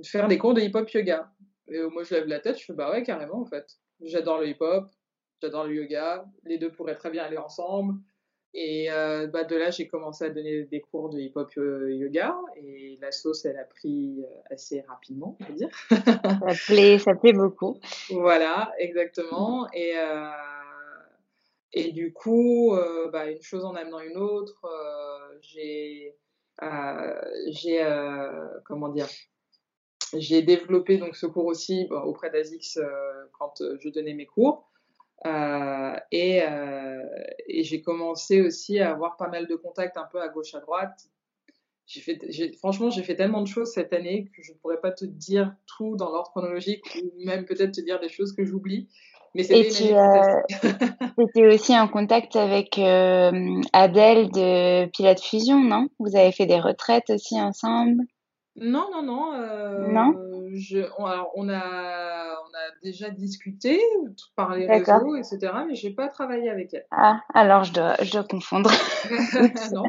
faire 0.03 0.29
des 0.29 0.39
cours 0.39 0.55
de 0.55 0.61
hip-hop 0.61 0.91
yoga. 0.91 1.31
Et 1.69 1.81
moi, 1.83 2.03
je 2.03 2.15
lève 2.15 2.27
la 2.27 2.41
tête, 2.41 2.59
je 2.59 2.65
fais 2.65 2.73
bah 2.73 2.91
ouais, 2.91 3.03
carrément 3.03 3.41
en 3.41 3.47
fait. 3.47 3.79
J'adore 4.01 4.39
le 4.39 4.49
hip-hop, 4.49 4.87
j'adore 5.43 5.65
le 5.67 5.75
yoga, 5.75 6.25
les 6.45 6.59
deux 6.59 6.71
pourraient 6.71 6.97
très 6.97 7.11
bien 7.11 7.25
aller 7.25 7.39
ensemble. 7.39 7.95
Et 8.57 8.89
bah, 9.33 9.43
de 9.43 9.57
là, 9.57 9.71
j'ai 9.71 9.89
commencé 9.89 10.25
à 10.25 10.31
donner 10.31 10.63
des 10.65 10.81
cours 10.81 11.09
de 11.09 11.19
hip-hop 11.19 11.51
yoga 11.57 12.37
et 12.55 12.97
la 13.01 13.11
sauce, 13.11 13.45
elle 13.47 13.59
a 13.59 13.65
pris 13.65 14.25
assez 14.49 14.83
rapidement, 14.83 15.37
on 15.41 15.45
peut 15.45 15.53
dire. 15.55 15.71
ça 15.91 16.55
plaît, 16.67 16.99
ça 16.99 17.15
plaît 17.15 17.33
beaucoup. 17.33 17.81
Voilà, 18.11 18.73
exactement. 18.79 19.67
Et 19.73 19.95
et 21.77 21.91
du 21.91 22.13
coup, 22.13 22.73
euh, 22.77 23.11
bah, 23.11 23.29
une 23.29 23.43
chose 23.43 23.65
en 23.65 23.75
amenant 23.75 23.99
une 23.99 24.17
autre, 24.17 24.65
euh, 24.65 25.39
j'ai, 25.43 26.17
euh, 27.83 28.59
comment 28.65 28.89
dire, 28.91 29.09
j'ai 30.17 30.43
développé 30.43 30.99
donc 30.99 31.17
ce 31.17 31.27
cours 31.27 31.47
aussi 31.47 31.89
auprès 31.91 32.31
d'Azix 32.31 32.77
euh, 32.77 33.25
quand 33.33 33.61
je 33.81 33.89
donnais 33.89 34.15
mes 34.15 34.27
cours. 34.27 34.71
et, 36.13 36.43
j'ai 37.49 37.83
commencé 37.83 38.41
aussi 38.41 38.79
à 38.79 38.93
avoir 38.93 39.17
pas 39.17 39.29
mal 39.29 39.49
de 39.49 39.57
contacts 39.57 39.97
un 39.97 40.07
peu 40.13 40.21
à 40.21 40.29
gauche 40.29 40.55
à 40.55 40.61
droite. 40.61 41.09
Franchement, 42.59 42.91
j'ai 42.91 43.03
fait 43.03 43.17
tellement 43.17 43.43
de 43.43 43.49
choses 43.49 43.73
cette 43.73 43.93
année 43.93 44.31
que 44.37 44.43
je 44.43 44.53
ne 44.53 44.59
pourrais 44.59 44.81
pas 44.81 44.93
te 44.93 45.05
dire 45.05 45.57
tout 45.67 45.97
dans 45.97 46.11
l'ordre 46.11 46.31
chronologique 46.31 46.85
ou 47.03 47.25
même 47.25 47.45
peut-être 47.45 47.73
te 47.73 47.81
dire 47.81 47.99
des 47.99 48.09
choses 48.09 48.33
que 48.33 48.45
j'oublie. 48.45 48.89
Mais 49.35 49.45
et 49.51 49.69
tu 49.69 49.93
euh, 49.93 50.41
étais 51.19 51.47
aussi 51.47 51.77
en 51.77 51.89
contact 51.89 52.37
avec 52.37 52.79
euh, 52.79 53.61
Adèle 53.73 54.31
de 54.31 54.87
Pilote 54.87 55.21
Fusion, 55.21 55.61
non? 55.61 55.89
Vous 55.99 56.17
avez 56.17 56.31
fait 56.31 56.47
des 56.47 56.61
retraites 56.61 57.11
aussi 57.11 57.41
ensemble? 57.41 58.05
Non, 58.57 58.89
non, 58.93 59.03
non. 59.03 59.35
Euh, 59.35 59.89
non? 59.89 60.13
je, 60.55 60.87
on, 60.99 61.07
alors, 61.07 61.33
on, 61.35 61.49
a, 61.49 61.59
on 61.59 62.55
a 62.55 62.71
déjà 62.85 63.11
discuté 63.11 63.81
par 64.37 64.55
les 64.55 64.69
réseaux, 64.69 65.17
etc., 65.17 65.53
mais 65.67 65.75
je 65.75 65.89
n'ai 65.89 65.95
pas 65.95 66.09
travaillé 66.09 66.49
avec 66.49 66.73
elle. 66.73 66.87
Ah, 66.93 67.21
alors 67.35 67.65
je 67.65 67.73
dois, 67.73 67.97
je 68.03 68.13
dois 68.13 68.25
confondre. 68.25 68.71
non, 69.73 69.85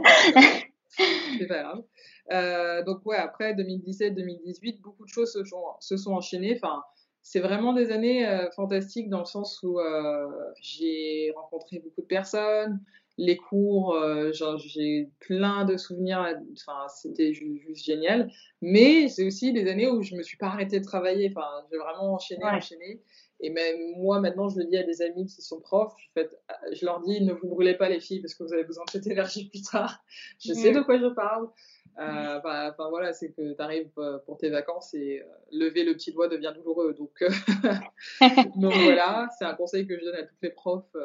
c'est 1.38 1.47
pas 1.47 1.62
grave. 1.62 1.84
Euh, 2.31 2.84
donc 2.84 3.05
ouais, 3.05 3.17
après 3.17 3.53
2017-2018, 3.53 4.81
beaucoup 4.81 5.05
de 5.05 5.10
choses 5.10 5.31
se 5.31 5.43
sont, 5.43 5.63
se 5.79 5.97
sont 5.97 6.13
enchaînées. 6.13 6.60
Enfin, 6.62 6.81
c'est 7.26 7.40
vraiment 7.40 7.74
des 7.74 7.92
années 7.92 8.28
euh, 8.28 8.52
fantastiques 8.52 9.10
dans 9.10 9.18
le 9.18 9.26
sens 9.26 9.60
où 9.64 9.80
euh, 9.80 10.28
j'ai 10.62 11.34
rencontré 11.36 11.80
beaucoup 11.80 12.02
de 12.02 12.06
personnes, 12.06 12.80
les 13.18 13.36
cours, 13.36 13.96
euh, 13.96 14.32
j'ai 14.58 15.10
plein 15.22 15.66
de 15.66 15.76
souvenirs, 15.76 16.24
enfin 16.54 16.88
c'était 16.88 17.34
juste 17.34 17.84
génial. 17.84 18.30
Mais 18.62 19.10
c'est 19.10 19.26
aussi 19.26 19.52
des 19.54 19.68
années 19.68 19.90
où 19.90 20.04
je 20.04 20.14
me 20.14 20.22
suis 20.22 20.38
pas 20.38 20.50
arrêtée 20.50 20.80
de 20.80 20.86
travailler, 20.86 21.34
enfin 21.36 21.48
j'ai 21.72 21.80
vraiment 21.80 22.14
enchaîné, 22.14 22.44
ouais. 22.44 22.52
enchaîné. 22.52 23.02
Et 23.40 23.50
même 23.50 23.96
moi 23.98 24.20
maintenant 24.20 24.48
je 24.48 24.60
le 24.60 24.66
dis 24.66 24.78
à 24.78 24.84
des 24.84 25.02
amis 25.02 25.26
qui 25.26 25.42
sont 25.42 25.60
profs, 25.60 25.96
je, 25.98 26.22
fait, 26.22 26.30
je 26.74 26.86
leur 26.86 27.02
dis 27.02 27.22
ne 27.22 27.34
vous 27.34 27.48
brûlez 27.48 27.74
pas 27.74 27.90
les 27.90 28.00
filles 28.00 28.22
parce 28.22 28.36
que 28.36 28.44
vous 28.44 28.54
avez 28.54 28.66
besoin 28.66 28.84
de 28.86 28.92
cette 28.92 29.08
énergie 29.12 29.50
plus 29.50 29.64
tard. 29.64 29.98
Je 30.40 30.54
sais 30.54 30.72
de 30.72 30.82
quoi 30.82 31.00
je 31.00 31.08
parle. 31.08 31.48
Euh, 31.97 32.39
bah, 32.39 32.71
enfin 32.71 32.89
voilà, 32.89 33.13
c'est 33.13 33.31
que 33.31 33.53
tu 33.53 33.62
arrives 33.62 33.91
euh, 33.97 34.17
pour 34.19 34.38
tes 34.38 34.49
vacances 34.49 34.93
et 34.93 35.21
euh, 35.21 35.25
lever 35.51 35.86
le 35.86 35.93
petit 35.93 36.12
doigt 36.12 36.27
devient 36.27 36.53
douloureux. 36.55 36.93
Donc, 36.93 37.23
donc 38.55 38.73
voilà, 38.84 39.29
c'est 39.38 39.45
un 39.45 39.53
conseil 39.53 39.88
que 39.88 39.97
je 39.97 40.03
donne 40.03 40.15
à 40.15 40.23
toutes 40.23 40.41
les 40.41 40.49
profs, 40.49 40.95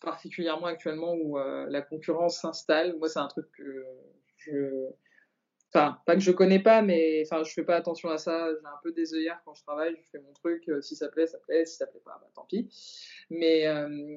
particulièrement 0.00 0.66
actuellement 0.66 1.14
où 1.14 1.38
la 1.38 1.82
concurrence 1.82 2.40
s'installe. 2.40 2.96
Moi, 2.98 3.08
c'est 3.08 3.18
un 3.18 3.28
truc 3.28 3.46
que 3.52 3.84
je 4.36 4.88
Enfin, 5.74 5.98
pas 6.06 6.14
que 6.14 6.22
je 6.22 6.30
connais 6.30 6.60
pas, 6.60 6.80
mais 6.80 7.22
enfin, 7.26 7.44
je 7.44 7.52
fais 7.52 7.62
pas 7.62 7.76
attention 7.76 8.08
à 8.08 8.16
ça. 8.16 8.48
J'ai 8.48 8.66
un 8.66 8.80
peu 8.82 8.90
des 8.90 9.12
œillères 9.12 9.42
quand 9.44 9.52
je 9.52 9.62
travaille. 9.62 9.94
Je 10.02 10.10
fais 10.10 10.18
mon 10.18 10.32
truc. 10.32 10.64
Si 10.80 10.96
ça 10.96 11.08
plaît, 11.08 11.26
ça 11.26 11.36
plaît. 11.40 11.66
Si 11.66 11.76
ça 11.76 11.86
plaît 11.86 12.00
pas, 12.02 12.18
bah, 12.22 12.26
tant 12.34 12.46
pis. 12.48 12.70
Mais, 13.28 13.66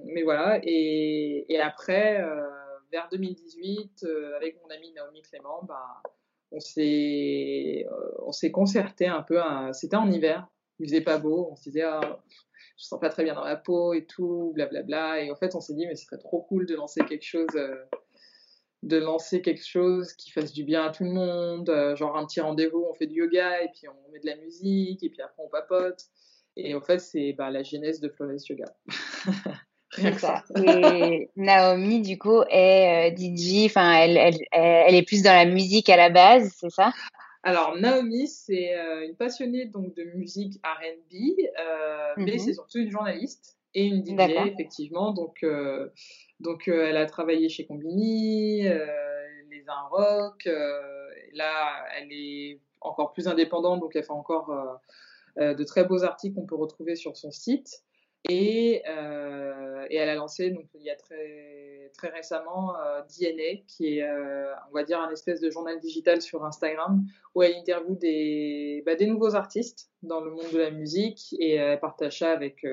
mais 0.06 0.24
voilà. 0.24 0.62
Et, 0.64 1.54
et 1.54 1.60
après, 1.60 2.22
euh, 2.22 2.48
vers 2.92 3.08
2018, 3.12 4.06
avec 4.36 4.62
mon 4.62 4.70
amie 4.70 4.92
Naomi 4.94 5.22
Clément, 5.22 5.64
bah, 5.64 6.02
on 6.52 6.60
s'est, 6.60 7.86
on 8.26 8.32
s'est 8.32 8.52
concerté 8.52 9.08
un 9.08 9.22
peu. 9.22 9.40
C'était 9.74 9.98
en 9.98 10.10
hiver. 10.10 10.48
Il 10.80 10.88
faisait 10.88 11.02
pas 11.02 11.18
beau. 11.18 11.50
On 11.52 11.56
se 11.56 11.64
disait, 11.64 11.84
ah, 11.84 12.22
je 12.78 12.86
sens 12.86 13.00
pas 13.00 13.10
très 13.10 13.24
bien 13.24 13.36
dans 13.36 13.44
la 13.44 13.56
peau 13.56 13.94
et 13.94 14.06
tout, 14.06 14.52
blablabla. 14.56 14.84
Bla, 14.84 15.14
bla. 15.14 15.24
Et 15.24 15.32
en 15.32 15.36
fait, 15.36 15.56
on 15.56 15.62
s'est 15.62 15.76
dit, 15.76 15.86
mais 15.88 15.96
ce 15.96 16.06
serait 16.06 16.18
trop 16.18 16.42
cool 16.42 16.66
de 16.66 16.76
lancer 16.76 17.02
quelque 17.06 17.26
chose 17.26 17.48
de 18.84 18.98
lancer 18.98 19.42
quelque 19.42 19.66
chose 19.66 20.14
qui 20.14 20.32
fasse 20.32 20.54
du 20.54 20.64
bien 20.64 20.86
à 20.86 20.90
tout 20.90 21.04
le 21.04 21.12
monde, 21.12 21.70
euh, 21.70 21.96
genre 21.96 22.18
un 22.18 22.26
petit 22.26 22.42
rendez-vous, 22.42 22.84
on 22.90 22.94
fait 22.94 23.08
du 23.08 23.20
yoga 23.20 23.62
et 23.62 23.70
puis 23.70 23.88
on 23.88 24.12
met 24.12 24.20
de 24.20 24.26
la 24.26 24.36
musique 24.38 25.04
et 25.04 25.10
puis 25.10 25.22
après 25.22 25.44
on 25.44 25.50
papote. 25.50 26.06
Et 26.58 26.76
en 26.76 26.82
fait, 26.82 27.00
c'est 27.00 27.34
bah, 27.34 27.50
la 27.50 27.64
genèse 27.64 28.02
de 28.02 28.10
Flores 28.10 28.32
Yoga. 28.50 28.66
Rien 29.94 30.12
que 30.12 30.22
ça. 30.22 30.44
Et 30.56 31.30
Naomi, 31.36 32.02
du 32.02 32.18
coup, 32.18 32.42
est 32.50 33.12
euh, 33.12 33.16
DJ, 33.16 33.66
enfin, 33.66 33.94
elle, 33.94 34.18
elle, 34.18 34.38
elle, 34.52 34.96
est 34.96 35.06
plus 35.06 35.24
dans 35.24 35.34
la 35.34 35.46
musique 35.46 35.90
à 35.90 35.98
la 35.98 36.10
base, 36.10 36.52
c'est 36.58 36.70
ça? 36.70 36.92
Alors 37.44 37.76
Naomi, 37.76 38.28
c'est 38.28 38.76
euh, 38.76 39.08
une 39.08 39.16
passionnée 39.16 39.66
donc 39.66 39.96
de 39.96 40.04
musique 40.16 40.62
R&B, 40.64 41.14
mais 42.18 42.34
mhm. 42.34 42.40
c'est 42.40 42.54
surtout 42.54 42.78
une 42.78 42.92
journaliste 42.92 43.58
et 43.74 43.86
une 43.86 44.06
DJ 44.06 44.20
effectivement. 44.46 45.12
Donc 45.12 45.44
donc, 46.42 46.68
euh, 46.68 46.88
elle 46.88 46.98
a 46.98 47.06
travaillé 47.06 47.50
chez 47.50 47.66
Combini, 47.66 48.68
euh, 48.68 48.86
les 49.52 49.64
Un 49.68 49.88
Rock. 49.90 50.48
Euh, 50.48 50.82
là, 51.34 51.86
elle 51.98 52.12
est 52.12 52.60
encore 52.82 53.14
plus 53.14 53.28
indépendante, 53.28 53.80
donc 53.80 53.96
elle 53.96 54.04
fait 54.04 54.12
encore 54.12 54.52
de 55.38 55.64
très 55.64 55.86
beaux 55.86 56.04
articles 56.04 56.36
qu'on 56.36 56.48
peut 56.48 56.56
retrouver 56.56 56.96
sur 56.96 57.16
son 57.16 57.30
site. 57.30 57.84
Et, 58.30 58.76
et, 58.76 59.96
elle 59.96 60.10
a 60.10 60.16
lancé 60.16 60.52
donc 60.52 60.66
il 60.76 60.84
y 60.84 60.90
a 60.90 60.96
très 60.96 61.90
très 61.94 62.10
récemment 62.10 62.74
DNA 63.10 63.64
qui 63.68 63.98
est 63.98 64.08
on 64.70 64.74
va 64.74 64.84
dire 64.84 65.00
un 65.00 65.10
espèce 65.12 65.42
de 65.42 65.50
journal 65.50 65.80
digital 65.80 66.22
sur 66.22 66.46
Instagram 66.46 67.04
où 67.34 67.42
elle 67.42 67.56
interviewe 67.56 67.98
des 67.98 68.84
bah, 68.86 68.96
des 68.96 69.08
nouveaux 69.08 69.34
artistes 69.36 69.90
dans 70.04 70.22
le 70.22 70.32
monde 70.32 70.52
de 70.54 70.60
la 70.60 70.70
musique 70.70 71.36
et 71.40 71.56
elle 71.56 71.80
partage 71.80 72.20
ça 72.20 72.32
avec 72.32 72.64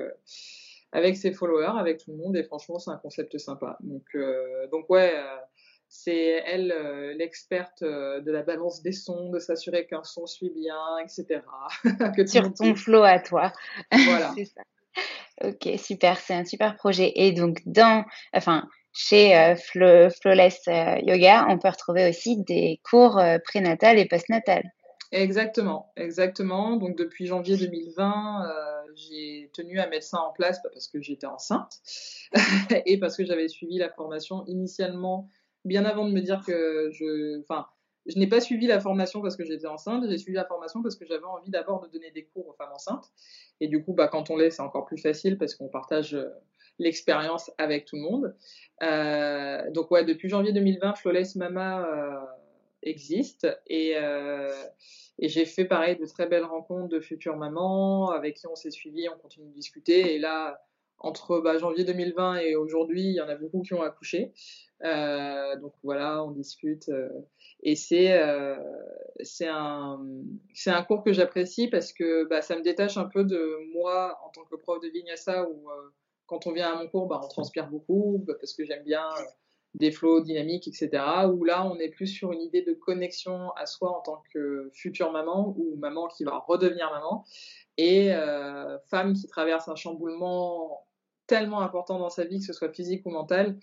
avec 0.91 1.17
ses 1.17 1.31
followers, 1.31 1.79
avec 1.79 2.03
tout 2.03 2.11
le 2.11 2.17
monde. 2.17 2.35
Et 2.35 2.43
franchement, 2.43 2.79
c'est 2.79 2.91
un 2.91 2.97
concept 2.97 3.37
sympa. 3.37 3.77
Donc, 3.81 4.03
euh, 4.15 4.67
donc 4.67 4.89
ouais, 4.89 5.13
euh, 5.15 5.37
c'est 5.87 6.43
elle 6.45 6.71
euh, 6.71 7.13
l'experte 7.13 7.83
de 7.83 8.31
la 8.31 8.43
balance 8.43 8.81
des 8.81 8.91
sons, 8.91 9.29
de 9.29 9.39
s'assurer 9.39 9.85
qu'un 9.85 10.03
son 10.03 10.25
suit 10.25 10.51
bien, 10.51 10.97
etc. 11.03 11.41
que 12.15 12.25
Sur 12.25 12.53
ton 12.53 12.75
flow 12.75 13.03
à 13.03 13.19
toi. 13.19 13.51
Voilà. 13.91 14.31
c'est 14.37 14.45
ça. 14.45 14.61
Ok, 15.43 15.69
super. 15.77 16.17
C'est 16.17 16.33
un 16.33 16.45
super 16.45 16.75
projet. 16.75 17.11
Et 17.15 17.31
donc, 17.31 17.59
dans, 17.65 18.03
enfin, 18.33 18.67
chez 18.91 19.55
Flawless 19.55 20.65
Yoga, 21.03 21.45
on 21.49 21.57
peut 21.57 21.69
retrouver 21.69 22.09
aussi 22.09 22.43
des 22.43 22.81
cours 22.83 23.21
prénatal 23.45 23.97
et 23.97 24.05
postnatal. 24.05 24.63
Exactement, 25.11 25.91
exactement. 25.95 26.77
Donc 26.77 26.95
depuis 26.95 27.25
janvier 27.25 27.57
2020, 27.57 28.45
euh, 28.45 28.91
j'ai 28.95 29.49
tenu 29.53 29.79
à 29.79 29.87
mettre 29.87 30.05
ça 30.05 30.21
en 30.21 30.31
place 30.31 30.61
parce 30.61 30.87
que 30.87 31.01
j'étais 31.01 31.25
enceinte 31.25 31.79
et 32.85 32.99
parce 32.99 33.17
que 33.17 33.25
j'avais 33.25 33.47
suivi 33.47 33.79
la 33.79 33.89
formation 33.89 34.45
initialement 34.45 35.27
bien 35.65 35.83
avant 35.85 36.07
de 36.07 36.11
me 36.13 36.21
dire 36.21 36.43
que 36.45 36.91
je, 36.93 37.41
enfin, 37.41 37.65
je 38.09 38.17
n'ai 38.17 38.27
pas 38.27 38.41
suivi 38.41 38.65
la 38.67 38.79
formation 38.79 39.21
parce 39.21 39.37
que 39.37 39.45
j'étais 39.45 39.67
enceinte. 39.67 40.03
J'ai 40.09 40.17
suivi 40.17 40.35
la 40.35 40.45
formation 40.45 40.81
parce 40.81 40.95
que 40.95 41.05
j'avais 41.05 41.25
envie 41.25 41.51
d'abord 41.51 41.81
de 41.81 41.87
donner 41.87 42.11
des 42.11 42.25
cours 42.25 42.47
aux 42.47 42.53
femmes 42.53 42.71
enceintes. 42.73 43.05
Et 43.61 43.67
du 43.67 43.83
coup, 43.83 43.93
bah, 43.93 44.07
quand 44.07 44.29
on 44.29 44.37
l'est, 44.37 44.49
c'est 44.49 44.61
encore 44.61 44.85
plus 44.85 44.97
facile 44.97 45.37
parce 45.37 45.55
qu'on 45.55 45.69
partage 45.69 46.15
euh, 46.15 46.29
l'expérience 46.79 47.51
avec 47.57 47.85
tout 47.85 47.97
le 47.97 48.01
monde. 48.01 48.35
Euh, 48.81 49.69
donc 49.71 49.91
ouais, 49.91 50.03
depuis 50.03 50.27
janvier 50.27 50.51
2020, 50.53 50.95
Flawless 50.95 51.35
Mama 51.35 51.87
euh, 51.87 52.19
existe. 52.81 53.47
Et, 53.67 53.95
j'ai 55.21 55.43
fait 55.45 55.65
pareil 55.65 55.97
de 55.97 56.05
très 56.05 56.27
belles 56.27 56.45
rencontres 56.45 56.87
de 56.87 57.01
futures 57.01 57.35
mamans 57.35 58.09
avec 58.11 58.37
qui 58.37 58.47
on 58.47 58.55
s'est 58.55 58.71
suivi, 58.71 59.09
on 59.09 59.19
continue 59.19 59.49
de 59.49 59.53
discuter. 59.53 60.15
Et 60.15 60.17
là, 60.17 60.63
entre 60.99 61.39
bah, 61.39 61.57
janvier 61.57 61.83
2020 61.83 62.37
et 62.37 62.55
aujourd'hui, 62.55 63.03
il 63.03 63.13
y 63.13 63.21
en 63.21 63.29
a 63.29 63.35
beaucoup 63.35 63.61
qui 63.61 63.73
ont 63.73 63.81
accouché. 63.81 64.33
Euh, 64.83 65.57
donc 65.57 65.73
voilà, 65.83 66.23
on 66.23 66.31
discute. 66.31 66.89
Euh, 66.89 67.09
et 67.63 67.75
c'est 67.75 68.13
euh, 68.13 68.55
un, 69.41 69.99
un 70.67 70.83
cours 70.83 71.03
que 71.03 71.13
j'apprécie 71.13 71.67
parce 71.67 71.93
que 71.93 72.25
bah, 72.25 72.41
ça 72.41 72.55
me 72.55 72.61
détache 72.61 72.97
un 72.97 73.05
peu 73.05 73.23
de 73.23 73.57
moi 73.73 74.17
en 74.25 74.29
tant 74.29 74.43
que 74.45 74.55
prof 74.55 74.81
de 74.81 74.87
vinyasa 74.89 75.47
où 75.47 75.69
euh, 75.69 75.73
quand 76.25 76.47
on 76.47 76.51
vient 76.51 76.71
à 76.71 76.81
mon 76.81 76.87
cours, 76.87 77.07
bah, 77.07 77.19
on 77.23 77.27
transpire 77.27 77.67
beaucoup 77.67 78.25
parce 78.39 78.53
que 78.53 78.63
j'aime 78.65 78.83
bien 78.83 79.07
des 79.75 79.91
flots 79.91 80.21
dynamiques, 80.21 80.67
etc. 80.67 80.89
Où 81.31 81.43
là, 81.43 81.65
on 81.65 81.77
est 81.77 81.89
plus 81.89 82.07
sur 82.07 82.31
une 82.31 82.41
idée 82.41 82.61
de 82.61 82.73
connexion 82.73 83.51
à 83.51 83.65
soi 83.65 83.89
en 83.97 84.01
tant 84.01 84.23
que 84.33 84.69
future 84.73 85.11
maman 85.11 85.55
ou 85.57 85.75
maman 85.77 86.07
qui 86.07 86.23
va 86.23 86.43
redevenir 86.47 86.89
maman 86.91 87.23
et 87.77 88.13
euh, 88.13 88.77
femme 88.89 89.13
qui 89.13 89.27
traverse 89.27 89.69
un 89.69 89.75
chamboulement 89.75 90.85
tellement 91.29 91.61
important 91.61 91.99
dans 91.99 92.09
sa 92.09 92.25
vie, 92.25 92.39
que 92.39 92.45
ce 92.45 92.53
soit 92.53 92.73
physique 92.73 93.05
ou 93.05 93.11
mental. 93.11 93.57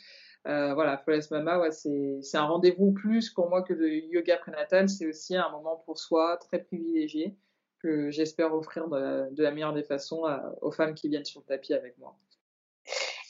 Euh, 0.47 0.73
voilà, 0.75 0.97
Flawless 0.99 1.31
Mama, 1.33 1.59
ouais, 1.59 1.73
c'est 1.73 2.37
un 2.39 2.45
rendez-vous 2.45 2.93
plus 2.93 3.31
pour 3.31 3.51
moi 3.51 3.63
que 3.63 3.75
le 3.75 3.93
yoga 3.93 4.37
prénatal. 4.39 4.89
C'est 4.89 5.07
aussi 5.07 5.37
un 5.37 5.51
moment 5.51 5.83
pour 5.85 5.99
soi 5.99 6.39
très 6.39 6.61
privilégié 6.61 7.37
que 7.81 8.11
j'espère 8.11 8.55
offrir 8.55 8.89
de 8.89 9.35
de 9.35 9.43
la, 9.43 9.51
meilleure 9.51 9.75
des 9.75 9.83
façons 9.83 10.23
aux 10.63 10.71
femmes 10.71 10.95
qui 10.95 11.09
viennent 11.09 11.25
sur 11.25 11.41
le 11.41 11.47
tapis 11.47 11.75
avec 11.75 11.99
moi. 11.99 12.17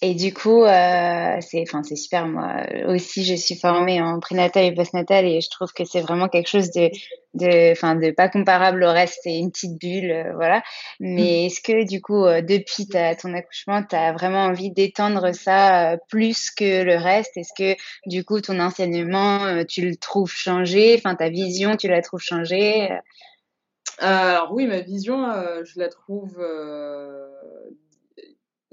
Et 0.09 0.14
du 0.14 0.33
coup, 0.33 0.62
euh, 0.62 1.37
c'est, 1.40 1.62
enfin, 1.62 1.83
c'est 1.83 1.97
super. 1.97 2.29
Moi 2.29 2.62
aussi, 2.87 3.25
je 3.25 3.35
suis 3.35 3.57
formée 3.57 4.01
en 4.01 4.21
prénatal 4.21 4.64
et 4.64 4.73
postnatal 4.73 5.25
et 5.25 5.40
je 5.40 5.51
trouve 5.51 5.73
que 5.73 5.85
c'est 5.85 6.01
vraiment 6.01 6.29
quelque 6.29 6.49
chose 6.49 6.71
de, 6.71 6.90
de, 7.35 7.73
enfin, 7.73 7.97
de 7.97 8.12
pas 8.12 8.29
comparable 8.29 8.85
au 8.85 8.92
reste. 8.92 9.19
C'est 9.25 9.37
une 9.37 9.51
petite 9.51 9.81
bulle, 9.81 10.12
euh, 10.12 10.33
voilà. 10.37 10.62
Mais 11.01 11.23
mmh. 11.23 11.47
est-ce 11.47 11.61
que 11.61 11.88
du 11.88 12.01
coup, 12.01 12.25
euh, 12.25 12.40
depuis 12.40 12.87
ta, 12.87 13.16
ton 13.16 13.35
accouchement, 13.35 13.83
tu 13.83 13.97
as 13.97 14.12
vraiment 14.12 14.45
envie 14.45 14.71
d'étendre 14.71 15.35
ça 15.35 15.95
euh, 15.95 15.97
plus 16.09 16.53
que 16.53 16.85
le 16.85 16.95
reste? 16.95 17.37
Est-ce 17.37 17.53
que 17.59 17.77
du 18.07 18.25
coup, 18.25 18.40
ton 18.40 18.61
enseignement, 18.61 19.64
tu 19.64 19.81
le 19.81 19.97
trouves 19.97 20.31
changé? 20.31 20.95
Enfin, 20.97 21.16
ta 21.16 21.31
vision, 21.31 21.77
tu 21.77 21.88
la 21.88 22.01
trouves 22.01 22.23
changée? 22.23 22.90
Alors 23.99 24.53
oui, 24.53 24.66
ma 24.66 24.83
vision, 24.83 25.27
je 25.64 25.81
la 25.81 25.88
trouve 25.88 26.38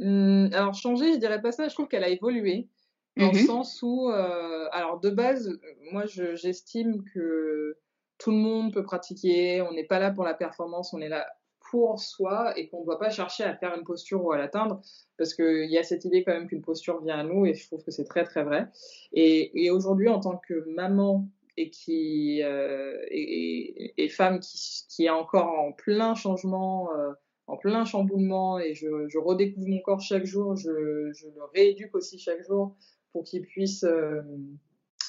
Mmh, 0.04 0.54
alors 0.54 0.74
changer, 0.74 1.14
je 1.14 1.18
dirais 1.18 1.42
pas 1.42 1.52
ça. 1.52 1.68
Je 1.68 1.74
trouve 1.74 1.88
qu'elle 1.88 2.04
a 2.04 2.10
évolué 2.10 2.68
dans 3.16 3.32
le 3.32 3.40
mmh 3.40 3.46
sens 3.46 3.82
où, 3.82 4.10
euh, 4.10 4.68
alors 4.72 5.00
de 5.00 5.10
base, 5.10 5.60
moi 5.92 6.06
j'estime 6.06 7.04
que 7.14 7.78
tout 8.18 8.32
le 8.32 8.38
monde 8.38 8.74
peut 8.74 8.84
pratiquer. 8.84 9.62
On 9.62 9.72
n'est 9.72 9.86
pas 9.86 10.00
là 10.00 10.12
pour 10.12 10.26
la 10.26 10.34
performance, 10.34 10.94
on 10.94 11.00
est 11.00 11.10
là 11.10 11.26
pour 11.72 12.00
soi 12.00 12.58
et 12.58 12.68
qu'on 12.68 12.82
ne 12.82 12.86
doit 12.86 13.00
pas 13.00 13.10
chercher 13.10 13.44
à 13.44 13.56
faire 13.56 13.76
une 13.76 13.84
posture 13.84 14.24
ou 14.24 14.32
à 14.32 14.38
l'atteindre 14.38 14.82
parce 15.18 15.34
qu'il 15.34 15.70
y 15.72 15.78
a 15.78 15.84
cette 15.84 16.06
idée 16.06 16.24
quand 16.24 16.34
même 16.34 16.48
qu'une 16.48 16.62
posture 16.62 17.02
vient 17.02 17.20
à 17.20 17.24
nous 17.24 17.46
et 17.46 17.54
je 17.54 17.66
trouve 17.66 17.84
que 17.84 17.92
c'est 17.92 18.04
très 18.04 18.26
très 18.26 18.44
vrai. 18.44 18.68
Et, 19.14 19.66
et 19.66 19.72
aujourd'hui, 19.72 20.10
en 20.10 20.20
tant 20.20 20.38
que 20.38 20.66
maman 20.70 21.28
et 21.56 21.70
qui 21.70 22.42
euh, 22.44 22.98
et, 23.10 23.94
et, 24.04 24.10
femme 24.10 24.40
qui, 24.40 24.86
qui, 24.90 25.06
est 25.06 25.10
encore 25.10 25.48
en 25.48 25.72
plein 25.72 26.16
changement 26.16 26.90
euh, 26.96 27.12
en 27.54 27.58
plein 27.58 27.86
chamboulement 27.86 28.58
et 28.60 28.74
je, 28.74 29.18
redécouvre 29.18 29.68
mon 29.68 29.80
corps 29.80 30.02
chaque 30.02 30.26
jour, 30.26 30.56
je, 30.56 31.12
je 31.14 31.28
le 31.28 31.44
rééduque 31.54 31.94
aussi 31.94 32.18
chaque 32.18 32.42
jour 32.44 32.76
pour 33.12 33.24
qu'il 33.24 33.44
puisse 33.44 33.84
euh, 33.84 34.22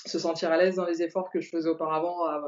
se 0.04 0.18
sentir 0.18 0.50
à 0.50 0.58
l'aise 0.58 0.76
dans 0.76 0.84
les 0.84 1.02
efforts 1.02 1.30
que 1.30 1.40
je 1.40 1.48
faisais 1.48 1.70
auparavant 1.70 2.28
euh, 2.28 2.40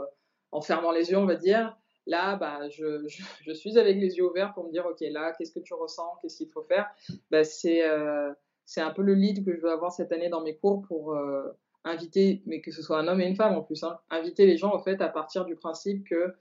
en 0.53 0.61
fermant 0.61 0.93
les 0.93 1.11
yeux, 1.11 1.17
on 1.17 1.25
va 1.25 1.37
dire. 1.37 1.77
Là, 2.07 2.37
bah, 2.37 2.69
je, 2.69 3.09
suis 3.55 3.79
avec 3.79 3.97
les 3.97 4.17
yeux 4.17 4.29
ouverts 4.29 4.53
pour 4.55 4.65
me 4.65 4.71
dire, 4.71 4.85
OK, 4.87 5.01
là, 5.01 5.33
qu'est-ce 5.33 5.53
que 5.53 5.61
tu 5.61 5.73
ressens? 5.73 6.09
Qu'est-ce 6.21 6.37
qu'il 6.37 6.51
faut 6.51 6.63
faire? 6.63 6.89
Bah, 7.31 7.43
C'est 7.43 7.89
euh, 7.89 8.33
c'est 8.67 8.83
un 8.83 8.91
peu 8.91 9.03
le 9.03 9.15
lead 9.15 9.45
que 9.45 9.55
je 9.55 9.61
veux 9.61 9.71
avoir 9.71 9.93
cette 9.93 10.13
année 10.13 10.29
dans 10.29 10.43
mes 10.43 10.57
cours 10.57 10.83
pour 10.83 11.17
inviter, 11.85 12.43
mais 12.47 12.61
que 12.61 12.73
ce 12.73 12.83
soit 12.83 12.99
un 12.99 13.07
homme 13.07 13.21
et 13.21 13.27
une 13.27 13.37
femme 13.37 13.55
en 13.55 13.63
plus, 13.63 13.85
hein, 13.85 14.01
inviter 14.11 14.45
les 14.45 14.57
gens, 14.57 14.75
en 14.75 14.81
fait, 14.81 15.01
à 15.01 15.09
partir 15.09 15.45
du 15.45 15.55
principe 15.55 16.05
que 16.05 16.35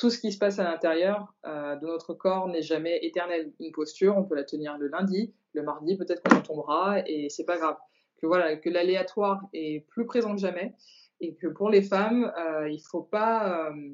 tout 0.00 0.08
ce 0.08 0.18
qui 0.18 0.32
se 0.32 0.38
passe 0.38 0.58
à 0.58 0.64
l'intérieur 0.64 1.34
euh, 1.44 1.76
de 1.76 1.86
notre 1.86 2.14
corps 2.14 2.48
n'est 2.48 2.62
jamais 2.62 3.04
éternel. 3.04 3.52
Une 3.60 3.70
posture, 3.70 4.16
on 4.16 4.24
peut 4.24 4.34
la 4.34 4.44
tenir 4.44 4.78
le 4.78 4.88
lundi, 4.88 5.34
le 5.52 5.62
mardi, 5.62 5.98
peut-être 5.98 6.22
qu'on 6.22 6.36
en 6.36 6.40
tombera 6.40 7.06
et 7.06 7.28
c'est 7.28 7.44
pas 7.44 7.58
grave. 7.58 7.76
Que 8.16 8.26
voilà, 8.26 8.56
que 8.56 8.70
l'aléatoire 8.70 9.42
est 9.52 9.86
plus 9.88 10.06
présent 10.06 10.34
que 10.34 10.40
jamais 10.40 10.74
et 11.20 11.34
que 11.34 11.48
pour 11.48 11.68
les 11.68 11.82
femmes, 11.82 12.32
euh, 12.38 12.70
il 12.70 12.80
faut 12.80 13.02
pas, 13.02 13.68
euh, 13.68 13.92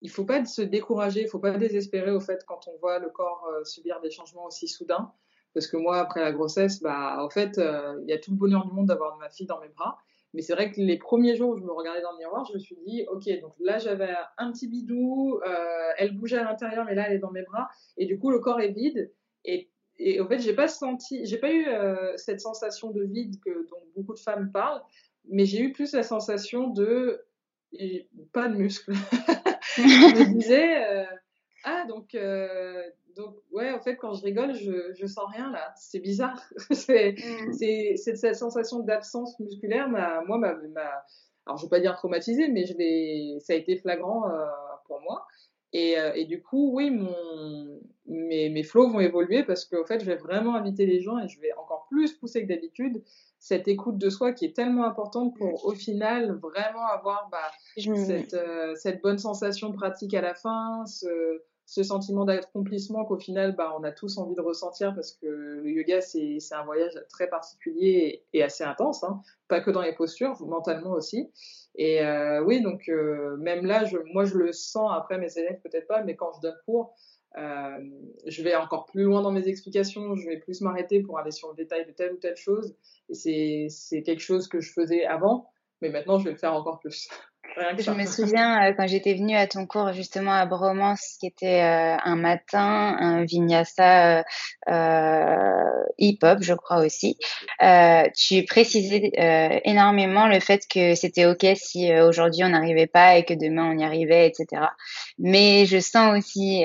il 0.00 0.08
faut 0.08 0.24
pas 0.24 0.42
se 0.46 0.62
décourager, 0.62 1.20
il 1.20 1.28
faut 1.28 1.40
pas 1.40 1.58
désespérer 1.58 2.10
au 2.10 2.20
fait 2.20 2.42
quand 2.46 2.66
on 2.66 2.78
voit 2.78 2.98
le 2.98 3.10
corps 3.10 3.46
subir 3.64 4.00
des 4.00 4.10
changements 4.10 4.46
aussi 4.46 4.66
soudains. 4.66 5.12
Parce 5.52 5.66
que 5.66 5.76
moi, 5.76 5.98
après 5.98 6.20
la 6.20 6.32
grossesse, 6.32 6.80
bah, 6.80 7.22
en 7.22 7.28
fait, 7.28 7.58
il 7.58 8.08
y 8.08 8.14
a 8.14 8.18
tout 8.18 8.30
le 8.30 8.38
bonheur 8.38 8.64
du 8.64 8.72
monde 8.72 8.86
d'avoir 8.86 9.18
ma 9.18 9.28
fille 9.28 9.46
dans 9.46 9.60
mes 9.60 9.68
bras. 9.68 9.98
Mais 10.34 10.42
c'est 10.42 10.52
vrai 10.52 10.70
que 10.70 10.80
les 10.80 10.98
premiers 10.98 11.36
jours 11.36 11.50
où 11.50 11.56
je 11.56 11.64
me 11.64 11.72
regardais 11.72 12.02
dans 12.02 12.12
le 12.12 12.18
miroir, 12.18 12.44
je 12.44 12.54
me 12.54 12.58
suis 12.58 12.76
dit, 12.86 13.04
ok, 13.08 13.28
donc 13.40 13.54
là 13.60 13.78
j'avais 13.78 14.14
un 14.36 14.52
petit 14.52 14.68
bidou, 14.68 15.40
euh, 15.46 15.90
elle 15.96 16.16
bougeait 16.16 16.38
à 16.38 16.44
l'intérieur, 16.44 16.84
mais 16.84 16.94
là 16.94 17.06
elle 17.08 17.16
est 17.16 17.18
dans 17.18 17.30
mes 17.30 17.42
bras, 17.42 17.68
et 17.96 18.06
du 18.06 18.18
coup 18.18 18.30
le 18.30 18.38
corps 18.38 18.60
est 18.60 18.72
vide. 18.72 19.10
Et, 19.44 19.70
et 19.98 20.20
en 20.20 20.28
fait, 20.28 20.38
j'ai 20.40 20.54
pas 20.54 20.68
senti, 20.68 21.24
j'ai 21.24 21.38
pas 21.38 21.50
eu 21.50 21.66
euh, 21.66 22.12
cette 22.16 22.40
sensation 22.40 22.90
de 22.90 23.02
vide 23.02 23.40
que 23.40 23.66
dont 23.68 23.82
beaucoup 23.96 24.14
de 24.14 24.18
femmes 24.18 24.52
parlent, 24.52 24.82
mais 25.30 25.46
j'ai 25.46 25.60
eu 25.60 25.72
plus 25.72 25.92
la 25.92 26.02
sensation 26.02 26.68
de 26.68 27.24
pas 28.32 28.48
de 28.48 28.54
muscles. 28.54 28.92
je 29.76 29.82
me 29.82 30.34
disais, 30.34 30.84
euh, 30.86 31.04
ah 31.64 31.84
donc 31.88 32.14
donc, 33.18 33.34
ouais, 33.50 33.72
en 33.72 33.80
fait, 33.80 33.96
quand 33.96 34.14
je 34.14 34.22
rigole, 34.22 34.54
je, 34.54 34.94
je 34.94 35.06
sens 35.06 35.26
rien 35.34 35.50
là. 35.50 35.74
C'est 35.76 35.98
bizarre. 35.98 36.40
c'est 36.70 37.16
mm. 37.16 37.96
cette 37.96 38.36
sensation 38.36 38.78
d'absence 38.78 39.38
musculaire, 39.40 39.88
moi, 39.88 40.38
ma, 40.38 40.54
alors 41.44 41.58
je 41.58 41.64
vais 41.64 41.68
pas 41.68 41.80
dire 41.80 41.96
traumatisé, 41.96 42.46
mais 42.46 42.64
je 42.64 42.74
ça 43.40 43.54
a 43.54 43.56
été 43.56 43.76
flagrant 43.76 44.30
euh, 44.30 44.46
pour 44.86 45.00
moi. 45.00 45.26
Et, 45.72 45.98
euh, 45.98 46.12
et, 46.14 46.26
du 46.26 46.40
coup, 46.40 46.70
oui, 46.74 46.90
mon, 46.90 47.80
mes, 48.06 48.48
mes 48.50 48.62
flows 48.62 48.88
vont 48.88 49.00
évoluer 49.00 49.42
parce 49.42 49.64
qu'en 49.64 49.84
fait, 49.84 50.00
je 50.00 50.06
vais 50.06 50.16
vraiment 50.16 50.54
inviter 50.54 50.86
les 50.86 51.00
gens 51.00 51.18
et 51.18 51.28
je 51.28 51.40
vais 51.40 51.52
encore 51.54 51.86
plus 51.90 52.14
pousser 52.14 52.42
que 52.42 52.48
d'habitude 52.48 53.02
cette 53.38 53.68
écoute 53.68 53.98
de 53.98 54.10
soi 54.10 54.32
qui 54.32 54.46
est 54.46 54.56
tellement 54.56 54.84
importante 54.84 55.36
pour 55.36 55.66
au 55.66 55.72
final 55.72 56.38
vraiment 56.38 56.86
avoir 56.86 57.28
bah, 57.30 57.50
cette, 57.76 58.34
euh, 58.34 58.74
cette 58.76 59.02
bonne 59.02 59.18
sensation 59.18 59.72
pratique 59.72 60.14
à 60.14 60.22
la 60.22 60.34
fin, 60.34 60.86
ce, 60.86 61.42
ce 61.68 61.82
sentiment 61.82 62.24
d'accomplissement 62.24 63.04
qu'au 63.04 63.18
final, 63.18 63.54
bah, 63.54 63.74
on 63.78 63.84
a 63.84 63.92
tous 63.92 64.16
envie 64.16 64.34
de 64.34 64.40
ressentir 64.40 64.94
parce 64.94 65.12
que 65.12 65.26
le 65.26 65.68
yoga, 65.68 66.00
c'est 66.00 66.38
un 66.52 66.64
voyage 66.64 66.94
très 67.10 67.28
particulier 67.28 68.24
et, 68.32 68.42
assez 68.42 68.64
intense, 68.64 69.04
hein. 69.04 69.20
pas 69.48 69.60
que 69.60 69.70
dans 69.70 69.82
les 69.82 69.94
postures, 69.94 70.40
mentalement 70.46 70.92
aussi. 70.92 71.30
Et 71.74 72.02
euh, 72.02 72.42
oui, 72.42 72.62
donc 72.62 72.88
euh, 72.88 73.36
même 73.36 73.66
là, 73.66 73.84
je, 73.84 73.98
moi, 74.14 74.24
je 74.24 74.38
le 74.38 74.52
sens, 74.52 74.90
après 74.96 75.18
mes 75.18 75.36
élèves, 75.36 75.60
peut-être 75.62 75.86
pas, 75.86 76.02
mais 76.02 76.16
quand 76.16 76.32
je 76.36 76.40
donne 76.40 76.56
cours, 76.64 76.94
euh, 77.36 77.78
je 78.24 78.42
vais 78.42 78.56
encore 78.56 78.86
plus 78.86 79.02
loin 79.02 79.20
dans 79.20 79.30
mes 79.30 79.46
explications, 79.46 80.16
je 80.16 80.26
vais 80.26 80.38
plus 80.38 80.62
m'arrêter 80.62 81.02
pour 81.02 81.18
aller 81.18 81.32
sur 81.32 81.50
le 81.50 81.54
détail 81.54 81.84
de 81.84 81.92
telle 81.92 82.14
ou 82.14 82.16
telle 82.16 82.36
chose. 82.36 82.74
Et 83.26 83.68
c'est 83.68 84.02
quelque 84.02 84.22
chose 84.22 84.48
que 84.48 84.60
je 84.60 84.72
faisais 84.72 85.04
avant, 85.04 85.50
mais 85.82 85.90
maintenant, 85.90 86.18
je 86.18 86.24
vais 86.24 86.32
le 86.32 86.38
faire 86.38 86.54
encore 86.54 86.80
plus. 86.80 87.10
Je 87.78 87.90
me 87.90 88.06
souviens 88.06 88.68
euh, 88.68 88.72
quand 88.76 88.86
j'étais 88.86 89.14
venue 89.14 89.36
à 89.36 89.46
ton 89.46 89.66
cours 89.66 89.92
justement 89.92 90.32
à 90.32 90.46
Bromance, 90.46 91.16
qui 91.18 91.26
était 91.26 91.62
euh, 91.62 91.96
un 92.04 92.16
matin, 92.16 92.96
un 93.00 93.24
vinyasa 93.24 94.24
euh, 94.68 95.84
hip-hop, 95.98 96.38
je 96.40 96.54
crois 96.54 96.84
aussi. 96.84 97.16
tu 98.16 98.44
précisais 98.44 99.10
énormément 99.64 100.26
le 100.28 100.40
fait 100.40 100.66
que 100.68 100.94
c'était 100.94 101.26
ok 101.26 101.46
si 101.54 101.92
aujourd'hui 102.00 102.44
on 102.44 102.50
n'arrivait 102.50 102.86
pas 102.86 103.16
et 103.16 103.24
que 103.24 103.34
demain 103.34 103.72
on 103.72 103.78
y 103.78 103.84
arrivait, 103.84 104.28
etc. 104.28 104.62
Mais 105.18 105.66
je 105.66 105.78
sens 105.80 106.16
aussi 106.16 106.64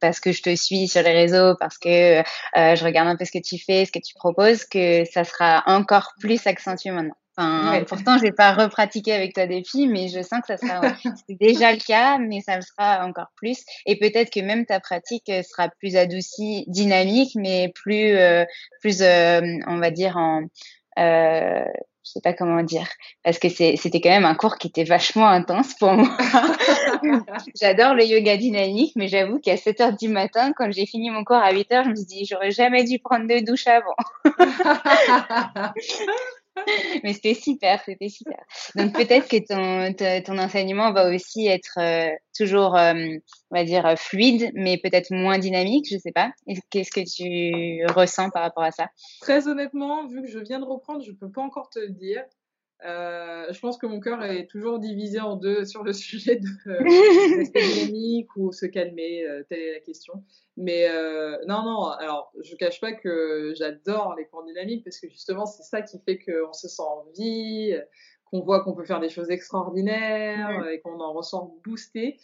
parce 0.00 0.20
que 0.20 0.32
je 0.32 0.42
te 0.42 0.54
suis 0.54 0.88
sur 0.88 1.02
les 1.02 1.12
réseaux, 1.12 1.54
parce 1.58 1.78
que 1.78 2.22
je 2.54 2.84
regarde 2.84 3.08
un 3.08 3.16
peu 3.16 3.24
ce 3.24 3.32
que 3.32 3.42
tu 3.42 3.58
fais, 3.58 3.84
ce 3.84 3.92
que 3.92 3.98
tu 3.98 4.14
proposes, 4.14 4.64
que 4.64 5.04
ça 5.04 5.24
sera 5.24 5.62
encore 5.66 6.14
plus 6.20 6.46
accentué 6.46 6.90
maintenant. 6.90 7.16
Enfin, 7.40 7.84
pourtant, 7.86 8.18
je 8.18 8.22
vais 8.22 8.32
pas 8.32 8.52
repratiquer 8.52 9.12
avec 9.12 9.32
toi 9.32 9.46
des 9.46 9.62
filles, 9.62 9.86
mais 9.86 10.08
je 10.08 10.22
sens 10.22 10.40
que 10.40 10.48
ça 10.48 10.56
sera 10.56 10.80
c'est 11.28 11.38
déjà 11.38 11.72
le 11.72 11.78
cas, 11.78 12.18
mais 12.18 12.40
ça 12.40 12.56
le 12.56 12.62
sera 12.62 13.06
encore 13.06 13.28
plus. 13.36 13.64
Et 13.86 13.96
peut-être 13.96 14.30
que 14.30 14.40
même 14.40 14.66
ta 14.66 14.80
pratique 14.80 15.28
euh, 15.28 15.42
sera 15.42 15.68
plus 15.68 15.94
adoucie, 15.94 16.64
dynamique, 16.66 17.32
mais 17.36 17.70
plus, 17.74 18.16
euh, 18.16 18.44
plus, 18.80 19.02
euh, 19.02 19.40
on 19.68 19.78
va 19.78 19.92
dire 19.92 20.16
en, 20.16 20.42
euh, 20.98 21.64
je 22.08 22.12
sais 22.12 22.20
pas 22.22 22.32
comment 22.32 22.62
dire, 22.62 22.88
parce 23.22 23.38
que 23.38 23.48
c'était 23.48 24.00
quand 24.00 24.08
même 24.08 24.24
un 24.24 24.34
cours 24.34 24.56
qui 24.56 24.68
était 24.68 24.84
vachement 24.84 25.28
intense 25.28 25.74
pour 25.74 25.92
moi. 25.92 26.08
J'adore 27.60 27.94
le 27.94 28.04
yoga 28.04 28.36
dynamique, 28.38 28.94
mais 28.96 29.08
j'avoue 29.08 29.38
qu'à 29.38 29.56
7 29.58 29.80
heures 29.80 29.96
du 29.96 30.08
matin, 30.08 30.52
quand 30.56 30.72
j'ai 30.72 30.86
fini 30.86 31.10
mon 31.10 31.22
cours 31.22 31.36
à 31.36 31.52
8 31.52 31.72
heures, 31.72 31.84
je 31.84 31.90
me 31.90 31.96
suis 31.96 32.06
dit, 32.06 32.26
j'aurais 32.28 32.50
jamais 32.50 32.84
dû 32.84 32.98
prendre 32.98 33.26
de 33.26 33.44
douche 33.44 33.66
avant. 33.66 33.94
Mais 37.04 37.12
c'était 37.12 37.34
super, 37.34 37.82
c'était 37.84 38.08
super. 38.08 38.38
Donc 38.74 38.92
peut-être 38.94 39.28
que 39.28 39.36
ton, 39.38 40.22
ton 40.24 40.38
enseignement 40.38 40.92
va 40.92 41.10
aussi 41.10 41.46
être 41.46 41.78
euh, 41.78 42.10
toujours, 42.36 42.76
euh, 42.76 42.94
on 43.50 43.56
va 43.56 43.64
dire, 43.64 43.94
fluide, 43.96 44.50
mais 44.54 44.78
peut-être 44.78 45.10
moins 45.10 45.38
dynamique, 45.38 45.86
je 45.90 45.98
sais 45.98 46.12
pas. 46.12 46.30
Qu'est-ce 46.70 46.90
que 46.90 47.00
tu 47.00 47.84
ressens 47.92 48.30
par 48.30 48.42
rapport 48.42 48.64
à 48.64 48.70
ça? 48.70 48.88
Très 49.20 49.48
honnêtement, 49.48 50.06
vu 50.06 50.22
que 50.22 50.28
je 50.28 50.38
viens 50.38 50.58
de 50.60 50.64
reprendre, 50.64 51.02
je 51.02 51.12
peux 51.12 51.30
pas 51.30 51.42
encore 51.42 51.70
te 51.70 51.78
le 51.78 51.90
dire. 51.90 52.24
Euh, 52.84 53.52
je 53.52 53.58
pense 53.60 53.76
que 53.76 53.86
mon 53.86 53.98
cœur 53.98 54.22
est 54.22 54.46
toujours 54.46 54.78
divisé 54.78 55.20
en 55.20 55.36
deux 55.36 55.64
sur 55.64 55.82
le 55.82 55.92
sujet 55.94 56.36
de 56.36 56.46
dynamique 57.84 58.34
ou 58.36 58.52
se 58.52 58.66
calmer, 58.66 59.24
telle 59.48 59.60
est 59.60 59.72
la 59.74 59.80
question. 59.80 60.22
Mais 60.56 60.88
euh, 60.88 61.36
non, 61.46 61.62
non, 61.62 61.84
alors 61.86 62.32
je 62.42 62.54
cache 62.56 62.80
pas 62.80 62.92
que 62.92 63.52
j'adore 63.56 64.14
les 64.16 64.26
cours 64.26 64.44
dynamiques 64.44 64.84
parce 64.84 64.98
que 64.98 65.08
justement 65.08 65.46
c'est 65.46 65.62
ça 65.62 65.82
qui 65.82 65.98
fait 66.04 66.18
qu'on 66.18 66.52
se 66.52 66.68
sent 66.68 66.82
en 66.82 67.04
vie, 67.16 67.76
qu'on 68.24 68.40
voit 68.40 68.62
qu'on 68.64 68.74
peut 68.74 68.84
faire 68.84 69.00
des 69.00 69.08
choses 69.08 69.30
extraordinaires 69.30 70.68
et 70.68 70.80
qu'on 70.80 71.00
en 71.00 71.12
ressent 71.12 71.56
boosté. 71.64 72.18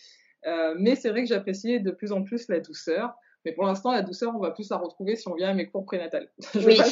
Euh, 0.46 0.74
mais 0.78 0.94
c'est 0.94 1.10
vrai 1.10 1.22
que 1.22 1.28
j'apprécie 1.28 1.80
de 1.80 1.90
plus 1.90 2.12
en 2.12 2.22
plus 2.22 2.48
la 2.48 2.60
douceur. 2.60 3.14
Mais 3.44 3.52
pour 3.52 3.64
l'instant, 3.64 3.92
la 3.92 4.02
douceur, 4.02 4.34
on 4.34 4.38
va 4.38 4.50
plus 4.50 4.70
la 4.70 4.78
retrouver 4.78 5.16
si 5.16 5.28
on 5.28 5.34
vient 5.34 5.50
à 5.50 5.54
mes 5.54 5.68
cours 5.68 5.84
prénatales. 5.84 6.30
je 6.54 6.60
vais 6.60 6.76
pas 6.76 6.86
le 6.86 6.90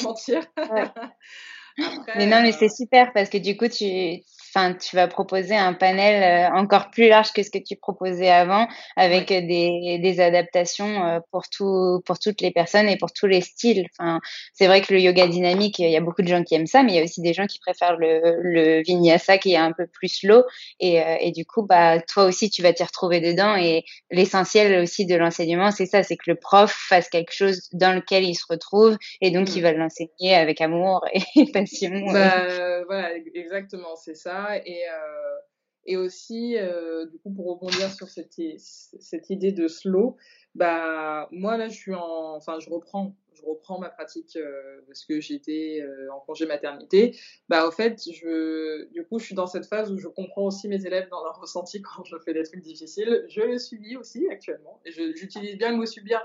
mais 2.16 2.26
non, 2.26 2.42
mais 2.42 2.52
c'est 2.52 2.66
euh, 2.66 2.74
super 2.74 3.12
parce 3.12 3.28
que 3.28 3.38
du 3.38 3.56
coup, 3.56 3.68
tu, 3.68 4.22
enfin, 4.54 4.74
tu 4.74 4.96
vas 4.96 5.08
proposer 5.08 5.56
un 5.56 5.72
panel 5.72 6.22
euh, 6.52 6.56
encore 6.56 6.90
plus 6.90 7.08
large 7.08 7.32
que 7.32 7.42
ce 7.42 7.50
que 7.50 7.58
tu 7.58 7.76
proposais 7.76 8.28
avant, 8.28 8.68
avec 8.96 9.28
des, 9.28 9.98
des, 10.02 10.20
adaptations 10.20 11.06
euh, 11.06 11.20
pour 11.30 11.48
tout, 11.48 12.02
pour 12.04 12.18
toutes 12.18 12.40
les 12.40 12.50
personnes 12.50 12.88
et 12.88 12.98
pour 12.98 13.12
tous 13.12 13.26
les 13.26 13.40
styles. 13.40 13.86
Enfin, 13.98 14.20
c'est 14.52 14.66
vrai 14.66 14.82
que 14.82 14.92
le 14.92 15.00
yoga 15.00 15.26
dynamique, 15.26 15.78
il 15.78 15.90
y 15.90 15.96
a 15.96 16.00
beaucoup 16.00 16.22
de 16.22 16.28
gens 16.28 16.42
qui 16.42 16.54
aiment 16.54 16.66
ça, 16.66 16.82
mais 16.82 16.92
il 16.92 16.96
y 16.96 17.00
a 17.00 17.04
aussi 17.04 17.22
des 17.22 17.32
gens 17.32 17.46
qui 17.46 17.58
préfèrent 17.58 17.96
le, 17.96 18.40
le 18.42 18.82
vinyasa 18.82 19.38
qui 19.38 19.52
est 19.52 19.56
un 19.56 19.72
peu 19.72 19.86
plus 19.86 20.08
slow. 20.08 20.42
Et, 20.80 21.00
euh, 21.00 21.16
et 21.20 21.32
du 21.32 21.46
coup, 21.46 21.62
bah, 21.62 22.00
toi 22.00 22.24
aussi, 22.24 22.50
tu 22.50 22.62
vas 22.62 22.72
t'y 22.72 22.84
retrouver 22.84 23.20
dedans. 23.20 23.56
Et 23.56 23.84
l'essentiel 24.10 24.82
aussi 24.82 25.06
de 25.06 25.16
l'enseignement, 25.16 25.70
c'est 25.70 25.86
ça, 25.86 26.02
c'est 26.02 26.16
que 26.16 26.30
le 26.30 26.36
prof 26.36 26.70
fasse 26.70 27.08
quelque 27.08 27.32
chose 27.32 27.68
dans 27.72 27.94
lequel 27.94 28.24
il 28.24 28.34
se 28.34 28.44
retrouve, 28.48 28.96
et 29.20 29.30
donc 29.30 29.54
il 29.54 29.60
mmh. 29.60 29.62
va 29.62 29.72
l'enseigner 29.72 30.34
avec 30.34 30.60
amour 30.60 31.04
et 31.14 31.50
passion. 31.52 31.90
Bah, 32.12 32.82
voilà, 32.86 33.10
exactement, 33.34 33.96
c'est 33.96 34.14
ça. 34.14 34.41
Et, 34.64 34.88
euh, 34.88 35.38
et 35.86 35.96
aussi, 35.96 36.56
euh, 36.56 37.06
du 37.06 37.18
coup, 37.18 37.30
pour 37.30 37.46
rebondir 37.46 37.90
sur 37.92 38.08
cette, 38.08 38.34
cette 38.58 39.30
idée 39.30 39.52
de 39.52 39.68
slow, 39.68 40.16
bah, 40.54 41.28
moi, 41.32 41.56
là, 41.56 41.68
je 41.68 41.76
suis 41.76 41.94
en, 41.94 42.36
enfin, 42.36 42.58
je 42.60 42.70
reprends, 42.70 43.16
je 43.34 43.42
reprends 43.42 43.78
ma 43.78 43.88
pratique 43.88 44.36
euh, 44.36 44.80
parce 44.86 45.04
que 45.04 45.20
j'étais 45.20 45.84
en 46.12 46.20
congé 46.20 46.46
maternité. 46.46 47.16
Bah, 47.48 47.66
au 47.66 47.70
fait, 47.70 48.00
je, 48.10 48.88
du 48.92 49.04
coup, 49.04 49.18
je 49.18 49.24
suis 49.24 49.34
dans 49.34 49.46
cette 49.46 49.66
phase 49.66 49.90
où 49.90 49.98
je 49.98 50.08
comprends 50.08 50.44
aussi 50.44 50.68
mes 50.68 50.86
élèves 50.86 51.08
dans 51.08 51.24
leur 51.24 51.36
ressenti 51.40 51.82
quand 51.82 52.04
je 52.04 52.16
fais 52.24 52.34
des 52.34 52.44
trucs 52.44 52.62
difficiles. 52.62 53.24
Je 53.28 53.40
le 53.40 53.58
subis 53.58 53.96
aussi 53.96 54.28
actuellement. 54.30 54.80
Et 54.84 54.92
j'utilise 54.92 55.56
bien 55.56 55.70
le 55.70 55.78
mot 55.78 55.86
subir, 55.86 56.20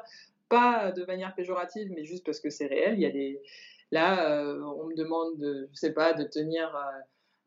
pas 0.49 0.91
de 0.91 1.03
manière 1.05 1.33
péjorative, 1.35 1.91
mais 1.91 2.05
juste 2.05 2.25
parce 2.25 2.39
que 2.39 2.49
c'est 2.49 2.67
réel. 2.67 2.93
Il 2.95 3.01
y 3.01 3.05
a 3.05 3.11
des, 3.11 3.41
là, 3.91 4.55
on 4.75 4.85
me 4.85 4.95
demande, 4.95 5.37
de, 5.39 5.67
je 5.73 5.79
sais 5.79 5.93
pas, 5.93 6.13
de 6.13 6.23
tenir 6.23 6.75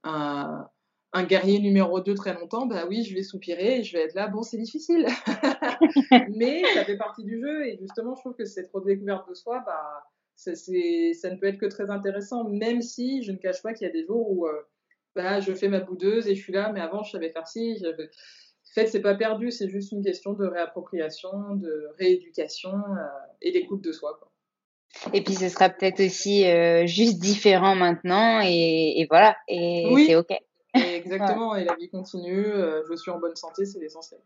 un, 0.05 0.69
un 1.13 1.25
guerrier 1.25 1.59
numéro 1.59 2.01
2 2.01 2.15
très 2.15 2.35
longtemps, 2.35 2.67
bah 2.67 2.85
oui, 2.89 3.05
je 3.05 3.15
vais 3.15 3.23
soupirer 3.23 3.81
et 3.81 3.83
je 3.83 3.97
vais 3.97 4.05
être 4.05 4.15
là, 4.15 4.29
bon, 4.29 4.43
c'est 4.43 4.59
difficile. 4.59 5.07
Mais 6.37 6.63
ça 6.75 6.85
fait 6.85 6.97
partie 6.97 7.25
du 7.25 7.41
jeu 7.41 7.67
et 7.67 7.79
justement, 7.79 8.15
je 8.15 8.21
trouve 8.21 8.35
que 8.35 8.45
cette 8.45 8.71
redécouverte 8.73 9.29
de 9.29 9.35
soi, 9.35 9.63
bah, 9.67 10.05
ça, 10.37 10.55
ça 10.55 10.71
ne 10.71 11.37
peut 11.37 11.47
être 11.47 11.59
que 11.59 11.67
très 11.67 11.91
intéressant, 11.91 12.45
même 12.45 12.81
si 12.81 13.23
je 13.23 13.33
ne 13.33 13.37
cache 13.37 13.63
pas 13.63 13.75
qu'il 13.75 13.87
y 13.87 13.91
a 13.91 13.93
des 13.93 14.07
jours 14.07 14.31
où 14.31 14.47
euh, 14.47 14.63
bah, 15.17 15.41
je 15.41 15.53
fais 15.53 15.69
ma 15.69 15.81
boudeuse 15.81 16.29
et 16.29 16.35
je 16.35 16.43
suis 16.43 16.53
là, 16.53 16.71
mais 16.73 16.81
avant, 16.81 17.03
je 17.03 17.11
savais 17.11 17.31
faire 17.31 17.49
ci. 17.49 17.83
En 17.85 18.73
fait, 18.75 18.87
c'est 18.87 19.03
pas 19.03 19.17
perdu, 19.17 19.51
c'est 19.51 19.69
juste 19.69 19.91
une 19.91 20.05
question 20.05 20.33
de 20.33 20.47
réappropriation, 20.47 21.57
de 21.57 21.89
rééducation 21.99 22.73
euh, 22.73 23.07
et 23.43 23.51
d'écoute 23.51 23.83
de 23.83 23.91
soi. 23.91 24.17
Quoi. 24.21 24.30
Et 25.13 25.23
puis 25.23 25.35
ce 25.35 25.49
sera 25.49 25.69
peut-être 25.69 26.01
aussi 26.05 26.47
euh, 26.47 26.87
juste 26.87 27.19
différent 27.19 27.75
maintenant 27.75 28.41
et, 28.43 29.01
et 29.01 29.07
voilà, 29.09 29.37
et 29.49 29.93
c'est 30.07 30.17
ok. 30.17 30.33
exactement, 30.75 31.55
et 31.57 31.65
la 31.65 31.75
vie 31.75 31.89
continue, 31.89 32.45
euh, 32.47 32.83
je 32.89 32.97
suis 32.97 33.11
en 33.11 33.19
bonne 33.19 33.37
santé, 33.37 33.65
c'est 33.65 33.79
l'essentiel. 33.79 34.21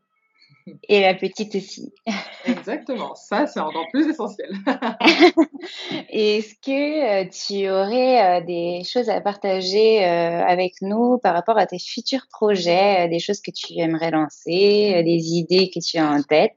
Et 0.88 1.00
la 1.00 1.14
petite 1.14 1.54
aussi. 1.54 1.92
Exactement, 2.46 3.14
ça 3.14 3.46
c'est 3.46 3.60
encore 3.60 3.86
plus 3.92 4.08
essentiel. 4.08 4.50
Est-ce 6.10 6.54
que 6.54 7.22
euh, 7.22 7.28
tu 7.28 7.68
aurais 7.70 8.42
des 8.42 8.82
choses 8.84 9.10
à 9.10 9.20
partager 9.20 10.02
avec 10.04 10.74
nous 10.80 11.18
par 11.18 11.34
rapport 11.34 11.58
à 11.58 11.66
tes 11.66 11.78
futurs 11.78 12.26
projets, 12.30 13.08
des 13.08 13.18
choses 13.18 13.40
que 13.40 13.50
tu 13.50 13.78
aimerais 13.78 14.10
lancer, 14.10 15.02
des 15.02 15.34
idées 15.34 15.70
que 15.74 15.80
tu 15.80 15.98
as 15.98 16.10
en 16.10 16.22
tête? 16.22 16.56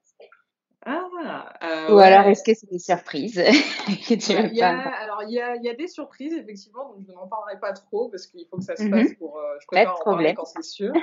Ah, 0.89 1.91
Ou 1.91 1.97
alors 1.97 2.27
est-ce 2.27 2.43
que 2.43 2.53
c'est 2.53 2.69
des 2.69 2.79
surprises 2.79 3.37
il 4.09 4.55
y 4.55 4.61
a, 4.61 4.79
Alors 5.01 5.23
il 5.23 5.33
y 5.33 5.41
a, 5.41 5.57
y 5.57 5.69
a, 5.69 5.73
des 5.73 5.87
surprises 5.87 6.33
effectivement, 6.33 6.93
donc 6.93 7.05
je 7.05 7.11
n'en 7.11 7.27
parlerai 7.27 7.59
pas 7.59 7.73
trop 7.73 8.09
parce 8.09 8.27
qu'il 8.27 8.45
faut 8.47 8.57
que 8.57 8.63
ça 8.63 8.77
se 8.77 8.87
passe 8.89 9.09
mm-hmm. 9.09 9.17
pour. 9.17 9.37
je 9.59 9.67
préfère 9.67 9.95
en 9.99 10.03
parler 10.03 10.33
quand 10.33 10.45
c'est 10.45 10.63
sûr. 10.63 10.93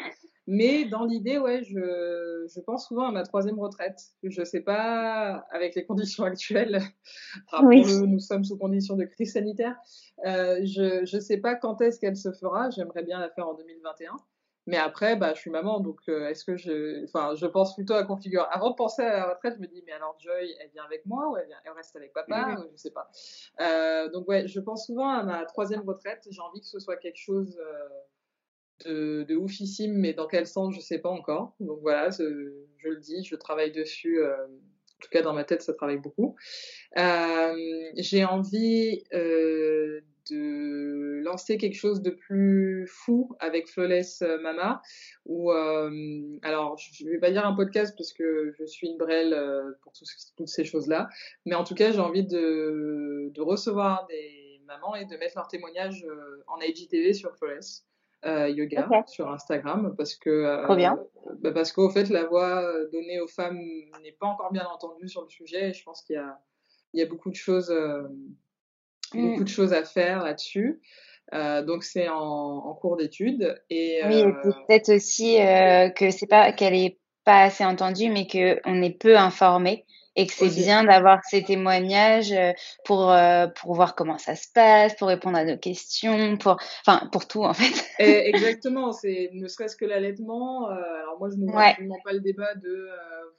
Mais 0.46 0.84
dans 0.84 1.04
l'idée, 1.04 1.38
ouais, 1.38 1.62
je, 1.64 2.46
je, 2.54 2.60
pense 2.60 2.88
souvent 2.88 3.08
à 3.08 3.12
ma 3.12 3.22
troisième 3.22 3.58
retraite. 3.58 3.98
Je 4.22 4.44
sais 4.44 4.60
pas, 4.60 5.46
avec 5.50 5.74
les 5.74 5.86
conditions 5.86 6.24
actuelles, 6.24 6.80
oui. 7.62 7.84
nous 8.06 8.20
sommes 8.20 8.44
sous 8.44 8.58
conditions 8.58 8.96
de 8.96 9.04
crise 9.04 9.32
sanitaire. 9.32 9.74
Euh, 10.26 10.60
je 10.64 11.16
ne 11.16 11.20
sais 11.20 11.38
pas 11.38 11.54
quand 11.54 11.80
est-ce 11.80 11.98
qu'elle 11.98 12.16
se 12.16 12.30
fera. 12.32 12.68
J'aimerais 12.70 13.02
bien 13.02 13.18
la 13.20 13.30
faire 13.30 13.48
en 13.48 13.54
2021. 13.54 14.16
Mais 14.66 14.78
après, 14.78 15.16
bah, 15.16 15.34
je 15.34 15.40
suis 15.40 15.50
maman, 15.50 15.80
donc 15.80 16.00
euh, 16.08 16.28
est-ce 16.28 16.44
que 16.44 16.56
je, 16.56 17.04
enfin, 17.04 17.34
je 17.34 17.46
pense 17.46 17.74
plutôt 17.74 17.94
à 17.94 18.04
configurer. 18.04 18.46
Avant 18.50 18.70
de 18.70 18.76
penser 18.76 19.02
à 19.02 19.18
la 19.18 19.34
retraite, 19.34 19.54
je 19.56 19.60
me 19.60 19.66
dis, 19.66 19.82
mais 19.86 19.92
alors 19.92 20.16
Joy, 20.18 20.54
elle 20.60 20.70
vient 20.70 20.84
avec 20.84 21.04
moi 21.04 21.30
ou 21.30 21.36
elle, 21.36 21.46
vient... 21.46 21.58
elle 21.64 21.72
reste 21.72 21.94
avec 21.96 22.12
papa 22.12 22.56
Je 22.72 22.76
sais 22.76 22.90
pas. 22.90 23.10
Euh, 23.60 24.08
donc 24.10 24.26
ouais, 24.28 24.48
je 24.48 24.60
pense 24.60 24.86
souvent 24.86 25.08
à 25.08 25.22
ma 25.22 25.44
troisième 25.44 25.82
retraite. 25.82 26.26
J'ai 26.30 26.40
envie 26.40 26.60
que 26.60 26.66
ce 26.66 26.78
soit 26.78 26.96
quelque 26.96 27.18
chose 27.18 27.58
euh, 27.60 27.88
de, 28.86 29.24
de, 29.24 29.36
oufissime, 29.36 29.94
mais 29.94 30.14
dans 30.14 30.26
quel 30.26 30.46
sens, 30.46 30.74
je 30.74 30.80
sais 30.80 30.98
pas 30.98 31.10
encore. 31.10 31.54
Donc 31.60 31.80
voilà, 31.82 32.10
je, 32.10 32.54
je 32.78 32.88
le 32.88 33.00
dis, 33.00 33.22
je 33.22 33.36
travaille 33.36 33.72
dessus. 33.72 34.18
Euh, 34.20 34.46
en 34.46 35.00
tout 35.04 35.10
cas, 35.10 35.22
dans 35.22 35.34
ma 35.34 35.44
tête, 35.44 35.60
ça 35.60 35.74
travaille 35.74 35.98
beaucoup. 35.98 36.36
Euh, 36.96 37.90
j'ai 37.96 38.24
envie 38.24 39.04
euh, 39.12 40.00
de 40.30 41.20
lancer 41.22 41.58
quelque 41.58 41.76
chose 41.76 42.02
de 42.02 42.10
plus 42.10 42.86
fou 42.86 43.34
avec 43.40 43.68
Flawless 43.68 44.22
euh, 44.22 44.40
Mama. 44.40 44.82
Ou 45.26 45.50
alors, 45.50 46.76
je 46.78 47.08
vais 47.08 47.18
pas 47.18 47.30
dire 47.30 47.46
un 47.46 47.54
podcast 47.54 47.94
parce 47.96 48.12
que 48.12 48.52
je 48.58 48.64
suis 48.64 48.88
une 48.88 48.98
brêle 48.98 49.36
pour 49.82 49.92
toutes 50.36 50.48
ces 50.48 50.64
choses-là. 50.64 51.08
Mais 51.46 51.54
en 51.54 51.64
tout 51.64 51.74
cas, 51.74 51.92
j'ai 51.92 52.00
envie 52.00 52.26
de, 52.26 53.30
de 53.32 53.40
recevoir 53.40 54.06
des 54.06 54.60
mamans 54.66 54.94
et 54.94 55.04
de 55.04 55.16
mettre 55.16 55.36
leur 55.36 55.48
témoignage 55.48 56.06
en 56.46 56.60
IGTV 56.60 57.12
sur 57.14 57.34
Flawless. 57.36 57.86
Euh, 58.26 58.48
yoga 58.48 58.88
sur 59.06 59.30
Instagram 59.30 59.94
parce 59.98 60.14
que 60.14 60.30
euh, 60.30 60.96
bah 61.40 61.52
parce 61.52 61.72
qu'au 61.72 61.90
fait 61.90 62.08
la 62.08 62.24
voix 62.24 62.62
euh, 62.62 62.88
donnée 62.90 63.20
aux 63.20 63.26
femmes 63.26 63.60
n'est 64.02 64.12
pas 64.12 64.26
encore 64.26 64.50
bien 64.50 64.66
entendue 64.66 65.08
sur 65.08 65.20
le 65.20 65.28
sujet 65.28 65.68
et 65.68 65.72
je 65.74 65.84
pense 65.84 66.00
qu'il 66.00 66.16
y 66.16 66.18
a 66.18 66.40
il 66.94 67.00
y 67.00 67.02
a 67.02 67.06
beaucoup 67.06 67.28
de 67.28 67.34
choses 67.34 67.70
mm. 69.14 69.30
beaucoup 69.30 69.44
de 69.44 69.48
choses 69.48 69.72
à 69.72 69.84
faire 69.84 70.22
là-dessus 70.22 70.80
donc 71.32 71.82
c'est 71.82 72.08
en, 72.08 72.14
en, 72.16 72.74
cours 72.74 72.96
d'étude 72.96 73.60
et 73.68 74.02
oui 74.06 74.20
et 74.20 74.24
peut-être 74.24 74.94
aussi 74.94 75.36
que 75.96 76.10
c'est 76.10 76.28
pas 76.28 76.52
qu'elle 76.52 76.74
est 76.74 76.98
pas 77.24 77.42
assez 77.42 77.64
entendue 77.64 78.08
mais 78.10 78.26
que 78.26 78.60
on 78.64 78.82
est 78.82 78.96
peu 78.96 79.16
informé 79.16 79.84
et 80.16 80.26
que 80.26 80.32
c'est 80.32 80.48
bien 80.48 80.84
d'avoir 80.84 81.20
ces 81.24 81.42
témoignages 81.42 82.32
euh, 82.32 82.52
pour 82.84 83.10
euh, 83.10 83.46
pour 83.48 83.74
voir 83.74 83.94
comment 83.94 84.18
ça 84.18 84.36
se 84.36 84.48
passe, 84.52 84.94
pour 84.96 85.08
répondre 85.08 85.36
à 85.36 85.44
nos 85.44 85.56
questions, 85.56 86.36
pour 86.36 86.56
enfin 86.86 87.06
pour 87.12 87.26
tout 87.26 87.44
en 87.44 87.54
fait. 87.54 87.84
exactement, 87.98 88.92
c'est 88.92 89.30
ne 89.32 89.48
serait-ce 89.48 89.76
que 89.76 89.84
l'allaitement. 89.84 90.70
Euh, 90.70 90.74
alors 90.74 91.18
moi 91.18 91.30
je 91.30 91.36
ne 91.36 91.50
vois 91.50 91.62
absolument 91.62 91.98
pas 92.04 92.12
le 92.12 92.20
débat 92.20 92.54
de 92.54 92.88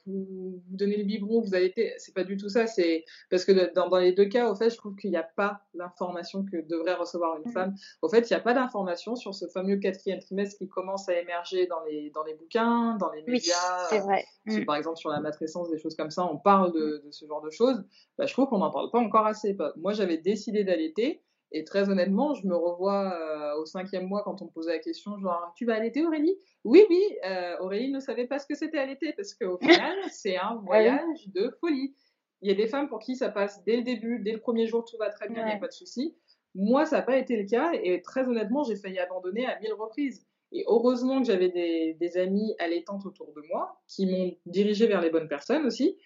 vous, 0.06 0.62
vous 0.68 0.76
donnez 0.76 0.96
le 0.96 1.04
biberon, 1.04 1.40
vous 1.40 1.54
allaitez, 1.54 1.92
c'est 1.98 2.14
pas 2.14 2.24
du 2.24 2.36
tout 2.36 2.48
ça. 2.48 2.66
C'est 2.66 3.04
parce 3.30 3.44
que 3.44 3.52
dans, 3.74 3.88
dans, 3.88 3.98
les 3.98 4.12
deux 4.12 4.26
cas, 4.26 4.48
au 4.48 4.54
fait, 4.54 4.70
je 4.70 4.76
trouve 4.76 4.94
qu'il 4.96 5.10
n'y 5.10 5.16
a 5.16 5.24
pas 5.24 5.62
l'information 5.74 6.44
que 6.44 6.56
devrait 6.68 6.94
recevoir 6.94 7.36
une 7.38 7.50
mmh. 7.50 7.52
femme. 7.52 7.74
Au 8.02 8.08
fait, 8.08 8.30
il 8.30 8.32
n'y 8.32 8.36
a 8.36 8.40
pas 8.40 8.54
d'information 8.54 9.16
sur 9.16 9.34
ce 9.34 9.46
fameux 9.48 9.76
quatrième 9.76 10.20
trimestre 10.20 10.58
qui 10.58 10.68
commence 10.68 11.08
à 11.08 11.18
émerger 11.18 11.66
dans 11.66 11.80
les 11.84 12.10
dans 12.10 12.22
les 12.22 12.34
bouquins, 12.34 12.96
dans 12.98 13.10
les 13.10 13.22
médias. 13.22 13.54
Oui, 13.80 13.86
c'est 13.90 13.98
vrai. 14.00 14.24
Mmh. 14.46 14.64
Par 14.64 14.76
exemple 14.76 14.98
sur 14.98 15.10
la 15.10 15.20
matrescence, 15.20 15.70
des 15.70 15.78
choses 15.78 15.96
comme 15.96 16.10
ça, 16.10 16.24
on 16.24 16.36
parle 16.36 16.65
de, 16.72 17.02
de 17.04 17.10
ce 17.10 17.26
genre 17.26 17.42
de 17.42 17.50
choses. 17.50 17.84
Bah, 18.18 18.26
je 18.26 18.32
trouve 18.32 18.48
qu'on 18.48 18.58
n'en 18.58 18.70
parle 18.70 18.90
pas 18.90 18.98
encore 18.98 19.26
assez. 19.26 19.56
Moi, 19.76 19.92
j'avais 19.92 20.18
décidé 20.18 20.64
d'allaiter. 20.64 21.22
Et 21.52 21.64
très 21.64 21.88
honnêtement, 21.88 22.34
je 22.34 22.46
me 22.46 22.56
revois 22.56 23.14
euh, 23.14 23.60
au 23.60 23.66
cinquième 23.66 24.06
mois 24.06 24.22
quand 24.24 24.42
on 24.42 24.46
me 24.46 24.50
posait 24.50 24.72
la 24.72 24.78
question, 24.78 25.16
genre, 25.18 25.52
tu 25.56 25.64
vas 25.64 25.74
allaiter 25.74 26.04
Aurélie? 26.04 26.36
Oui, 26.64 26.84
oui, 26.90 27.02
euh, 27.24 27.56
Aurélie 27.60 27.92
ne 27.92 28.00
savait 28.00 28.26
pas 28.26 28.38
ce 28.38 28.46
que 28.46 28.54
c'était 28.54 28.78
allaiter 28.78 29.12
parce 29.12 29.32
qu'au 29.34 29.56
final, 29.62 29.96
c'est 30.10 30.36
un 30.36 30.56
voyage 30.56 31.28
de 31.28 31.50
folie. 31.60 31.94
Il 32.42 32.48
y 32.48 32.52
a 32.52 32.56
des 32.56 32.66
femmes 32.66 32.88
pour 32.88 32.98
qui 32.98 33.16
ça 33.16 33.28
passe 33.28 33.62
dès 33.64 33.76
le 33.76 33.82
début, 33.82 34.18
dès 34.18 34.32
le 34.32 34.40
premier 34.40 34.66
jour, 34.66 34.84
tout 34.84 34.96
va 34.98 35.08
très 35.10 35.28
bien, 35.28 35.42
il 35.42 35.46
n'y 35.46 35.52
a 35.52 35.58
pas 35.58 35.68
de 35.68 35.72
souci. 35.72 36.16
Moi, 36.54 36.84
ça 36.84 36.96
n'a 36.96 37.02
pas 37.02 37.16
été 37.16 37.36
le 37.36 37.48
cas 37.48 37.70
et 37.72 38.02
très 38.02 38.26
honnêtement, 38.26 38.64
j'ai 38.64 38.76
failli 38.76 38.98
abandonner 38.98 39.46
à 39.46 39.58
mille 39.60 39.72
reprises. 39.74 40.26
Et 40.52 40.64
heureusement 40.66 41.20
que 41.20 41.26
j'avais 41.26 41.48
des, 41.48 41.94
des 41.94 42.18
amies 42.18 42.54
allaitantes 42.58 43.04
autour 43.04 43.32
de 43.34 43.42
moi 43.48 43.80
qui 43.88 44.06
m'ont 44.06 44.36
dirigée 44.46 44.86
vers 44.86 45.00
les 45.00 45.10
bonnes 45.10 45.28
personnes 45.28 45.66
aussi. 45.66 45.96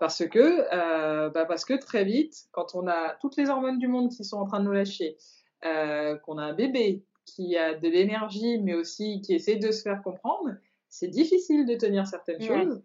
Parce 0.00 0.26
que, 0.26 0.66
euh, 0.72 1.30
bah 1.30 1.44
parce 1.44 1.64
que 1.64 1.74
très 1.74 2.04
vite, 2.04 2.34
quand 2.52 2.74
on 2.74 2.86
a 2.86 3.16
toutes 3.20 3.36
les 3.36 3.50
hormones 3.50 3.78
du 3.78 3.86
monde 3.86 4.10
qui 4.10 4.24
sont 4.24 4.38
en 4.38 4.46
train 4.46 4.60
de 4.60 4.64
nous 4.64 4.72
lâcher, 4.72 5.16
euh, 5.64 6.16
qu'on 6.16 6.38
a 6.38 6.42
un 6.42 6.54
bébé 6.54 7.04
qui 7.26 7.56
a 7.56 7.74
de 7.74 7.88
l'énergie, 7.88 8.58
mais 8.62 8.74
aussi 8.74 9.20
qui 9.20 9.34
essaie 9.34 9.56
de 9.56 9.70
se 9.70 9.82
faire 9.82 10.02
comprendre, 10.02 10.50
c'est 10.88 11.08
difficile 11.08 11.66
de 11.66 11.74
tenir 11.74 12.06
certaines 12.06 12.40
choses. 12.40 12.82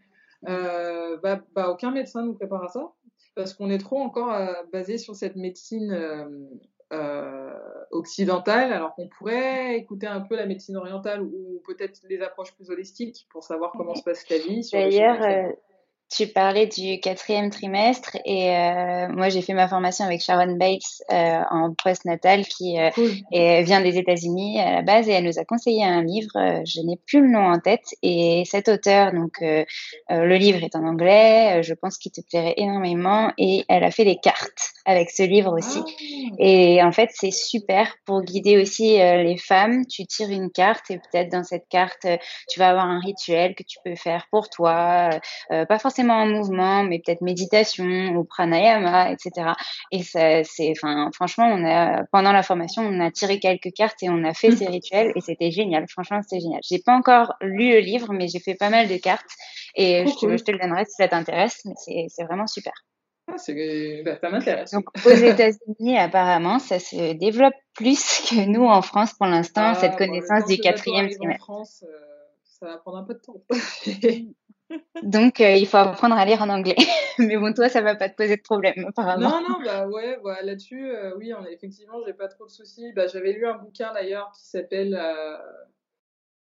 Euh, 0.47 1.17
bah, 1.17 1.41
bah, 1.53 1.69
aucun 1.69 1.91
médecin 1.91 2.23
nous 2.23 2.33
prépare 2.33 2.63
à 2.63 2.67
ça, 2.67 2.91
parce 3.35 3.53
qu'on 3.53 3.69
est 3.69 3.79
trop 3.79 3.99
encore 3.99 4.31
euh, 4.33 4.53
basé 4.71 4.97
sur 4.97 5.15
cette 5.15 5.35
médecine 5.35 5.91
euh, 5.91 6.25
euh, 6.93 7.53
occidentale, 7.91 8.71
alors 8.71 8.93
qu'on 8.93 9.07
pourrait 9.07 9.77
écouter 9.77 10.07
un 10.07 10.21
peu 10.21 10.35
la 10.35 10.45
médecine 10.45 10.77
orientale 10.77 11.21
ou 11.21 11.61
peut-être 11.65 12.01
les 12.07 12.21
approches 12.21 12.53
plus 12.53 12.69
holistiques 12.69 13.27
pour 13.31 13.43
savoir 13.43 13.71
comment 13.71 13.95
se 13.95 14.03
passe 14.03 14.29
la 14.29 14.37
vie. 14.37 14.67
D'ailleurs, 14.71 15.53
tu 16.09 16.27
parlais 16.27 16.67
du 16.67 17.01
quatrième 17.01 17.49
trimestre 17.49 18.15
et 18.23 18.55
euh, 18.55 19.09
moi 19.09 19.27
j'ai 19.27 19.41
fait 19.41 19.53
ma 19.53 19.67
formation 19.67 20.05
avec 20.05 20.21
Sharon 20.21 20.55
Bates 20.55 21.03
euh, 21.11 21.41
en 21.51 21.73
post-natal 21.73 22.45
qui 22.45 22.79
euh, 22.79 23.61
vient 23.61 23.81
des 23.81 23.97
États-Unis 23.97 24.59
à 24.61 24.71
la 24.71 24.81
base 24.83 25.09
et 25.09 25.11
elle 25.11 25.25
nous 25.25 25.37
a 25.37 25.43
conseillé 25.43 25.83
un 25.83 26.03
livre, 26.03 26.31
euh, 26.37 26.61
je 26.65 26.79
n'ai 26.79 26.97
plus 27.07 27.21
le 27.21 27.27
nom 27.27 27.45
en 27.45 27.59
tête 27.59 27.83
et 28.03 28.43
cet 28.45 28.69
auteur 28.69 29.11
donc 29.11 29.41
euh, 29.41 29.65
le 30.09 30.35
livre 30.37 30.63
est 30.63 30.77
en 30.77 30.85
anglais, 30.85 31.61
je 31.61 31.73
pense 31.73 31.97
qu'il 31.97 32.13
te 32.13 32.21
plairait 32.21 32.53
énormément 32.55 33.33
et 33.37 33.65
elle 33.67 33.83
a 33.83 33.91
fait 33.91 34.05
des 34.05 34.17
cartes 34.17 34.71
avec 34.85 35.11
ce 35.11 35.23
livre 35.23 35.51
aussi. 35.57 35.79
Ah. 35.79 36.35
et 36.39 36.83
en 36.83 36.93
fait 36.93 37.09
c'est 37.11 37.31
super 37.31 37.93
pour 38.05 38.21
guider 38.21 38.57
aussi 38.61 38.97
les 38.97 39.37
femmes, 39.37 39.85
tu 39.87 40.05
tires 40.05 40.29
une 40.29 40.51
carte 40.51 40.89
et 40.89 40.99
peut-être 40.99 41.29
dans 41.29 41.43
cette 41.43 41.67
carte 41.69 42.07
tu 42.49 42.59
vas 42.59 42.69
avoir 42.69 42.85
un 42.85 42.99
rituel 42.99 43.55
que 43.55 43.63
tu 43.63 43.77
peux 43.83 43.95
faire 43.95 44.27
pour 44.31 44.49
toi, 44.49 45.09
pas 45.49 45.79
forcément 45.79 45.96
en 46.03 46.25
mouvement, 46.25 46.83
mais 46.83 46.99
peut-être 46.99 47.21
méditation 47.21 48.15
ou 48.15 48.23
pranayama, 48.23 49.11
etc. 49.11 49.53
Et 49.91 50.03
ça, 50.03 50.43
c'est, 50.43 50.71
enfin, 50.71 51.09
franchement, 51.13 51.47
on 51.47 51.65
a, 51.65 52.03
pendant 52.11 52.31
la 52.31 52.43
formation, 52.43 52.83
on 52.83 52.99
a 52.99 53.11
tiré 53.11 53.39
quelques 53.39 53.71
cartes 53.73 54.01
et 54.03 54.09
on 54.09 54.23
a 54.23 54.33
fait 54.33 54.51
ces 54.51 54.67
rituels 54.67 55.11
et 55.15 55.21
c'était 55.21 55.51
génial. 55.51 55.85
Franchement, 55.89 56.21
c'était 56.21 56.41
génial. 56.41 56.61
J'ai 56.63 56.79
pas 56.79 56.93
encore 56.93 57.33
lu 57.41 57.71
le 57.71 57.79
livre, 57.79 58.13
mais 58.13 58.27
j'ai 58.27 58.39
fait 58.39 58.55
pas 58.55 58.69
mal 58.69 58.87
de 58.87 58.97
cartes 58.97 59.29
et 59.75 60.05
je, 60.07 60.13
te, 60.13 60.37
je, 60.37 60.43
te, 60.43 60.51
le 60.51 60.59
donnerai 60.59 60.85
si 60.85 60.93
ça 60.93 61.07
t'intéresse. 61.07 61.61
Mais 61.65 61.73
c'est, 61.77 62.05
c'est 62.09 62.23
vraiment 62.23 62.47
super. 62.47 62.73
Ah, 63.29 63.35
bah, 64.05 64.17
ça 64.21 64.29
m'intéresse. 64.29 64.71
Donc, 64.71 64.85
aux 65.05 65.09
États-Unis, 65.09 65.97
apparemment, 65.97 66.59
ça 66.59 66.79
se 66.79 67.13
développe 67.13 67.55
plus 67.73 67.99
que 68.29 68.45
nous 68.45 68.65
en 68.65 68.81
France 68.81 69.13
pour 69.13 69.27
l'instant, 69.27 69.73
ah, 69.73 69.75
cette 69.75 69.97
connaissance 69.97 70.45
du 70.45 70.57
quatrième 70.57 71.09
trimestre. 71.09 71.49
En 71.49 71.55
France, 71.55 71.83
euh, 71.85 72.07
ça 72.45 72.67
va 72.67 72.77
prendre 72.77 72.97
un 72.97 73.03
peu 73.03 73.13
de 73.13 73.19
temps. 73.19 73.41
Donc, 75.03 75.41
euh, 75.41 75.55
il 75.55 75.67
faut 75.67 75.77
apprendre 75.77 76.15
à 76.15 76.25
lire 76.25 76.41
en 76.41 76.49
anglais. 76.49 76.75
Mais 77.19 77.37
bon, 77.37 77.53
toi, 77.53 77.69
ça 77.69 77.81
va 77.81 77.95
pas 77.95 78.09
te 78.09 78.15
poser 78.15 78.37
de 78.37 78.41
problème, 78.41 78.85
apparemment. 78.87 79.41
Non, 79.41 79.49
non, 79.49 79.55
bah 79.63 79.87
ouais, 79.87 80.17
là-dessus, 80.43 80.89
euh, 80.89 81.15
oui, 81.17 81.33
on, 81.33 81.45
effectivement, 81.45 82.01
j'ai 82.05 82.13
pas 82.13 82.27
trop 82.27 82.45
de 82.45 82.51
soucis. 82.51 82.91
Bah, 82.93 83.07
J'avais 83.07 83.33
lu 83.33 83.47
un 83.47 83.57
bouquin 83.57 83.93
d'ailleurs 83.93 84.31
qui 84.35 84.45
s'appelle 84.45 84.99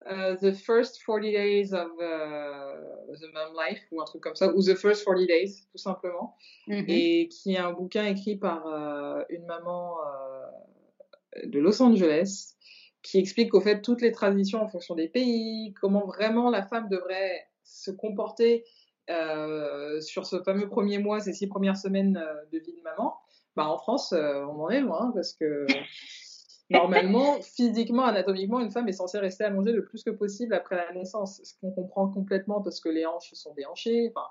euh, 0.08 0.36
The 0.38 0.54
First 0.54 1.02
40 1.04 1.22
Days 1.22 1.74
of 1.74 1.92
the 2.00 3.34
Mom 3.34 3.54
Life, 3.68 3.82
ou 3.92 4.02
un 4.02 4.06
truc 4.06 4.22
comme 4.22 4.36
ça, 4.36 4.54
ou 4.54 4.62
The 4.62 4.76
First 4.76 5.04
40 5.04 5.28
Days, 5.28 5.68
tout 5.72 5.78
simplement. 5.78 6.36
Mm-hmm. 6.68 6.86
Et 6.88 7.28
qui 7.28 7.54
est 7.54 7.60
un 7.60 7.74
bouquin 7.74 8.06
écrit 8.06 8.38
par 8.38 8.66
une 9.30 9.46
maman 9.46 9.98
de 11.44 11.60
Los 11.60 11.82
Angeles 11.82 12.54
qui 13.02 13.20
explique 13.20 13.52
qu'au 13.52 13.62
fait, 13.62 13.82
toutes 13.84 14.02
les 14.02 14.12
traditions 14.12 14.64
en 14.64 14.68
fonction 14.68 14.96
des 14.96 15.08
pays, 15.08 15.76
comment 15.80 16.08
vraiment 16.08 16.50
la 16.50 16.64
femme 16.64 16.90
devrait 16.90 17.46
se 17.66 17.92
comporter 17.92 18.64
euh, 19.10 20.02
sur 20.02 20.26
ce 20.26 20.42
fameux 20.42 20.68
premier 20.68 20.98
mois, 20.98 21.20
ces 21.20 21.34
six 21.34 21.48
premières 21.48 21.78
semaines 21.78 22.18
euh, 22.18 22.34
de 22.52 22.60
vie 22.60 22.74
de 22.74 22.82
maman, 22.82 23.16
bah 23.56 23.68
en 23.68 23.78
France, 23.78 24.14
euh, 24.14 24.44
on 24.46 24.64
en 24.64 24.70
est 24.70 24.82
loin 24.82 25.12
parce 25.14 25.34
que 25.34 25.68
normalement, 26.72 27.40
physiquement, 27.42 28.06
anatomiquement, 28.06 28.60
une 28.60 28.72
femme 28.72 28.88
est 28.88 28.94
censée 28.94 29.20
rester 29.20 29.44
allongée 29.44 29.74
le 29.74 29.86
plus 29.86 30.04
que 30.04 30.10
possible 30.10 30.56
après 30.56 30.76
la 30.76 30.92
naissance, 30.94 31.40
ce 31.44 31.54
qu'on 31.62 31.72
comprend 31.72 32.08
complètement 32.08 32.64
parce 32.64 32.80
que 32.80 32.90
les 32.90 33.06
hanches 33.06 33.32
sont 33.34 33.54
déhanchées, 33.54 34.12
enfin 34.16 34.28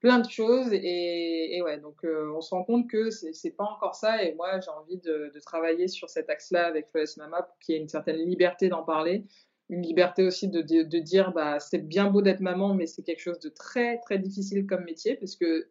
plein 0.00 0.18
de 0.18 0.28
choses 0.28 0.72
et, 0.72 1.56
et 1.56 1.62
ouais, 1.62 1.78
donc 1.78 2.04
on 2.04 2.40
se 2.42 2.54
rend 2.54 2.64
compte 2.64 2.86
que 2.90 3.10
c'est 3.10 3.56
pas 3.56 3.64
encore 3.64 3.94
ça 3.94 4.22
et 4.22 4.34
moi 4.34 4.60
j'ai 4.60 4.70
envie 4.70 4.98
de, 4.98 5.32
de, 5.34 5.40
travailler 5.40 5.88
sur 5.88 6.10
cet 6.10 6.28
axe-là 6.28 6.66
avec 6.66 6.90
Flawless 6.90 7.16
Mama 7.16 7.42
pour 7.42 7.58
qu'il 7.60 7.74
y 7.74 7.78
ait 7.78 7.80
une 7.80 7.88
certaine 7.88 8.16
liberté 8.16 8.68
d'en 8.68 8.82
parler 8.82 9.24
une 9.68 9.82
liberté 9.82 10.24
aussi 10.24 10.48
de, 10.48 10.62
de, 10.62 10.98
dire 10.98 11.32
bah 11.32 11.58
c'est 11.58 11.78
bien 11.78 12.10
beau 12.10 12.22
d'être 12.22 12.40
maman, 12.40 12.74
mais 12.74 12.86
c'est 12.86 13.02
quelque 13.02 13.20
chose 13.20 13.40
de 13.40 13.48
très 13.48 13.98
très 13.98 14.18
difficile 14.18 14.66
comme 14.66 14.84
métier 14.84 15.16
parce 15.16 15.36
que 15.36 15.68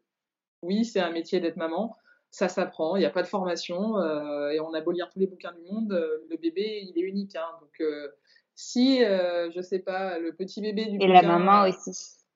oui 0.61 0.85
c'est 0.85 0.99
un 0.99 1.11
métier 1.11 1.39
d'être 1.39 1.55
maman, 1.55 1.95
ça 2.29 2.49
s'apprend, 2.49 2.97
il 2.97 2.99
n'y 2.99 3.05
a 3.05 3.11
pas 3.11 3.21
de 3.21 3.27
formation 3.27 3.97
euh, 3.97 4.49
et 4.49 4.59
on 4.59 4.73
a 4.73 4.81
beau 4.81 4.91
lire 4.91 5.09
tous 5.09 5.19
les 5.19 5.27
bouquins 5.27 5.53
du 5.53 5.61
monde, 5.71 5.93
euh, 5.93 6.25
le 6.29 6.37
bébé 6.37 6.83
il 6.83 6.97
est 6.97 7.07
unique 7.07 7.35
hein, 7.35 7.47
donc 7.61 7.79
euh, 7.79 8.09
si 8.55 8.99
je 8.99 9.61
sais 9.61 9.79
pas 9.79 10.19
le 10.19 10.33
petit 10.33 10.61
bébé 10.61 10.85
du 10.85 10.97
et 10.99 11.07
la 11.07 11.21
maman 11.21 11.67
aussi 11.67 11.91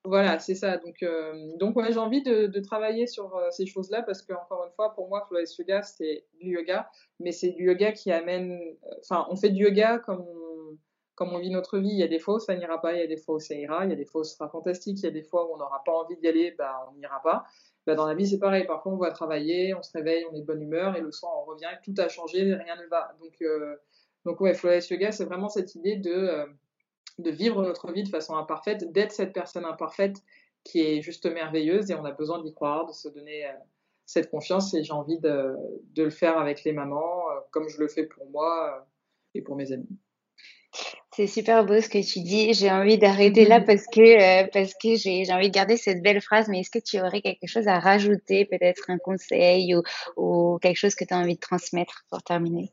voilà, 0.05 0.39
c'est 0.39 0.55
ça. 0.55 0.77
Donc, 0.77 1.03
donc 1.59 1.75
ouais, 1.75 1.91
j'ai 1.91 1.99
envie 1.99 2.23
de, 2.23 2.47
de, 2.47 2.59
travailler 2.61 3.05
sur 3.05 3.37
ces 3.51 3.65
choses-là 3.65 4.01
parce 4.01 4.21
que 4.21 4.31
encore 4.31 4.63
une 4.65 4.71
fois, 4.71 4.95
pour 4.95 5.09
moi, 5.09 5.25
Flawless 5.27 5.57
Yoga, 5.57 5.81
c'est 5.81 6.23
du 6.39 6.51
yoga, 6.51 6.89
mais 7.19 7.33
c'est 7.33 7.49
du 7.49 7.65
yoga 7.65 7.91
qui 7.91 8.09
amène. 8.09 8.57
Enfin, 9.01 9.27
on 9.29 9.35
fait 9.35 9.49
du 9.49 9.63
yoga 9.65 9.99
comme 9.99 10.25
comme 11.19 11.33
on 11.33 11.39
vit 11.39 11.49
notre 11.49 11.79
vie, 11.79 11.89
il 11.89 11.97
y 11.97 12.03
a 12.03 12.07
des 12.07 12.17
fois 12.17 12.35
où 12.35 12.39
ça 12.39 12.55
n'ira 12.55 12.79
pas, 12.79 12.93
il 12.93 12.99
y 12.99 13.03
a 13.03 13.07
des 13.07 13.17
fois 13.17 13.35
où 13.35 13.39
ça 13.41 13.53
ira, 13.53 13.83
il 13.83 13.89
y 13.89 13.93
a 13.93 13.97
des 13.97 14.05
fois 14.05 14.21
où 14.21 14.23
ce 14.23 14.35
sera 14.35 14.47
fantastique, 14.47 14.99
il 14.99 15.03
y 15.03 15.07
a 15.07 15.11
des 15.11 15.21
fois 15.21 15.49
où 15.49 15.53
on 15.53 15.57
n'aura 15.57 15.83
pas 15.83 15.91
envie 15.91 16.15
d'y 16.15 16.29
aller, 16.29 16.55
bah, 16.57 16.89
on 16.89 16.97
n'ira 16.97 17.21
pas. 17.21 17.43
Bah, 17.85 17.95
dans 17.95 18.07
la 18.07 18.15
vie, 18.15 18.25
c'est 18.25 18.39
pareil. 18.39 18.65
Parfois, 18.65 18.93
on 18.93 18.97
va 18.97 19.11
travailler, 19.11 19.73
on 19.73 19.83
se 19.83 19.91
réveille, 19.91 20.23
on 20.31 20.33
est 20.33 20.39
de 20.39 20.45
bonne 20.45 20.61
humeur, 20.61 20.95
et 20.95 21.01
le 21.01 21.11
soir, 21.11 21.33
on 21.41 21.43
revient, 21.43 21.67
tout 21.83 21.93
a 21.97 22.07
changé, 22.07 22.53
rien 22.53 22.77
ne 22.77 22.87
va. 22.87 23.11
Donc, 23.19 23.33
euh, 23.41 23.75
ouais, 24.39 24.53
Flawless 24.53 24.89
Yoga, 24.89 25.11
c'est 25.11 25.25
vraiment 25.25 25.49
cette 25.49 25.75
idée 25.75 25.97
de, 25.97 26.09
euh, 26.09 26.45
de 27.17 27.31
vivre 27.31 27.63
notre 27.63 27.91
vie 27.91 28.03
de 28.03 28.09
façon 28.09 28.37
imparfaite, 28.37 28.89
d'être 28.93 29.11
cette 29.11 29.33
personne 29.33 29.65
imparfaite 29.65 30.23
qui 30.63 30.79
est 30.79 31.01
juste 31.01 31.25
merveilleuse, 31.25 31.91
et 31.91 31.95
on 31.95 32.05
a 32.05 32.11
besoin 32.11 32.41
d'y 32.41 32.53
croire, 32.53 32.85
de 32.85 32.93
se 32.93 33.09
donner 33.09 33.45
euh, 33.45 33.51
cette 34.05 34.31
confiance, 34.31 34.73
et 34.73 34.85
j'ai 34.85 34.93
envie 34.93 35.19
de, 35.19 35.53
le 35.97 36.09
faire 36.11 36.37
avec 36.37 36.63
les 36.63 36.71
mamans, 36.71 37.25
comme 37.51 37.67
je 37.67 37.77
le 37.77 37.89
fais 37.89 38.05
pour 38.05 38.29
moi 38.29 38.87
et 39.33 39.41
pour 39.41 39.57
mes 39.57 39.73
amis. 39.73 39.99
C'est 41.19 41.27
super 41.27 41.65
beau 41.65 41.81
ce 41.81 41.89
que 41.89 42.01
tu 42.01 42.21
dis. 42.21 42.53
J'ai 42.53 42.71
envie 42.71 42.97
d'arrêter 42.97 43.43
là 43.43 43.59
parce 43.59 43.85
que 43.87 43.99
euh, 43.99 44.47
parce 44.53 44.73
que 44.73 44.95
j'ai 44.95 45.25
j'ai 45.25 45.33
envie 45.33 45.49
de 45.49 45.53
garder 45.53 45.75
cette 45.75 46.01
belle 46.01 46.21
phrase. 46.21 46.47
Mais 46.47 46.61
est-ce 46.61 46.69
que 46.69 46.79
tu 46.79 46.97
aurais 47.01 47.19
quelque 47.19 47.45
chose 47.45 47.67
à 47.67 47.77
rajouter, 47.77 48.45
peut-être 48.45 48.89
un 48.89 48.97
conseil 48.97 49.75
ou, 49.75 49.81
ou 50.15 50.59
quelque 50.59 50.77
chose 50.77 50.95
que 50.95 51.03
tu 51.03 51.13
as 51.13 51.17
envie 51.17 51.35
de 51.35 51.39
transmettre 51.41 52.05
pour 52.09 52.23
terminer? 52.23 52.71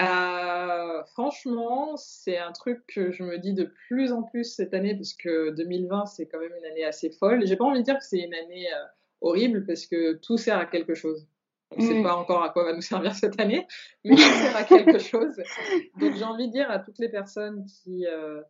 Euh, 0.00 1.04
Franchement, 1.12 1.96
c'est 1.96 2.36
un 2.36 2.50
truc 2.50 2.82
que 2.88 3.12
je 3.12 3.22
me 3.22 3.38
dis 3.38 3.52
de 3.52 3.72
plus 3.86 4.10
en 4.10 4.24
plus 4.24 4.42
cette 4.42 4.74
année 4.74 4.96
parce 4.96 5.14
que 5.14 5.50
2020 5.50 6.06
c'est 6.06 6.26
quand 6.26 6.40
même 6.40 6.50
une 6.58 6.66
année 6.66 6.84
assez 6.84 7.10
folle. 7.10 7.46
J'ai 7.46 7.54
pas 7.54 7.64
envie 7.64 7.78
de 7.78 7.84
dire 7.84 7.96
que 7.96 8.04
c'est 8.04 8.18
une 8.18 8.34
année 8.34 8.66
euh, 8.74 8.86
horrible 9.20 9.64
parce 9.66 9.86
que 9.86 10.14
tout 10.14 10.36
sert 10.36 10.58
à 10.58 10.66
quelque 10.66 10.94
chose. 10.94 11.28
On 11.76 11.82
ne 11.82 11.86
sait 11.86 12.00
mm. 12.00 12.02
pas 12.02 12.16
encore 12.16 12.42
à 12.42 12.50
quoi 12.50 12.64
va 12.64 12.72
nous 12.72 12.82
servir 12.82 13.14
cette 13.14 13.38
année, 13.40 13.66
mais 14.04 14.16
ça 14.16 14.30
sert 14.30 14.56
à 14.56 14.64
quelque 14.64 14.98
chose. 14.98 15.36
Donc 15.98 16.14
j'ai 16.16 16.24
envie 16.24 16.48
de 16.48 16.52
dire 16.52 16.70
à 16.70 16.78
toutes 16.78 16.98
les 16.98 17.08
personnes 17.08 17.64
qui, 17.66 18.06
euh, 18.06 18.40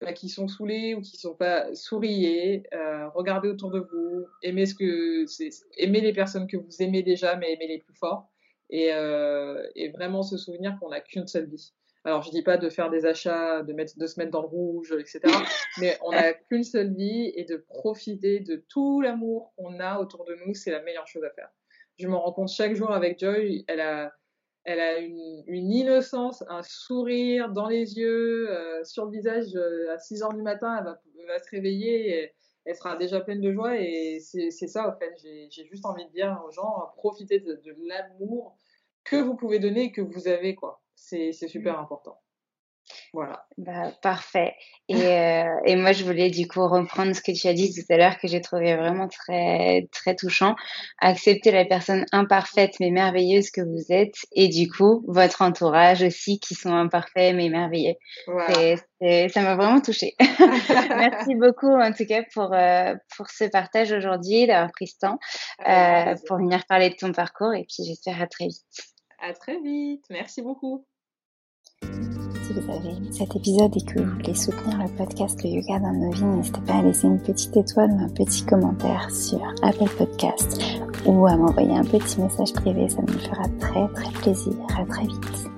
bah, 0.00 0.12
qui 0.12 0.28
sont 0.28 0.48
saoulées 0.48 0.94
ou 0.94 1.00
qui 1.00 1.16
ne 1.16 1.20
sont 1.20 1.34
pas 1.34 1.74
souriez, 1.74 2.64
euh, 2.74 3.08
regardez 3.10 3.48
autour 3.48 3.70
de 3.70 3.80
vous, 3.80 4.26
aimez, 4.42 4.66
ce 4.66 4.74
que, 4.74 5.24
aimez 5.76 6.00
les 6.00 6.12
personnes 6.12 6.46
que 6.46 6.56
vous 6.56 6.82
aimez 6.82 7.02
déjà, 7.02 7.36
mais 7.36 7.52
aimez 7.52 7.68
les 7.68 7.78
plus 7.78 7.94
forts. 7.94 8.28
Et, 8.70 8.92
euh, 8.92 9.66
et 9.76 9.88
vraiment 9.88 10.22
se 10.22 10.36
souvenir 10.36 10.76
qu'on 10.78 10.90
n'a 10.90 11.00
qu'une 11.00 11.26
seule 11.26 11.48
vie. 11.48 11.72
Alors 12.04 12.22
je 12.22 12.30
dis 12.30 12.42
pas 12.42 12.58
de 12.58 12.68
faire 12.68 12.90
des 12.90 13.06
achats, 13.06 13.62
de, 13.62 13.72
mettre, 13.72 13.98
de 13.98 14.06
se 14.06 14.20
mettre 14.20 14.30
dans 14.30 14.42
le 14.42 14.48
rouge, 14.48 14.94
etc. 14.98 15.20
Mais 15.80 15.98
on 16.02 16.12
n'a 16.12 16.32
qu'une 16.32 16.64
seule 16.64 16.94
vie 16.94 17.32
et 17.34 17.44
de 17.44 17.56
profiter 17.56 18.40
de 18.40 18.64
tout 18.68 19.00
l'amour 19.00 19.52
qu'on 19.56 19.80
a 19.80 19.98
autour 19.98 20.24
de 20.24 20.34
nous, 20.44 20.54
c'est 20.54 20.70
la 20.70 20.82
meilleure 20.82 21.06
chose 21.06 21.24
à 21.24 21.30
faire 21.30 21.48
je 21.98 22.08
me 22.08 22.16
rends 22.16 22.32
compte 22.32 22.48
chaque 22.48 22.74
jour 22.74 22.90
avec 22.90 23.18
Joy, 23.18 23.64
elle 23.68 23.80
a, 23.80 24.12
elle 24.64 24.80
a 24.80 24.98
une, 24.98 25.42
une 25.46 25.70
innocence, 25.72 26.44
un 26.48 26.62
sourire 26.62 27.50
dans 27.50 27.68
les 27.68 27.98
yeux, 27.98 28.50
euh, 28.50 28.84
sur 28.84 29.06
le 29.06 29.12
visage. 29.12 29.54
Euh, 29.54 29.92
à 29.92 29.98
6 29.98 30.22
heures 30.22 30.34
du 30.34 30.42
matin, 30.42 30.76
elle 30.78 30.84
va, 30.84 31.00
va 31.26 31.38
se 31.38 31.50
réveiller 31.50 32.10
et 32.10 32.32
elle 32.64 32.76
sera 32.76 32.96
déjà 32.96 33.20
pleine 33.20 33.40
de 33.40 33.52
joie. 33.52 33.80
Et 33.80 34.20
c'est 34.20 34.50
ça, 34.50 34.88
en 34.88 34.98
fait. 34.98 35.14
J'ai 35.50 35.64
juste 35.66 35.84
envie 35.86 36.06
de 36.06 36.12
dire 36.12 36.40
aux 36.46 36.50
gens, 36.50 36.90
profitez 36.96 37.40
de, 37.40 37.54
de 37.54 37.74
l'amour 37.88 38.56
que 39.04 39.16
vous 39.16 39.36
pouvez 39.36 39.58
donner 39.58 39.84
et 39.84 39.92
que 39.92 40.02
vous 40.02 40.28
avez, 40.28 40.54
quoi. 40.54 40.82
C'est 40.94 41.32
super 41.32 41.78
mmh. 41.78 41.82
important. 41.82 42.20
Voilà. 43.12 43.44
Bah, 43.56 43.92
parfait. 44.02 44.54
Et, 44.88 44.96
euh, 44.96 45.44
et, 45.64 45.76
moi, 45.76 45.92
je 45.92 46.04
voulais 46.04 46.30
du 46.30 46.46
coup 46.46 46.66
reprendre 46.66 47.14
ce 47.14 47.20
que 47.20 47.32
tu 47.32 47.46
as 47.46 47.54
dit 47.54 47.72
tout 47.72 47.92
à 47.92 47.96
l'heure, 47.96 48.18
que 48.18 48.28
j'ai 48.28 48.40
trouvé 48.40 48.76
vraiment 48.76 49.08
très, 49.08 49.88
très 49.92 50.14
touchant. 50.14 50.54
Accepter 51.00 51.50
la 51.50 51.64
personne 51.64 52.04
imparfaite 52.12 52.74
mais 52.80 52.90
merveilleuse 52.90 53.50
que 53.50 53.60
vous 53.60 53.92
êtes, 53.92 54.16
et 54.32 54.48
du 54.48 54.70
coup, 54.70 55.04
votre 55.08 55.42
entourage 55.42 56.02
aussi 56.02 56.38
qui 56.38 56.54
sont 56.54 56.72
imparfaits 56.72 57.34
mais 57.34 57.48
merveilleux. 57.48 57.94
ça 58.26 59.42
m'a 59.42 59.56
vraiment 59.56 59.80
touchée. 59.80 60.14
Merci 60.18 61.34
beaucoup 61.34 61.72
en 61.72 61.92
tout 61.92 62.06
cas 62.06 62.22
pour, 62.32 62.52
euh, 62.52 62.94
pour 63.16 63.28
ce 63.30 63.44
partage 63.44 63.92
aujourd'hui, 63.92 64.46
d'avoir 64.46 64.70
pris 64.72 64.88
ce 64.88 64.98
temps 64.98 65.18
euh, 65.66 66.14
pour 66.26 66.38
venir 66.38 66.64
parler 66.68 66.90
de 66.90 66.96
ton 66.96 67.12
parcours, 67.12 67.54
et 67.54 67.64
puis 67.64 67.84
j'espère 67.86 68.20
à 68.20 68.26
très 68.26 68.46
vite. 68.46 68.62
À 69.20 69.32
très 69.32 69.58
vite. 69.60 70.04
Merci 70.10 70.42
beaucoup. 70.42 70.86
Si 72.48 72.54
vous 72.54 72.70
avez 72.70 72.88
aimé 72.88 73.08
cet 73.10 73.36
épisode 73.36 73.76
et 73.76 73.80
que 73.82 74.00
vous 74.00 74.10
voulez 74.10 74.34
soutenir 74.34 74.78
le 74.78 74.88
podcast 74.96 75.38
Le 75.44 75.50
Yoga 75.50 75.80
dans 75.80 75.92
nos 75.92 76.10
vies, 76.12 76.24
n'hésitez 76.24 76.60
pas 76.62 76.76
à 76.76 76.82
laisser 76.82 77.06
une 77.06 77.20
petite 77.20 77.54
étoile 77.54 77.90
ou 77.90 78.02
un 78.02 78.08
petit 78.08 78.42
commentaire 78.46 79.10
sur 79.10 79.38
Apple 79.62 79.90
Podcast 79.98 80.58
ou 81.04 81.26
à 81.26 81.36
m'envoyer 81.36 81.76
un 81.76 81.84
petit 81.84 82.18
message 82.18 82.54
privé, 82.54 82.88
ça 82.88 83.02
me 83.02 83.08
fera 83.08 83.42
très 83.60 83.86
très 83.88 84.12
plaisir. 84.12 84.54
À 84.78 84.86
très 84.86 85.06
vite. 85.06 85.57